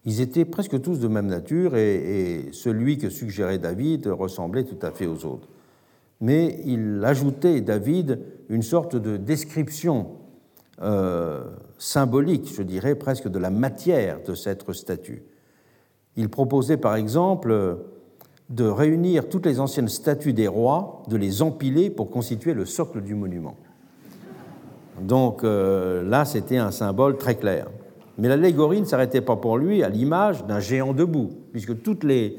[0.06, 4.92] Ils étaient presque tous de même nature et, celui que suggérait David ressemblait tout à
[4.92, 5.48] fait aux autres.
[6.22, 8.20] Mais il ajoutait, David,
[8.50, 10.08] une sorte de description
[10.82, 11.44] euh,
[11.78, 15.24] symbolique, je dirais presque de la matière de cette statue.
[16.16, 17.78] Il proposait par exemple
[18.50, 23.02] de réunir toutes les anciennes statues des rois, de les empiler pour constituer le socle
[23.02, 23.56] du monument.
[25.00, 27.68] Donc euh, là, c'était un symbole très clair.
[28.22, 32.38] Mais l'allégorie ne s'arrêtait pas pour lui à l'image d'un géant debout, puisque toutes les,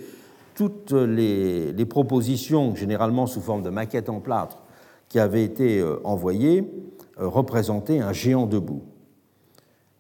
[0.55, 4.63] toutes les, propositions, généralement sous forme de maquettes en plâtre,
[5.09, 6.73] qui avaient été euh, envoyées,
[7.17, 8.85] représentait un géant debout.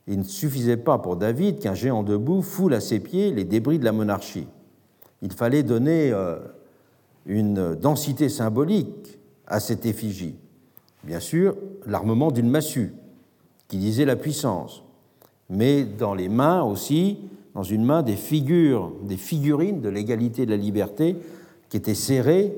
[0.06, 3.80] Il ne suffisait pas pour David qu'un géant debout foule à ses pieds les débris
[3.80, 4.46] de la monarchie.
[5.20, 6.38] Il fallait donner euh,
[7.26, 9.18] une densité symbolique
[9.48, 10.36] à cette effigie.
[11.02, 11.56] Bien sûr,
[11.86, 12.94] l'armement d'une massue,
[13.66, 14.81] qui disait la puissance,
[15.52, 17.18] mais dans les mains aussi,
[17.54, 21.16] dans une main, des figures, des figurines de l'égalité et de la liberté
[21.68, 22.56] qui étaient serrées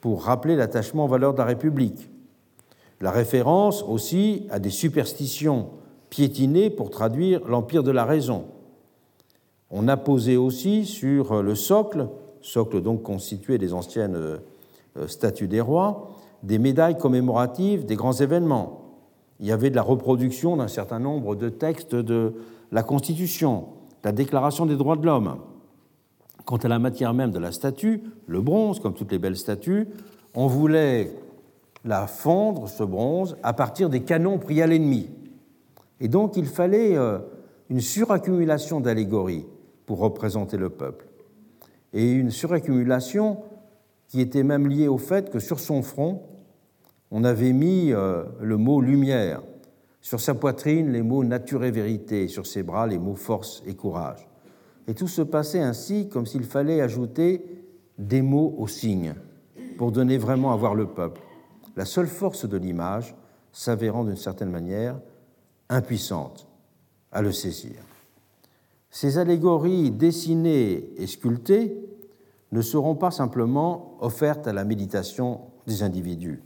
[0.00, 2.08] pour rappeler l'attachement aux valeurs de la République.
[3.02, 5.68] La référence aussi à des superstitions
[6.08, 8.46] piétinées pour traduire l'empire de la raison.
[9.70, 12.08] On a posé aussi sur le socle,
[12.40, 18.83] socle donc constitué des anciennes euh, statues des rois, des médailles commémoratives des grands événements.
[19.44, 22.32] Il y avait de la reproduction d'un certain nombre de textes de
[22.72, 23.66] la Constitution,
[24.02, 25.36] la Déclaration des droits de l'homme.
[26.46, 29.88] Quant à la matière même de la statue, le bronze, comme toutes les belles statues,
[30.34, 31.12] on voulait
[31.84, 35.10] la fondre, ce bronze, à partir des canons pris à l'ennemi.
[36.00, 37.18] Et donc il fallait euh,
[37.68, 39.44] une suraccumulation d'allégories
[39.84, 41.06] pour représenter le peuple.
[41.92, 43.42] Et une suraccumulation
[44.08, 46.22] qui était même liée au fait que sur son front,
[47.16, 49.40] on avait mis euh, le mot lumière,
[50.00, 53.74] sur sa poitrine les mots nature et vérité, sur ses bras les mots force et
[53.74, 54.28] courage.
[54.88, 57.44] Et tout se passait ainsi comme s'il fallait ajouter
[57.98, 59.14] des mots aux signes
[59.78, 61.20] pour donner vraiment à voir le peuple.
[61.76, 63.14] La seule force de l'image
[63.52, 64.98] s'avérant d'une certaine manière
[65.68, 66.48] impuissante
[67.12, 67.76] à le saisir.
[68.90, 71.78] Ces allégories dessinées et sculptées
[72.50, 76.42] ne seront pas simplement offertes à la méditation des individus,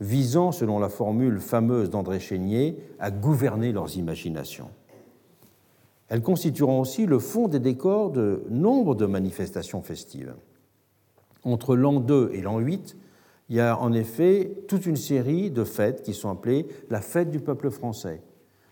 [0.00, 4.70] visant, selon la formule fameuse d'André Chénier, à gouverner leurs imaginations.
[6.08, 10.34] Elles constitueront aussi le fond des décors de nombre de manifestations festives.
[11.44, 12.96] Entre l'an 2 et l'an 8,
[13.48, 17.30] il y a en effet toute une série de fêtes qui sont appelées la fête
[17.30, 18.22] du peuple français,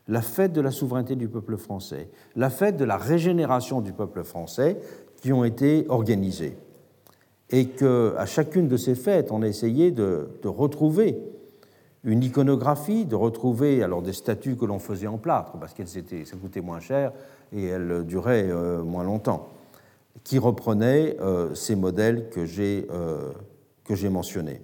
[0.08, 4.24] la fête de la souveraineté du peuple français, la fête de la régénération du peuple
[4.24, 4.78] français,
[5.20, 6.56] qui ont été organisées.
[7.50, 11.18] Et qu'à chacune de ces fêtes, on a essayé de, retrouver
[12.04, 16.36] une iconographie, de retrouver alors des statues que l'on faisait en plâtre, parce que ça
[16.40, 17.12] coûtait moins cher
[17.52, 19.48] et elles duraient euh, moins longtemps,
[20.24, 23.32] qui reprenaient euh, ces modèles que j'ai euh,
[24.10, 24.60] mentionnés.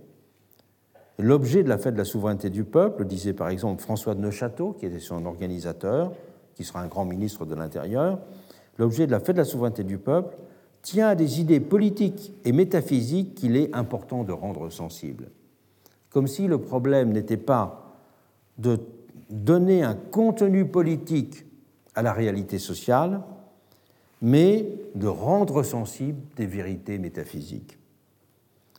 [1.19, 4.73] L'objet de la fête de la souveraineté du peuple, disait par exemple François de Neuchâteau,
[4.73, 6.13] qui était son organisateur,
[6.55, 8.19] qui sera un grand ministre de l'Intérieur,
[8.79, 10.37] l'objet de la fête de la souveraineté du peuple
[10.85, 15.31] tient à des idées politiques et métaphysiques qu'il est important de rendre sensibles.
[16.11, 17.97] Comme si le problème n'était pas
[18.59, 18.79] de
[19.31, 21.47] donner un contenu politique
[21.95, 23.23] à la réalité sociale,
[24.21, 27.79] mais de rendre sensibles des vérités métaphysiques.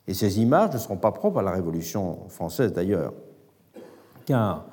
[0.08, 3.14] Et ces images ne seront pas propres à la Révolution française d'ailleurs,
[4.26, 4.68] car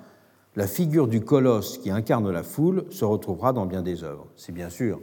[0.55, 4.27] la figure du colosse qui incarne la foule se retrouvera dans bien des œuvres.
[4.37, 5.01] C'est bien sûr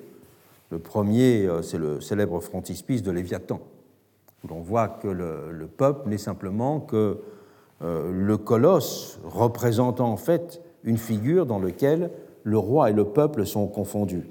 [0.70, 3.60] le premier, euh, c'est le célèbre frontispice de Léviathan,
[4.44, 7.20] où l'on voit que le, peuple n'est simplement que
[7.82, 12.12] euh, le colosse représentant en fait une figure dans laquelle
[12.44, 14.30] le roi et le peuple sont confondus.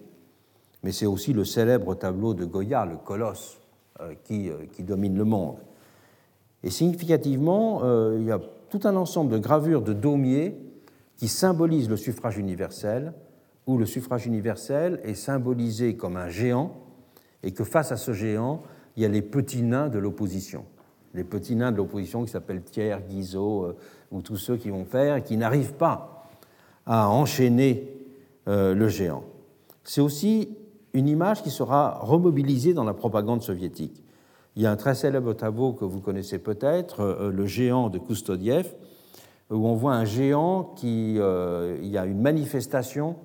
[0.83, 3.59] Mais c'est aussi le célèbre tableau de Goya, le colosse,
[4.01, 5.57] euh, qui, qui domine le monde.
[6.63, 7.83] Et significativement,
[8.17, 10.57] il y a tout un ensemble de gravures de Daumier
[11.17, 13.13] qui symbolisent le suffrage universel,
[13.69, 16.73] où le suffrage universel est symbolisé comme un géant,
[17.43, 18.63] et que face à ce géant,
[18.97, 20.65] il y a les petits nains de l'opposition.
[21.13, 23.77] Les petits nains de l'opposition qui s'appellent Thiers, Guizot, euh,
[24.11, 26.31] ou tous ceux qui vont faire, et qui n'arrivent pas
[26.87, 27.93] à enchaîner
[28.49, 29.25] euh, le géant.
[29.85, 30.57] C'est aussi
[30.95, 34.03] une image qui sera remobilisée dans la propagande soviétique.
[34.57, 37.99] Il y a un très célèbre tableau que vous connaissez peut-être, euh, Le géant de
[37.99, 38.75] Koustodiev,
[39.51, 41.15] où on voit un géant qui.
[41.15, 43.17] Il y a une manifestation,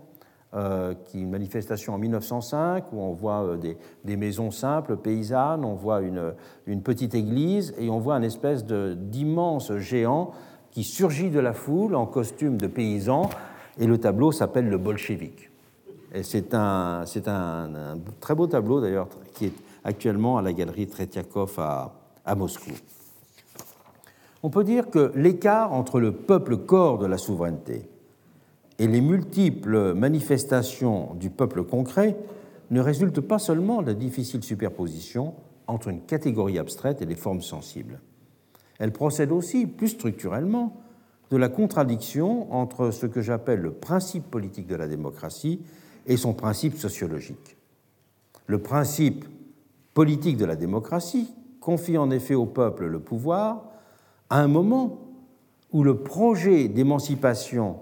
[0.55, 3.57] euh, qui, une manifestation en 1905, où on voit
[4.03, 9.75] des, maisons simples, paysannes, on voit une, petite église, et on voit un espèce d'immense
[9.77, 10.31] géant
[10.69, 13.29] qui surgit de la foule en costume de paysan,
[13.79, 15.49] et le tableau s'appelle Le Bolchevique.
[16.13, 19.53] Et c'est un, un, très beau tableau d'ailleurs, qui est
[19.83, 22.73] actuellement à la galerie Tretiakov à Moscou.
[24.43, 27.89] On peut dire que l'écart entre le peuple corps de la souveraineté
[28.79, 32.17] et les multiples manifestations du peuple concret
[32.71, 35.35] ne résulte pas seulement de la difficile superposition
[35.67, 38.01] entre une catégorie abstraite et les formes sensibles.
[38.79, 40.81] Elle procède aussi, plus structurellement,
[41.29, 45.61] de la contradiction entre ce que j'appelle le principe politique de la démocratie
[46.05, 47.57] et son principe sociologique.
[48.45, 49.25] Le principe
[49.93, 53.69] politique de la démocratie confie en effet au peuple le pouvoir
[54.29, 54.99] à un moment
[55.71, 57.77] où le projet d'émancipation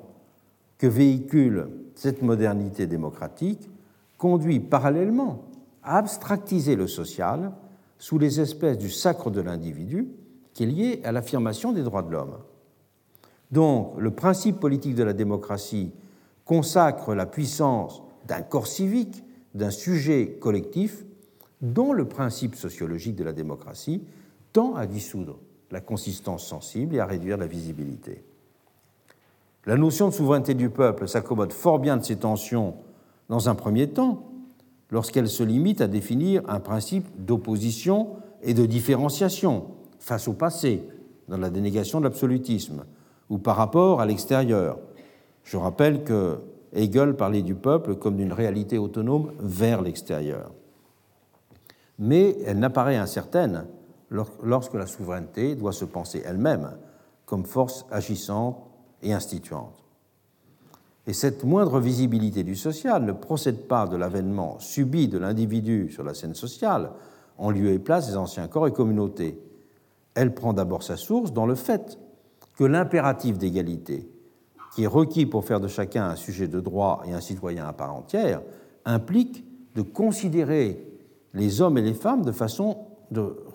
[0.81, 3.69] que véhicule cette modernité démocratique
[4.17, 5.45] conduit parallèlement
[5.83, 7.51] à abstractiser le social
[7.99, 10.07] sous les espèces du sacre de l'individu
[10.55, 12.39] qui est lié à l'affirmation des droits de l'homme.
[13.51, 15.91] Donc, le principe politique de la démocratie
[16.45, 21.05] consacre la puissance d'un corps civique, d'un sujet collectif,
[21.61, 24.03] dont le principe sociologique de la démocratie
[24.51, 25.37] tend à dissoudre
[25.69, 28.23] la consistance sensible et à réduire la visibilité.
[29.65, 32.75] La notion de souveraineté du peuple s'accommode fort bien de ces tensions
[33.29, 34.23] dans un premier temps,
[34.89, 39.65] lorsqu'elle se limite à définir un principe d'opposition et de différenciation
[39.99, 40.83] face au passé,
[41.27, 42.83] dans la dénégation de l'absolutisme,
[43.29, 44.79] ou par rapport à l'extérieur.
[45.43, 46.39] Je rappelle que
[46.73, 50.51] Hegel parlait du peuple comme d'une réalité autonome vers l'extérieur.
[51.99, 53.65] Mais elle n'apparaît incertaine
[54.09, 56.71] lorsque la souveraineté doit se penser elle-même
[57.25, 58.70] comme force agissante
[59.01, 59.81] et instituante.
[61.07, 66.03] Et cette moindre visibilité du social ne procède pas de l'avènement subi de l'individu sur
[66.03, 66.91] la scène sociale,
[67.37, 69.39] en lieu et place des anciens corps et communautés.
[70.13, 71.97] Elle prend d'abord sa source dans le fait
[72.55, 74.07] que l'impératif d'égalité,
[74.75, 77.73] qui est requis pour faire de chacun un sujet de droit et un citoyen à
[77.73, 78.41] part entière,
[78.85, 79.43] implique
[79.75, 80.87] de considérer
[81.33, 82.77] les hommes et les femmes de façon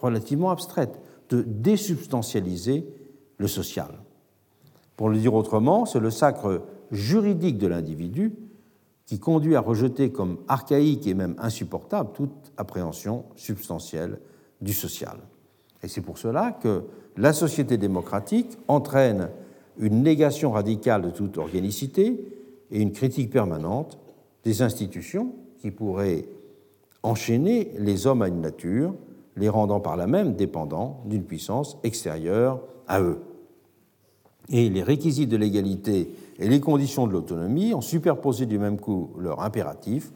[0.00, 2.86] relativement abstraite, de désubstantialiser
[3.38, 4.00] le social.
[4.96, 8.34] Pour le dire autrement, c'est le sacre juridique de l'individu
[9.04, 14.18] qui conduit à rejeter comme archaïque et même insupportable toute appréhension substantielle
[14.60, 15.18] du social.
[15.82, 16.84] Et c'est pour cela que
[17.16, 19.28] la société démocratique entraîne
[19.78, 22.32] une négation radicale de toute organicité
[22.70, 23.98] et une critique permanente
[24.42, 26.26] des institutions qui pourraient
[27.02, 28.94] enchaîner les hommes à une nature,
[29.36, 33.20] les rendant par là même dépendants d'une puissance extérieure à eux.
[34.48, 39.10] Et les réquisites de l'égalité et les conditions de l'autonomie ont superposé du même coup
[39.18, 40.12] leur impératif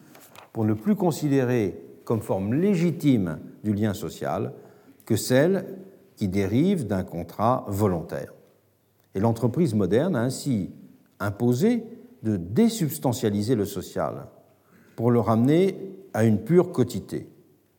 [0.52, 4.52] pour ne plus considérer comme forme légitime du lien social
[5.05, 5.65] que celle
[6.16, 8.32] qui dérive d'un contrat volontaire.
[9.15, 10.70] Et l'entreprise moderne a ainsi
[11.19, 11.85] imposé
[12.23, 14.27] de désubstantialiser le social
[14.97, 15.77] pour le ramener
[16.12, 17.28] à une pure quotité,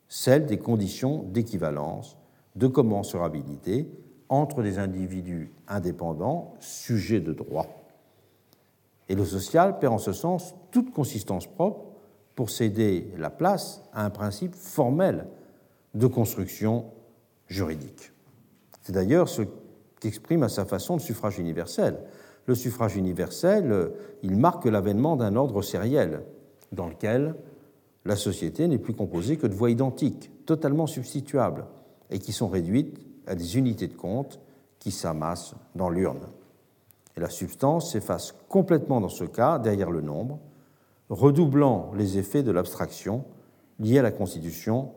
[0.07, 2.17] celle des conditions d'équivalence,
[2.55, 3.87] de commensurabilité
[4.31, 7.67] entre des individus indépendants, sujets de droit.
[9.09, 11.83] Et le social perd en ce sens toute consistance propre
[12.33, 15.27] pour céder la place à un principe formel
[15.95, 16.85] de construction
[17.47, 18.13] juridique.
[18.81, 19.41] C'est d'ailleurs ce
[19.99, 21.99] qu'exprime à sa façon le suffrage universel.
[22.45, 23.89] Le suffrage universel, euh,
[24.23, 26.23] il marque l'avènement d'un ordre sériel
[26.71, 27.35] dans lequel
[28.05, 31.65] la société n'est plus composée que de voix identiques, totalement substituables,
[32.09, 34.39] et qui sont réduites à des unités de compte
[34.79, 36.27] qui s'amassent dans l'urne.
[37.15, 40.39] Et la substance s'efface complètement dans ce cas derrière le nombre,
[41.09, 43.25] redoublant les effets de l'abstraction
[43.79, 44.93] liée à la constitution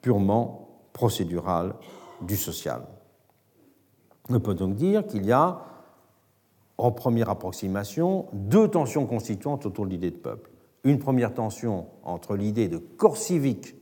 [0.00, 1.74] purement procédurale
[2.22, 2.86] du social.
[4.30, 5.62] On peut donc dire qu'il y a,
[6.76, 10.50] en première approximation, deux tensions constituantes autour de l'idée de peuple.
[10.84, 13.74] Une première tension entre l'idée de corps civique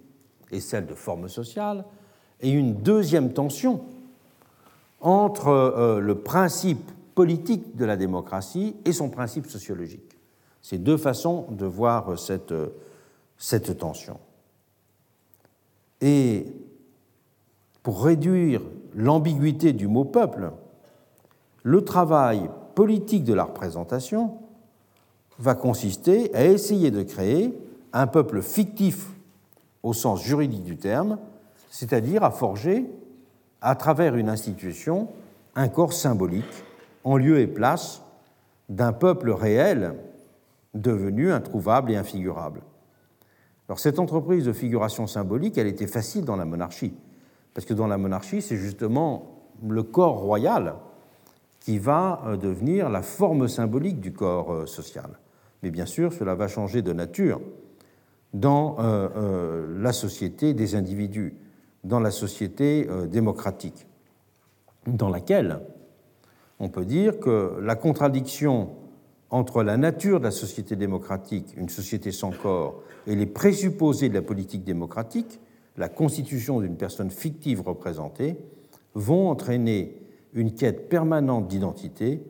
[0.51, 1.85] et celle de forme sociale,
[2.41, 3.81] et une deuxième tension
[5.01, 10.17] entre euh, le principe politique de la démocratie et son principe sociologique.
[10.63, 12.55] C'est deux façons de voir cette,
[13.39, 14.19] cette tension.
[16.01, 16.47] Et
[17.83, 18.63] pour réduire
[18.95, 20.51] l'ambiguïté du mot peuple,
[21.63, 24.39] le travail politique de la représentation
[25.39, 27.57] va consister à essayer de créer
[27.93, 29.09] un peuple fictif
[29.83, 31.19] au sens juridique du terme,
[31.69, 32.87] c'est-à-dire à forger,
[33.61, 35.09] à travers une institution,
[35.55, 36.45] un corps symbolique
[37.05, 38.03] en lieu et place
[38.69, 39.95] d'un peuple réel
[40.75, 42.63] devenu introuvable et infigurable.
[43.69, 46.95] Alors cette entreprise de figuration symbolique, elle était facile dans la monarchie.
[47.55, 50.75] Parce que dans la monarchie, c'est justement le corps royal
[51.61, 55.19] qui va euh, devenir la forme symbolique du corps euh, social.
[55.63, 57.41] Mais bien sûr, cela va changer de nature
[58.35, 61.35] dans euh, la société des individus,
[61.87, 63.87] dans la société démocratique,
[64.87, 65.61] dans laquelle
[66.59, 68.71] on peut dire que la contradiction
[69.31, 74.15] entre la nature de la société démocratique, une société sans corps, et les présupposés de
[74.15, 75.41] la politique démocratique
[75.77, 78.37] la constitution d'une personne fictive représentée
[78.95, 79.95] vont entraîner
[80.33, 82.23] une quête permanente d'identité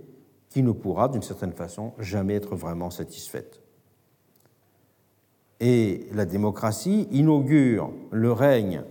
[0.49, 3.62] qui ne pourra, d'une certaine façon, jamais être vraiment satisfaite.
[5.61, 8.83] Et la démocratie inaugure le règne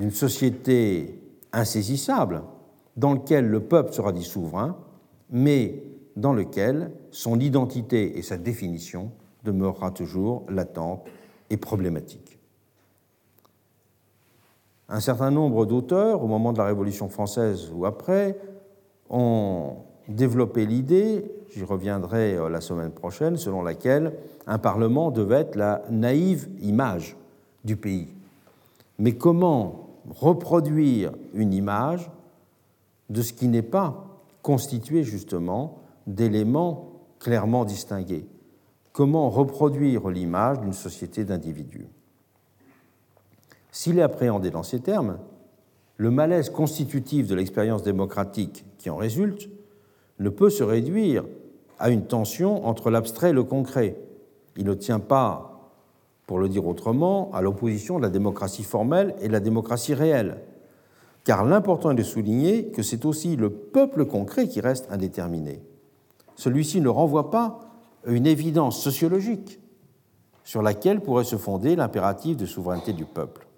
[0.00, 1.22] d'une société
[1.52, 2.42] insaisissable
[2.96, 4.76] dans laquelle le peuple sera dit souverain
[5.30, 5.84] mais
[6.16, 9.12] dans lequel son identité et sa définition
[9.44, 11.06] demeurera toujours latente
[11.50, 12.38] et problématique.
[14.88, 18.36] Un certain nombre d'auteurs, au moment de la Révolution française ou après,
[19.08, 19.76] ont
[20.08, 24.14] développé l'idée, j'y reviendrai euh, la semaine prochaine, selon laquelle
[24.46, 27.16] un Parlement devait être la naïve image
[27.64, 28.08] du pays.
[28.98, 32.10] Mais comment reproduire une image
[33.08, 34.06] de ce qui n'est pas
[34.42, 38.26] constitué justement d'éléments clairement distingués
[38.92, 41.86] Comment reproduire l'image d'une société d'individus?
[43.70, 45.18] S'il est appréhendé dans ces termes,
[45.96, 49.48] le malaise constitutif de l'expérience démocratique qui en résulte
[50.18, 51.24] ne peut se réduire
[51.78, 53.96] à une tension entre l'abstrait et le concret.
[54.56, 55.49] Il ne tient pas,
[56.30, 60.36] pour le dire autrement, à l'opposition de la démocratie formelle et de la démocratie réelle.
[61.24, 65.60] Car l'important est de souligner que c'est aussi le peuple concret qui reste indéterminé.
[66.36, 67.58] Celui-ci ne renvoie pas
[68.06, 69.58] à une évidence sociologique
[70.44, 73.48] sur laquelle pourrait se fonder l'impératif de souveraineté du peuple.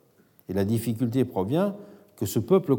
[0.48, 1.76] Et la difficulté provient
[2.16, 2.76] que ce peuple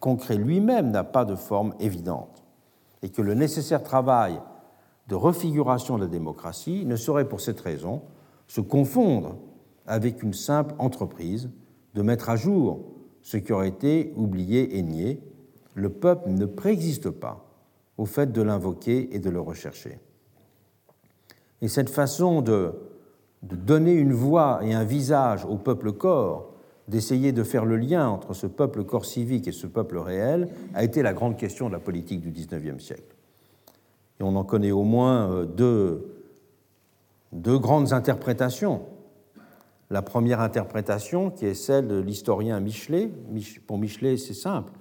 [0.00, 2.44] concret lui-même n'a pas de forme évidente
[3.00, 4.38] et que le nécessaire travail
[5.08, 8.02] de refiguration de la démocratie ne saurait pour cette raison
[8.46, 9.36] se confondre
[9.86, 11.50] avec une simple entreprise
[11.94, 12.84] de mettre à jour
[13.22, 15.20] ce qui aurait été oublié et nié.
[15.74, 17.44] Le peuple ne préexiste pas
[17.96, 19.98] au fait de l'invoquer et de le rechercher.
[21.62, 22.74] Et cette façon de,
[23.42, 26.52] donner une voix et un visage au peuple corps,
[26.88, 30.84] d'essayer de faire le lien entre ce peuple corps civique et ce peuple réel, a
[30.84, 33.16] été la grande question de la politique du XIXe siècle.
[34.20, 36.13] Et on en connaît au moins euh, deux,
[37.34, 38.82] deux grandes interprétations.
[39.90, 43.10] La première interprétation, qui est celle de l'historien Michelet.
[43.66, 44.72] Pour Michelet, c'est simple.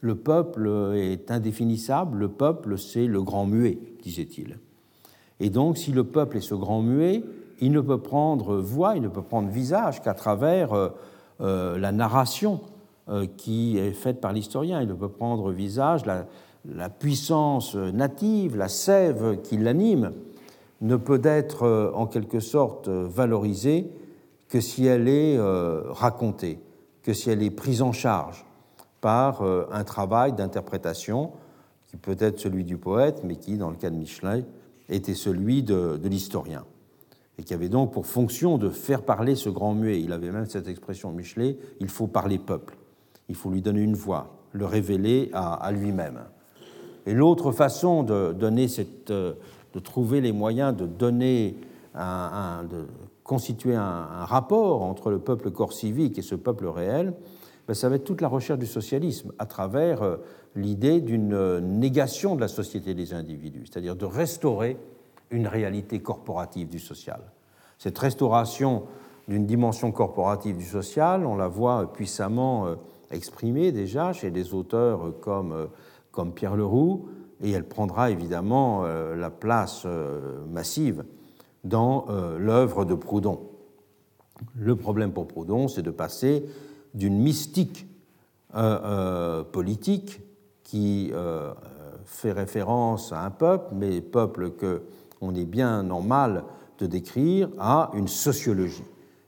[0.00, 4.58] Le peuple est indéfinissable, le peuple, c'est le grand muet, disait-il.
[5.40, 7.22] Et donc, si le peuple est ce grand muet,
[7.60, 10.88] il ne peut prendre voix, il ne peut prendre visage qu'à travers euh,
[11.40, 12.60] euh, la narration
[13.36, 14.80] qui est faite par l'historien.
[14.80, 20.12] Il ne peut prendre visage, la puissance native, la sève qui l'anime,
[20.80, 23.90] ne peut être euh, en quelque sorte valorisée
[24.48, 26.58] que si elle est euh, racontée,
[27.02, 28.44] que si elle est prise en charge
[29.00, 31.32] par euh, un travail d'interprétation
[31.86, 34.42] qui peut être celui du poète, mais qui, dans le cas de Michelin,
[34.88, 36.64] était celui de, l'historien,
[37.38, 40.00] et qui avait donc pour fonction de faire parler ce grand muet.
[40.00, 42.76] Il avait même cette expression, Michelet, il faut parler peuple,
[43.28, 46.20] il faut lui donner une voix, le révéler à, à lui-même.
[47.06, 49.34] Et l'autre façon de, donner cette, euh,
[49.74, 51.56] de trouver les moyens de donner
[51.94, 52.86] un, de
[53.24, 57.14] constituer un, rapport entre le peuple corps civique et ce peuple réel,
[57.66, 60.16] ben ça va être toute la recherche du socialisme à travers euh,
[60.56, 64.76] l'idée d'une négation de la société des individus, c'est-à-dire de restaurer
[65.30, 67.20] une réalité corporative du social.
[67.78, 68.84] Cette restauration
[69.28, 72.74] d'une dimension corporative du social, on la voit puissamment euh,
[73.12, 75.68] exprimée déjà chez des auteurs comme
[76.10, 77.08] comme Pierre Leroux,
[77.42, 81.04] et elle prendra évidemment euh, la place euh, massive
[81.64, 83.40] dans euh, l'œuvre de Proudhon.
[84.54, 86.44] Le problème pour Proudhon, c'est de passer
[86.94, 87.86] d'une mystique
[89.52, 90.22] politique
[90.64, 91.12] qui
[92.04, 94.82] fait référence à un peuple, mais peuple que
[95.20, 96.42] on est bien normal
[96.78, 98.82] de décrire, à une sociologie.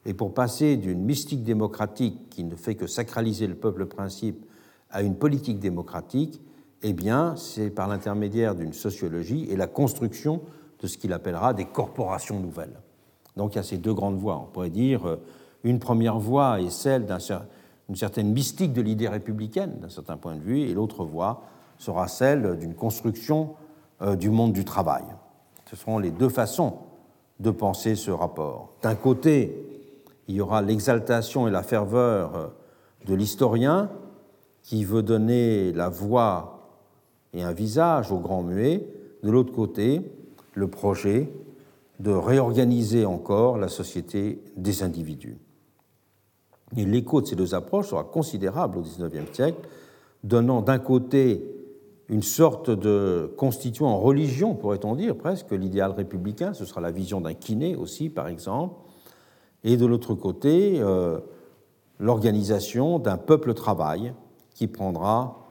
[0.07, 4.45] Et pour passer d'une mystique démocratique qui ne fait que sacraliser le peuple principe
[4.91, 6.41] à une politique démocratique,
[6.83, 10.41] eh bien, c'est par l'intermédiaire d'une sociologie et la construction
[10.81, 12.81] de ce qu'il appellera des corporations nouvelles.
[13.37, 14.37] Donc il y a ces deux grandes voies.
[14.37, 15.17] On pourrait dire euh,
[15.65, 20.41] une première voie est celle d'une certaine mystique de l'idée républicaine, d'un certain point de
[20.41, 21.43] vue, et l'autre voie
[21.79, 23.55] sera celle d'une construction
[24.03, 25.05] euh, du monde du travail.
[25.71, 26.79] Ce seront les deux façons
[27.41, 28.75] de penser ce rapport.
[28.83, 29.67] D'un côté,
[30.29, 32.47] il y aura l'exaltation et la ferveur euh,
[33.07, 33.91] de l'historien
[34.63, 36.62] qui veut donner la voix
[37.33, 38.87] et un visage au grand muet,
[39.23, 40.03] de l'autre côté,
[40.55, 41.33] le projet
[42.01, 45.39] de réorganiser encore la société des individus.
[46.77, 49.69] Et l'écho de ces deux approches sera considérable au XIXe siècle,
[50.25, 51.45] donnant d'un côté
[52.09, 57.35] une sorte de constituant religion, pourrait-on dire presque, l'idéal républicain, ce sera la vision d'un
[57.35, 58.75] kiné aussi, par exemple,
[59.65, 61.21] et de l'autre côté, euh,
[62.01, 64.13] l'organisation d'un peuple travail
[64.55, 65.41] qui prendra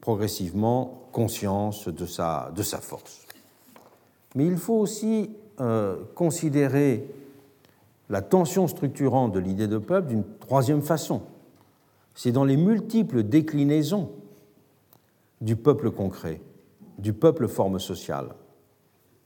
[0.00, 3.26] progressivement conscience de sa, de sa force.
[4.34, 7.08] Mais il faut aussi euh, considérer
[8.08, 11.22] la tension structurante de l'idée de peuple d'une troisième façon.
[12.14, 14.10] C'est dans les multiples déclinaisons
[15.40, 16.40] du peuple concret,
[16.98, 18.34] du peuple forme sociale.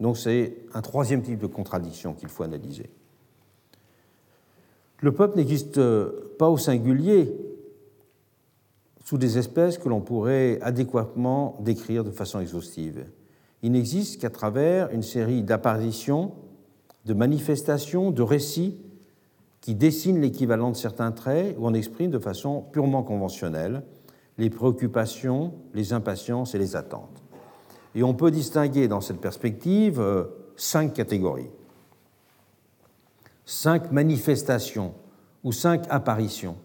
[0.01, 2.91] Donc c'est un troisième type de contradiction qu'il faut analyser.
[5.01, 5.81] Le peuple n'existe
[6.39, 7.35] pas au singulier
[9.05, 13.05] sous des espèces que l'on pourrait adéquatement décrire de façon exhaustive.
[13.63, 16.33] Il n'existe qu'à travers une série d'apparitions,
[17.05, 18.81] de manifestations, de récits
[19.61, 23.83] qui dessinent l'équivalent de certains traits ou en expriment de façon purement conventionnelle
[24.37, 27.23] les préoccupations, les impatiences et les attentes.
[27.95, 30.25] Et on peut distinguer dans cette perspective euh,
[30.57, 31.51] cinq catégories,
[33.45, 34.95] cinq manifestations
[35.45, 36.57] ou cinq apparitions.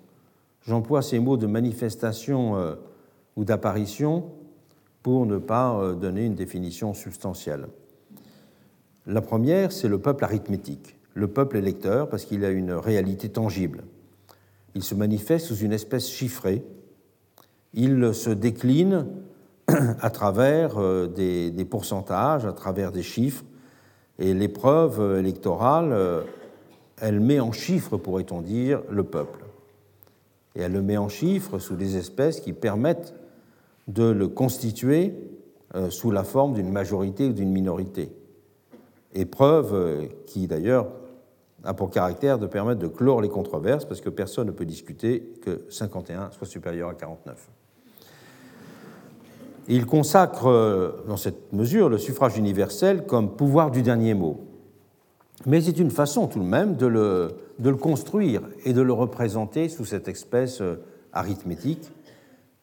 [0.68, 2.76] J'emploie ces mots de manifestation euh,
[3.36, 4.32] ou d'apparition
[5.02, 7.68] pour ne pas euh, donner une définition substantielle.
[9.06, 13.84] La première, c'est le peuple arithmétique, le peuple électeur, parce qu'il a une réalité tangible.
[14.76, 16.64] Il se manifeste sous une espèce chiffrée.
[17.74, 19.08] Il se décline
[19.68, 23.46] à travers euh, des, pourcentages, à travers des chiffres.
[24.20, 26.26] Et l'épreuve électorale,
[26.98, 29.46] elle met en chiffres, pourrait-on dire, le peuple.
[30.60, 33.16] Et elle le met en chiffres sous des espèces qui permettent
[33.88, 35.16] de le constituer
[35.74, 38.12] euh, sous la forme d'une majorité ou d'une minorité.
[39.16, 40.90] Épreuve qui, d'ailleurs,
[41.64, 45.34] a pour caractère de permettre de clore les controverses, parce que personne ne peut discuter
[45.42, 47.50] que 51 soit supérieur à 49
[49.70, 54.42] il consacre euh, dans cette mesure le suffrage universel comme pouvoir du dernier mot.
[55.46, 59.86] Mais c'est une façon tout de même de le, construire et de le représenter sous
[59.86, 60.76] cette espèce euh,
[61.14, 61.92] arithmétique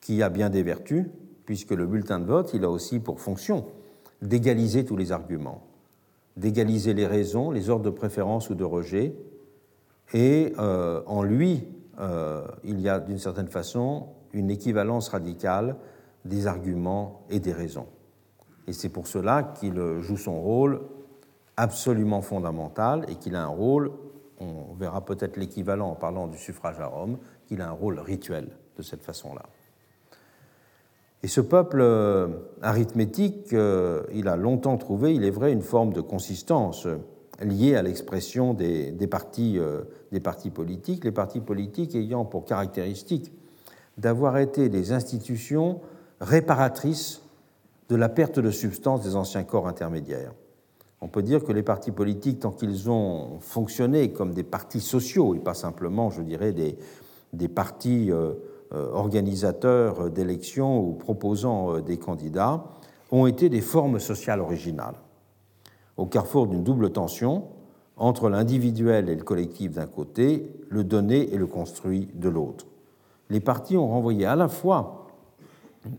[0.00, 1.06] qui a bien des vertus,
[1.46, 3.66] puisque le bulletin de vote, il a aussi pour fonction
[4.22, 5.62] d'égaliser tous les arguments,
[6.36, 9.14] d'égaliser les raisons, les ordres de préférence ou de rejet,
[10.12, 11.64] et euh, en lui,
[12.62, 15.76] il y a d'une certaine façon une équivalence radicale
[16.26, 17.86] des arguments et des raisons.
[18.66, 20.82] Et c'est pour cela qu'il joue son rôle
[21.56, 23.90] absolument fondamental et qu'il a un rôle,
[24.40, 28.48] on verra peut-être l'équivalent en parlant du suffrage à Rome, qu'il a un rôle rituel
[28.76, 29.42] de cette façon-là.
[31.22, 32.28] Et ce peuple euh,
[32.62, 36.86] arithmétique, euh, il a longtemps trouvé, il est vrai, une forme de consistance
[37.42, 39.82] liée à l'expression des, partis, euh,
[40.22, 43.32] partis politiques, les partis politiques ayant pour caractéristique
[43.98, 45.80] d'avoir été des institutions
[46.20, 47.22] réparatrice
[47.88, 50.32] de la perte de substance des anciens corps intermédiaires.
[51.00, 55.34] On peut dire que les partis politiques, tant qu'ils ont fonctionné comme des partis sociaux
[55.34, 58.32] et pas simplement, je dirais, des, partis euh,
[58.72, 62.64] euh, organisateurs d'élections ou proposant euh, des candidats,
[63.12, 64.96] ont été des formes sociales originales.
[65.96, 67.44] Au carrefour d'une double tension
[67.96, 72.66] entre l'individuel et le collectif d'un côté, le donné et le construit de l'autre.
[73.30, 75.06] Les partis ont renvoyé à la fois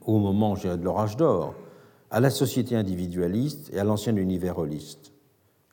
[0.05, 1.53] au moment de l'orage d'or,
[2.11, 5.11] à la société individualiste et à l'ancien univers holiste.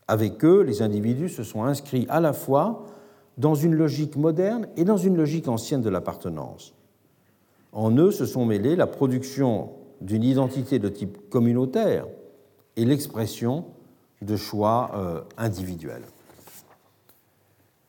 [0.09, 2.87] Avec eux, les individus se sont inscrits à la fois
[3.39, 6.75] dans une logique moderne et dans une logique ancienne de l'appartenance.
[7.73, 9.71] En eux se sont mêlés la production
[10.01, 12.07] d'une identité de type communautaire
[12.77, 13.65] et l'expression
[14.23, 16.05] de choix euh, individuels.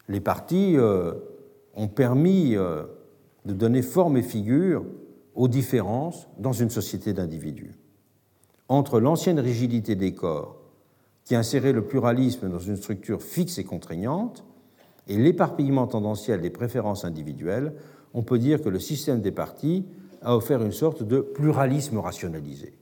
[0.07, 1.13] Les partis euh,
[1.75, 2.83] ont permis euh,
[3.45, 4.85] de donner forme et figure
[5.33, 7.71] aux différences dans une société d'individus.
[8.67, 10.57] Entre l'ancienne rigidité des corps,
[11.23, 14.43] qui insérait le pluralisme dans une structure fixe et contraignante,
[15.07, 17.73] et l'éparpillement tendanciel des préférences individuelles,
[18.13, 19.85] on peut dire que le système des partis
[20.21, 22.73] a offert une sorte de pluralisme rationalisé.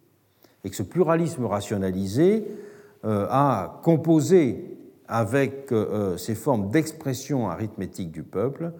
[0.64, 2.48] Et que ce pluralisme rationalisé
[3.04, 4.78] euh, a composé
[5.08, 8.72] avec euh, ces formes d'expression arithmétique du peuple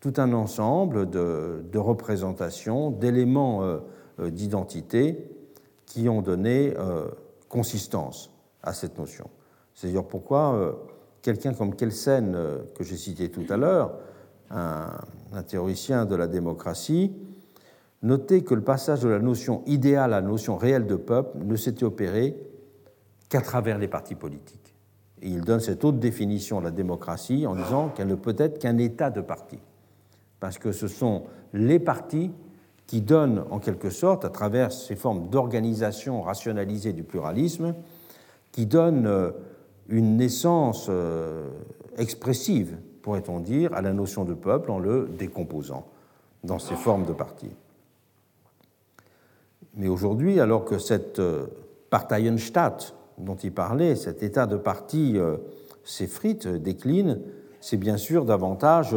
[0.00, 3.78] tout un ensemble de, représentations, d'éléments euh,
[4.20, 5.28] euh, d'identité
[5.86, 7.06] qui ont donné euh,
[7.48, 8.30] consistance
[8.62, 9.30] à cette notion.
[9.74, 10.78] C'est dire pourquoi
[11.22, 12.36] quelqu'un comme Kelsen,
[12.74, 13.98] que j'ai cité tout à l'heure,
[14.50, 14.90] un,
[15.32, 17.12] un, théoricien de la démocratie,
[18.02, 21.56] notait que le passage de la notion idéale à la notion réelle de peuple ne
[21.56, 22.36] s'était opéré
[23.28, 24.74] qu'à travers les partis politiques.
[25.22, 28.58] Et il donne cette autre définition de la démocratie en disant qu'elle ne peut être
[28.58, 29.58] qu'un état de parti
[30.40, 32.30] parce que ce sont les partis
[32.86, 37.74] qui donnent en quelque sorte, à travers ces formes d'organisation rationalisée du pluralisme,
[38.52, 39.32] qui donnent euh,
[39.88, 41.50] une naissance euh,
[41.96, 45.86] expressive, pourrait-on dire, à la notion de peuple en le décomposant
[46.44, 47.54] dans ces formes de partis.
[49.74, 51.46] Mais aujourd'hui, alors que cette euh,
[51.90, 55.16] Parteienstadt dont il parlait, cet état de parti
[55.84, 57.20] s'effrite, décline,
[57.62, 58.94] c'est bien sûr davantage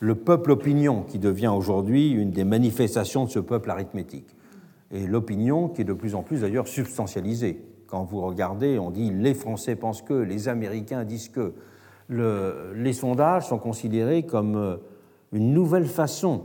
[0.00, 4.36] le peuple opinion qui devient aujourd'hui une des manifestations de ce peuple arithmétique.
[4.90, 7.62] et l'opinion qui est de plus en plus d'ailleurs substantialisée.
[7.86, 11.52] Quand vous regardez, on dit les Français pensent que, les Américains disent que.
[12.08, 14.76] les sondages sont considérés comme euh,
[15.32, 16.44] une nouvelle façon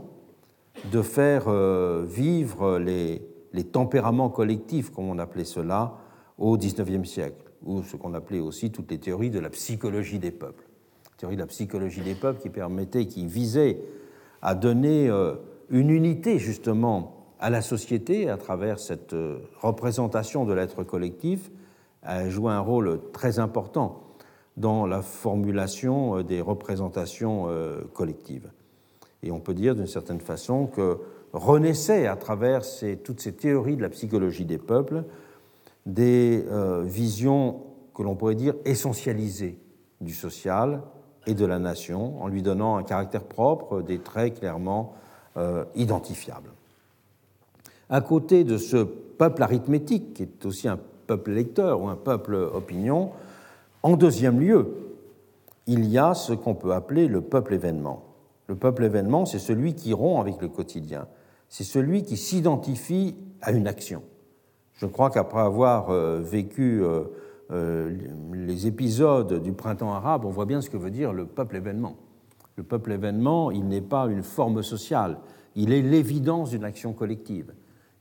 [0.90, 3.22] de faire euh, vivre les,
[3.52, 5.94] les tempéraments collectifs, comme on appelait cela,
[6.38, 10.30] au XIXe siècle, ou ce qu'on appelait aussi toutes les théories de la psychologie des
[10.30, 10.69] peuples.
[11.20, 13.82] Théorie de la psychologie des peuples qui permettait, qui visait
[14.40, 15.34] à donner euh,
[15.68, 21.50] une unité justement à la société à travers cette euh, représentation de l'être collectif,
[22.02, 24.00] a joué un rôle très important
[24.56, 27.48] dans la formulation euh, des représentations
[27.92, 28.50] collectives.
[29.22, 31.00] Et on peut dire d'une certaine façon que
[31.34, 32.62] renaissaient à travers
[33.04, 35.04] toutes ces théories de la psychologie des peuples
[35.84, 36.44] des
[36.84, 37.62] visions
[37.94, 39.58] que l'on pourrait dire essentialisées
[40.00, 40.82] du social
[41.26, 44.94] et de la nation, en lui donnant un caractère propre, des traits clairement
[45.36, 46.50] euh, identifiables.
[47.88, 52.34] À côté de ce peuple arithmétique, qui est aussi un peuple lecteur ou un peuple
[52.34, 53.10] opinion,
[53.82, 54.68] en deuxième lieu,
[55.66, 58.04] il y a ce qu'on peut appeler le peuple événement.
[58.46, 61.06] Le peuple événement, c'est celui qui rompt avec le quotidien,
[61.48, 64.02] c'est celui qui s'identifie à une action.
[64.74, 67.04] Je crois qu'après avoir euh, vécu euh,
[67.52, 67.96] euh,
[68.32, 71.96] les épisodes du printemps arabe, on voit bien ce que veut dire le peuple événement.
[72.56, 75.18] Le peuple événement, il n'est pas une forme sociale,
[75.56, 77.52] il est l'évidence d'une action collective,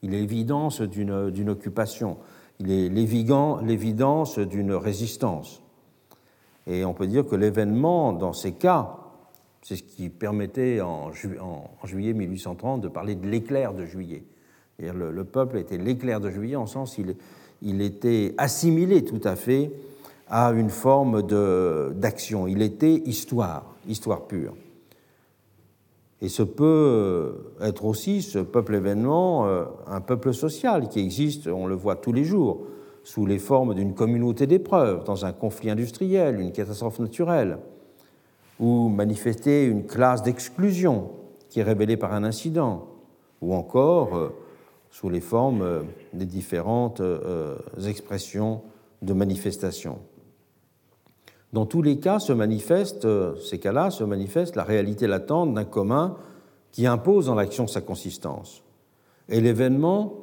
[0.04, 2.18] il est l'évidence d'une occupation,
[2.60, 5.64] il est l'évidence d'une résistance.
[6.68, 8.98] Et on peut dire que l'événement, dans ces cas,
[9.64, 11.12] c'est ce qui permettait en,
[11.86, 14.24] juillet 1830 de parler de l'éclair de juillet.
[14.78, 17.16] Le, le, peuple était l'éclair de juillet en sens il,
[17.62, 19.72] il était assimilé tout à fait
[20.30, 21.24] à une forme
[21.94, 22.48] d'action.
[22.48, 24.54] Il était histoire, histoire pure.
[26.22, 31.66] Et ce peut être aussi, ce peuple événement, euh, un peuple social qui existe, on
[31.66, 32.66] le voit tous les jours,
[33.04, 37.58] sous les formes d'une communauté d'épreuves, dans un conflit industriel, une catastrophe naturelle,
[38.60, 41.10] ou manifester une classe d'exclusion
[41.48, 42.88] qui est révélée par un incident,
[43.42, 44.30] ou encore euh,
[44.92, 45.82] sous les formes euh,
[46.14, 48.62] des différentes euh, expressions
[49.02, 50.00] de manifestation.
[51.54, 55.66] Dans tous les cas, se manifeste, euh, ces cas-là, se manifeste la réalité latente d'un
[55.66, 56.18] commun
[56.72, 58.64] qui impose dans l'action sa consistance.
[59.30, 60.14] Et l'événement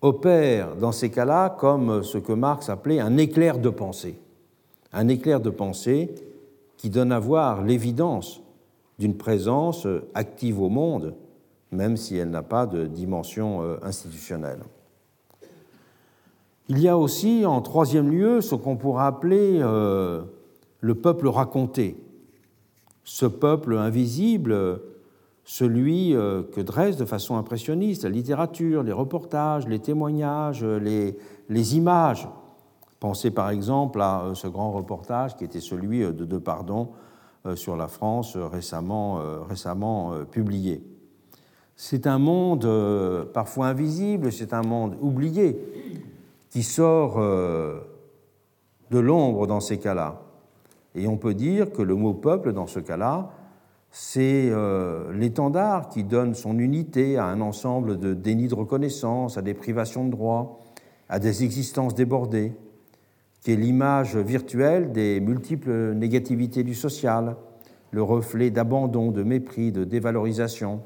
[0.00, 4.18] opère dans ces cas-là comme ce que Marx appelait un éclair de pensée.
[4.92, 6.14] Un éclair de pensée
[6.76, 8.42] qui donne à voir l'évidence
[8.98, 11.14] d'une présence active au monde
[11.74, 14.60] même si elle n'a pas de dimension euh, institutionnelle.
[16.68, 20.22] Il y a aussi, en troisième lieu, ce qu'on pourrait appeler euh,
[20.80, 22.02] le peuple raconté.
[23.02, 24.80] Ce peuple invisible,
[25.44, 32.26] celui euh, que dresse de façon impressionniste la littérature, les reportages, les témoignages, les, images.
[32.98, 36.88] Pensez par exemple à ce grand reportage qui était celui de Depardon
[37.56, 39.20] sur la France récemment
[40.30, 40.82] publié.
[41.76, 45.58] C'est un monde euh, parfois invisible, c'est un monde oublié
[46.50, 47.80] qui sort euh,
[48.90, 50.22] de l'ombre dans ces cas-là.
[50.94, 53.30] Et on peut dire que le mot peuple, dans ce cas-là,
[53.90, 59.42] c'est euh, l'étendard qui donne son unité à un ensemble de dénis de reconnaissance, à
[59.42, 60.60] des privations de droits,
[61.08, 62.52] à des existences débordées,
[63.40, 67.36] qui est l'image virtuelle des multiples négativités du social,
[67.90, 70.80] le reflet d'abandon, de mépris, de dévalorisation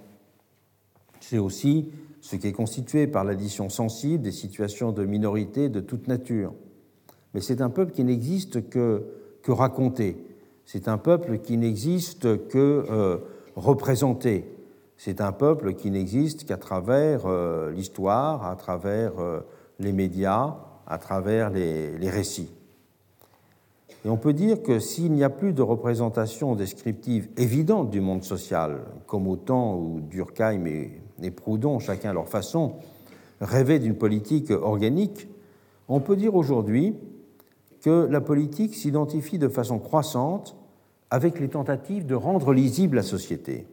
[1.21, 1.91] c'est aussi
[2.21, 6.53] ce qui est constitué par l'addition sensible des situations de minorité de toute nature.
[7.35, 9.05] Mais c'est un peuple qui n'existe que,
[9.43, 10.17] que raconté.
[10.65, 13.19] C'est un peuple qui n'existe que euh,
[13.57, 14.45] représenté.
[14.99, 19.41] C'est un peuple qui n'existe qu'à travers euh, l'histoire, à travers euh,
[19.79, 22.53] les médias, à travers les, récits.
[24.05, 28.25] Et on peut dire que s'il n'y a plus de représentation descriptive évidente du monde
[28.25, 32.75] social, comme au temps où Durkheim et et Proudhon, chacun à leur façon,
[33.41, 35.29] rêvaient d'une politique organique,
[35.89, 36.95] on peut dire aujourd'hui
[37.81, 40.57] que la politique s'identifie de façon croissante
[41.11, 43.67] avec les tentatives de rendre lisible la société,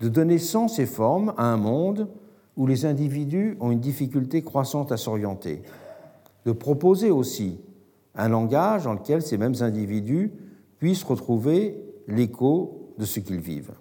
[0.00, 2.08] de donner sens et forme à un monde
[2.56, 5.62] où les individus ont une difficulté croissante à s'orienter,
[6.46, 7.60] de proposer aussi
[8.14, 10.32] un langage dans lequel ces mêmes individus
[10.78, 13.74] puissent retrouver l'écho de ce qu'ils vivent.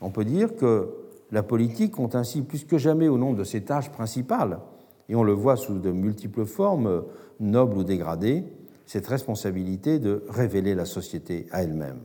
[0.00, 1.01] On peut dire que
[1.32, 4.60] la politique compte ainsi plus que jamais au nombre de ses tâches principales,
[5.08, 7.02] et on le voit sous de multiples formes,
[7.40, 8.44] nobles ou dégradées,
[8.86, 11.98] cette responsabilité de révéler la société à elle-même.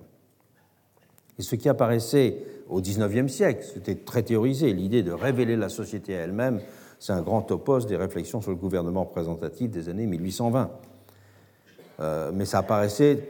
[1.38, 6.16] Et ce qui apparaissait au XIXe siècle, c'était très théorisé, l'idée de révéler la société
[6.16, 6.60] à elle-même
[7.00, 10.72] c'est un grand opos des réflexions sur le gouvernement représentatif des années 1820.
[12.00, 13.28] Euh, mais ça apparaissait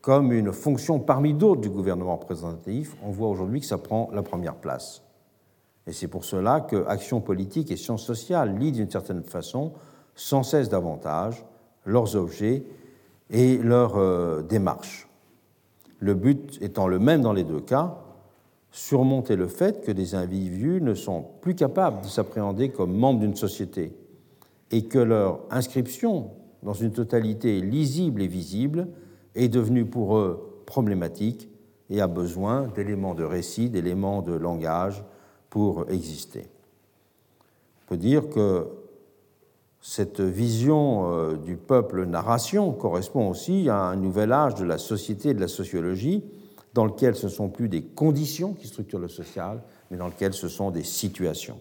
[0.00, 2.94] comme une fonction parmi d'autres du gouvernement représentatif.
[3.02, 5.02] On voit aujourd'hui que ça prend la première place.
[5.86, 9.72] Et c'est pour cela que action politique et sciences sociales lient d'une certaine façon
[10.14, 11.44] sans cesse davantage
[11.84, 12.64] leurs objets
[13.30, 15.08] et leurs euh, démarches.
[15.98, 17.98] Le but étant le même dans les deux cas,
[18.70, 23.36] surmonter le fait que des individus ne sont plus capables de s'appréhender comme membres d'une
[23.36, 23.96] société
[24.70, 26.30] et que leur inscription
[26.62, 28.88] dans une totalité lisible et visible
[29.34, 31.48] est devenue pour eux problématique
[31.88, 35.04] et a besoin d'éléments de récit, d'éléments de langage
[35.56, 36.44] pour exister.
[37.80, 38.66] On peut dire que
[39.80, 45.30] cette vision euh, du peuple narration correspond aussi à un nouvel âge de la société
[45.30, 46.22] et de la sociologie,
[46.74, 50.34] dans lequel ce ne sont plus des conditions qui structurent le social, mais dans lequel
[50.34, 51.58] ce sont des situations.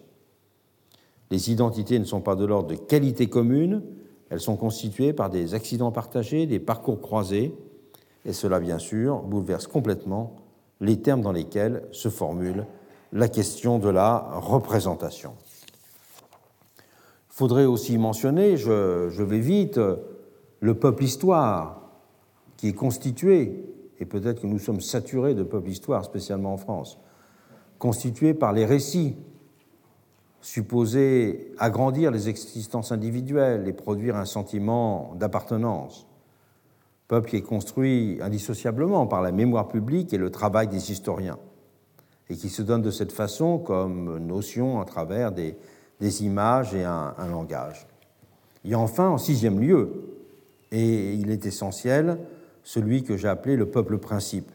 [1.31, 3.81] Les identités ne sont pas de l'ordre de qualité commune,
[4.29, 7.55] elles sont constituées par des accidents partagés, des parcours croisés,
[8.25, 10.35] et cela, bien sûr, bouleverse complètement
[10.81, 12.65] les termes dans lesquels se formule
[13.11, 15.33] la question de la représentation.
[16.77, 19.79] Il faudrait aussi mentionner, je, vais vite,
[20.59, 21.81] le peuple histoire,
[22.57, 23.65] qui est constitué,
[23.99, 26.97] et peut-être que nous sommes saturés de peuple histoire, spécialement en France,
[27.77, 29.15] constitué par les récits
[30.45, 36.07] supposés agrandir les existences individuelles et produire un sentiment d'appartenance.
[37.07, 41.39] Peuple qui est construit indissociablement par la mémoire publique et le travail des historiens,
[42.29, 45.55] et qui se donne de cette façon comme notion à travers des,
[46.23, 47.87] images et un, un, langage.
[48.63, 49.91] Et enfin, en sixième lieu,
[50.71, 52.17] et il est essentiel,
[52.63, 54.51] celui que j'ai appelé le peuple principe,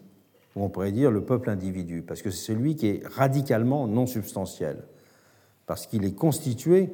[0.57, 4.07] ou on pourrait dire le peuple individu, parce que c'est celui qui est radicalement non
[4.07, 4.85] substantiel
[5.71, 6.89] parce qu'il est constitué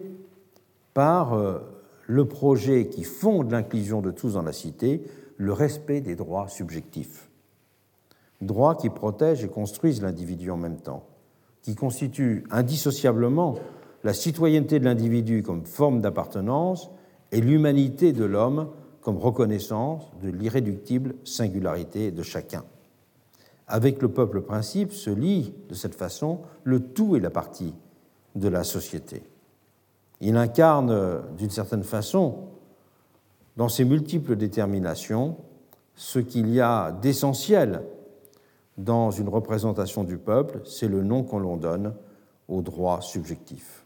[0.93, 1.61] par euh,
[2.07, 5.03] le projet qui fonde l'inclusion de tous dans la cité,
[5.39, 7.31] le respect des droits subjectifs.
[8.41, 11.05] Droits qui protègent et construisent l'individu en même temps,
[11.63, 13.57] qui constituent indissociablement
[14.05, 16.91] la citoyenneté de l'individu comme forme d'appartenance
[17.33, 18.69] et l'humanité de l'homme
[19.01, 22.65] comme reconnaissance de l'irréductible singularité de chacun.
[23.69, 27.75] Avec le peuple principe se lie de cette façon le tout et la partie,
[28.37, 29.23] de la société.
[30.21, 32.37] Il incarne d'une certaine façon,
[33.57, 35.37] dans ses multiples déterminations,
[35.95, 37.83] ce qu'il y a d'essentiel
[38.79, 41.95] dans une représentation du peuple, c'est le nom qu'on l'on donne
[42.49, 43.85] aux droits subjectifs.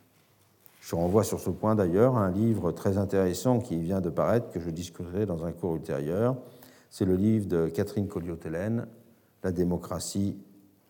[0.81, 4.51] Je renvoie sur ce point d'ailleurs à un livre très intéressant qui vient de paraître,
[4.51, 6.37] que je discuterai dans un cours ultérieur.
[6.89, 8.87] C'est le livre de Catherine Colliot-Hélène,
[9.43, 10.37] La démocratie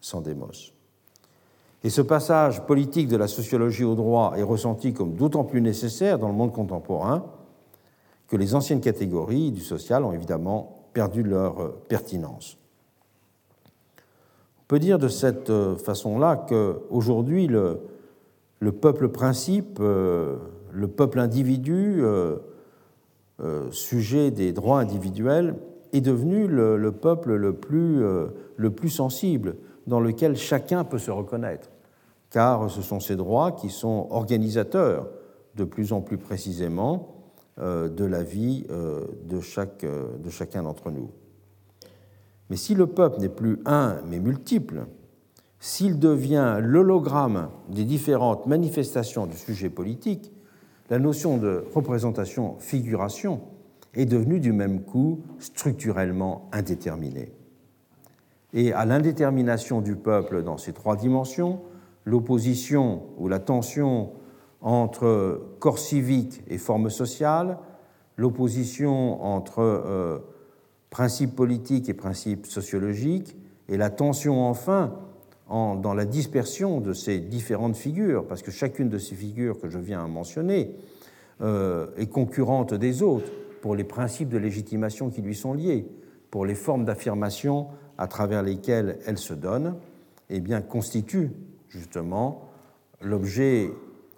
[0.00, 0.72] sans démos.
[1.82, 6.18] Et ce passage politique de la sociologie au droit est ressenti comme d'autant plus nécessaire
[6.18, 7.24] dans le monde contemporain
[8.28, 12.59] que les anciennes catégories du social ont évidemment perdu leur pertinence.
[14.70, 15.50] Peut dire de cette
[15.84, 17.80] façon-là qu'aujourd'hui, le,
[18.60, 20.36] le peuple principe, euh,
[20.70, 22.36] le peuple individu, euh,
[23.42, 25.56] euh, sujet des droits individuels,
[25.92, 28.04] est devenu le, le peuple le plus,
[28.54, 29.56] le plus sensible,
[29.88, 31.68] dans lequel chacun peut se reconnaître
[32.30, 35.08] car ce sont ces droits qui sont organisateurs
[35.56, 37.16] de plus en plus précisément
[37.58, 41.10] euh, de la vie euh, de, chaque, euh, de chacun d'entre nous.
[42.50, 44.86] Mais si le peuple n'est plus un, mais multiple,
[45.60, 50.32] s'il devient l'hologramme des différentes manifestations du sujet politique,
[50.90, 53.40] la notion de représentation-figuration
[53.94, 57.32] est devenue du même coup structurellement indéterminée.
[58.52, 61.60] Et à l'indétermination du peuple dans ces trois dimensions,
[62.04, 64.10] l'opposition ou la tension
[64.60, 67.58] entre corps civique et forme sociale,
[68.16, 70.18] l'opposition entre euh,
[70.90, 73.36] principes politiques et principes sociologiques,
[73.68, 74.98] et la tension enfin
[75.48, 79.68] en, dans la dispersion de ces différentes figures, parce que chacune de ces figures que
[79.68, 80.74] je viens de mentionner
[81.40, 83.30] euh, est concurrente des autres
[83.62, 85.86] pour les principes de légitimation qui lui sont liés,
[86.30, 87.68] pour les formes d'affirmation
[87.98, 89.76] à travers lesquelles elle se donne,
[90.30, 91.30] eh bien, constitue
[91.68, 92.48] justement
[93.00, 93.70] l'objet,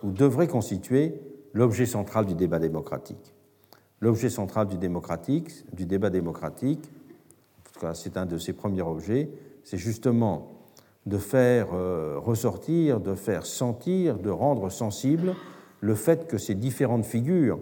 [0.02, 1.20] ou devrait constituer
[1.52, 3.31] l'objet central du débat démocratique.
[4.02, 6.90] L'objet central du, démocratique, débat démocratique,
[7.94, 9.30] c'est un de ses premiers objets,
[9.62, 10.58] c'est justement
[11.06, 15.36] de faire euh, ressortir, de faire sentir, de rendre sensible
[15.78, 17.60] le fait que ces différentes figures,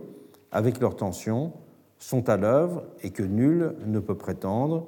[0.50, 1.52] avec leurs tensions,
[1.98, 4.86] sont à l'œuvre et que nul ne peut prétendre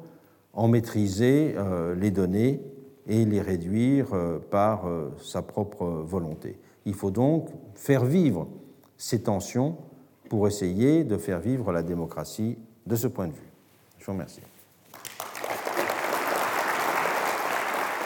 [0.55, 2.63] en maîtriser euh, les données
[3.07, 4.89] et les réduire euh, par
[5.19, 6.59] sa propre volonté.
[6.87, 8.49] Il faut donc faire vivre
[8.97, 9.77] ces tensions
[10.33, 12.57] pour essayer de faire vivre la démocratie
[12.87, 13.53] de ce point de vue.
[13.99, 14.41] Je vous remercie.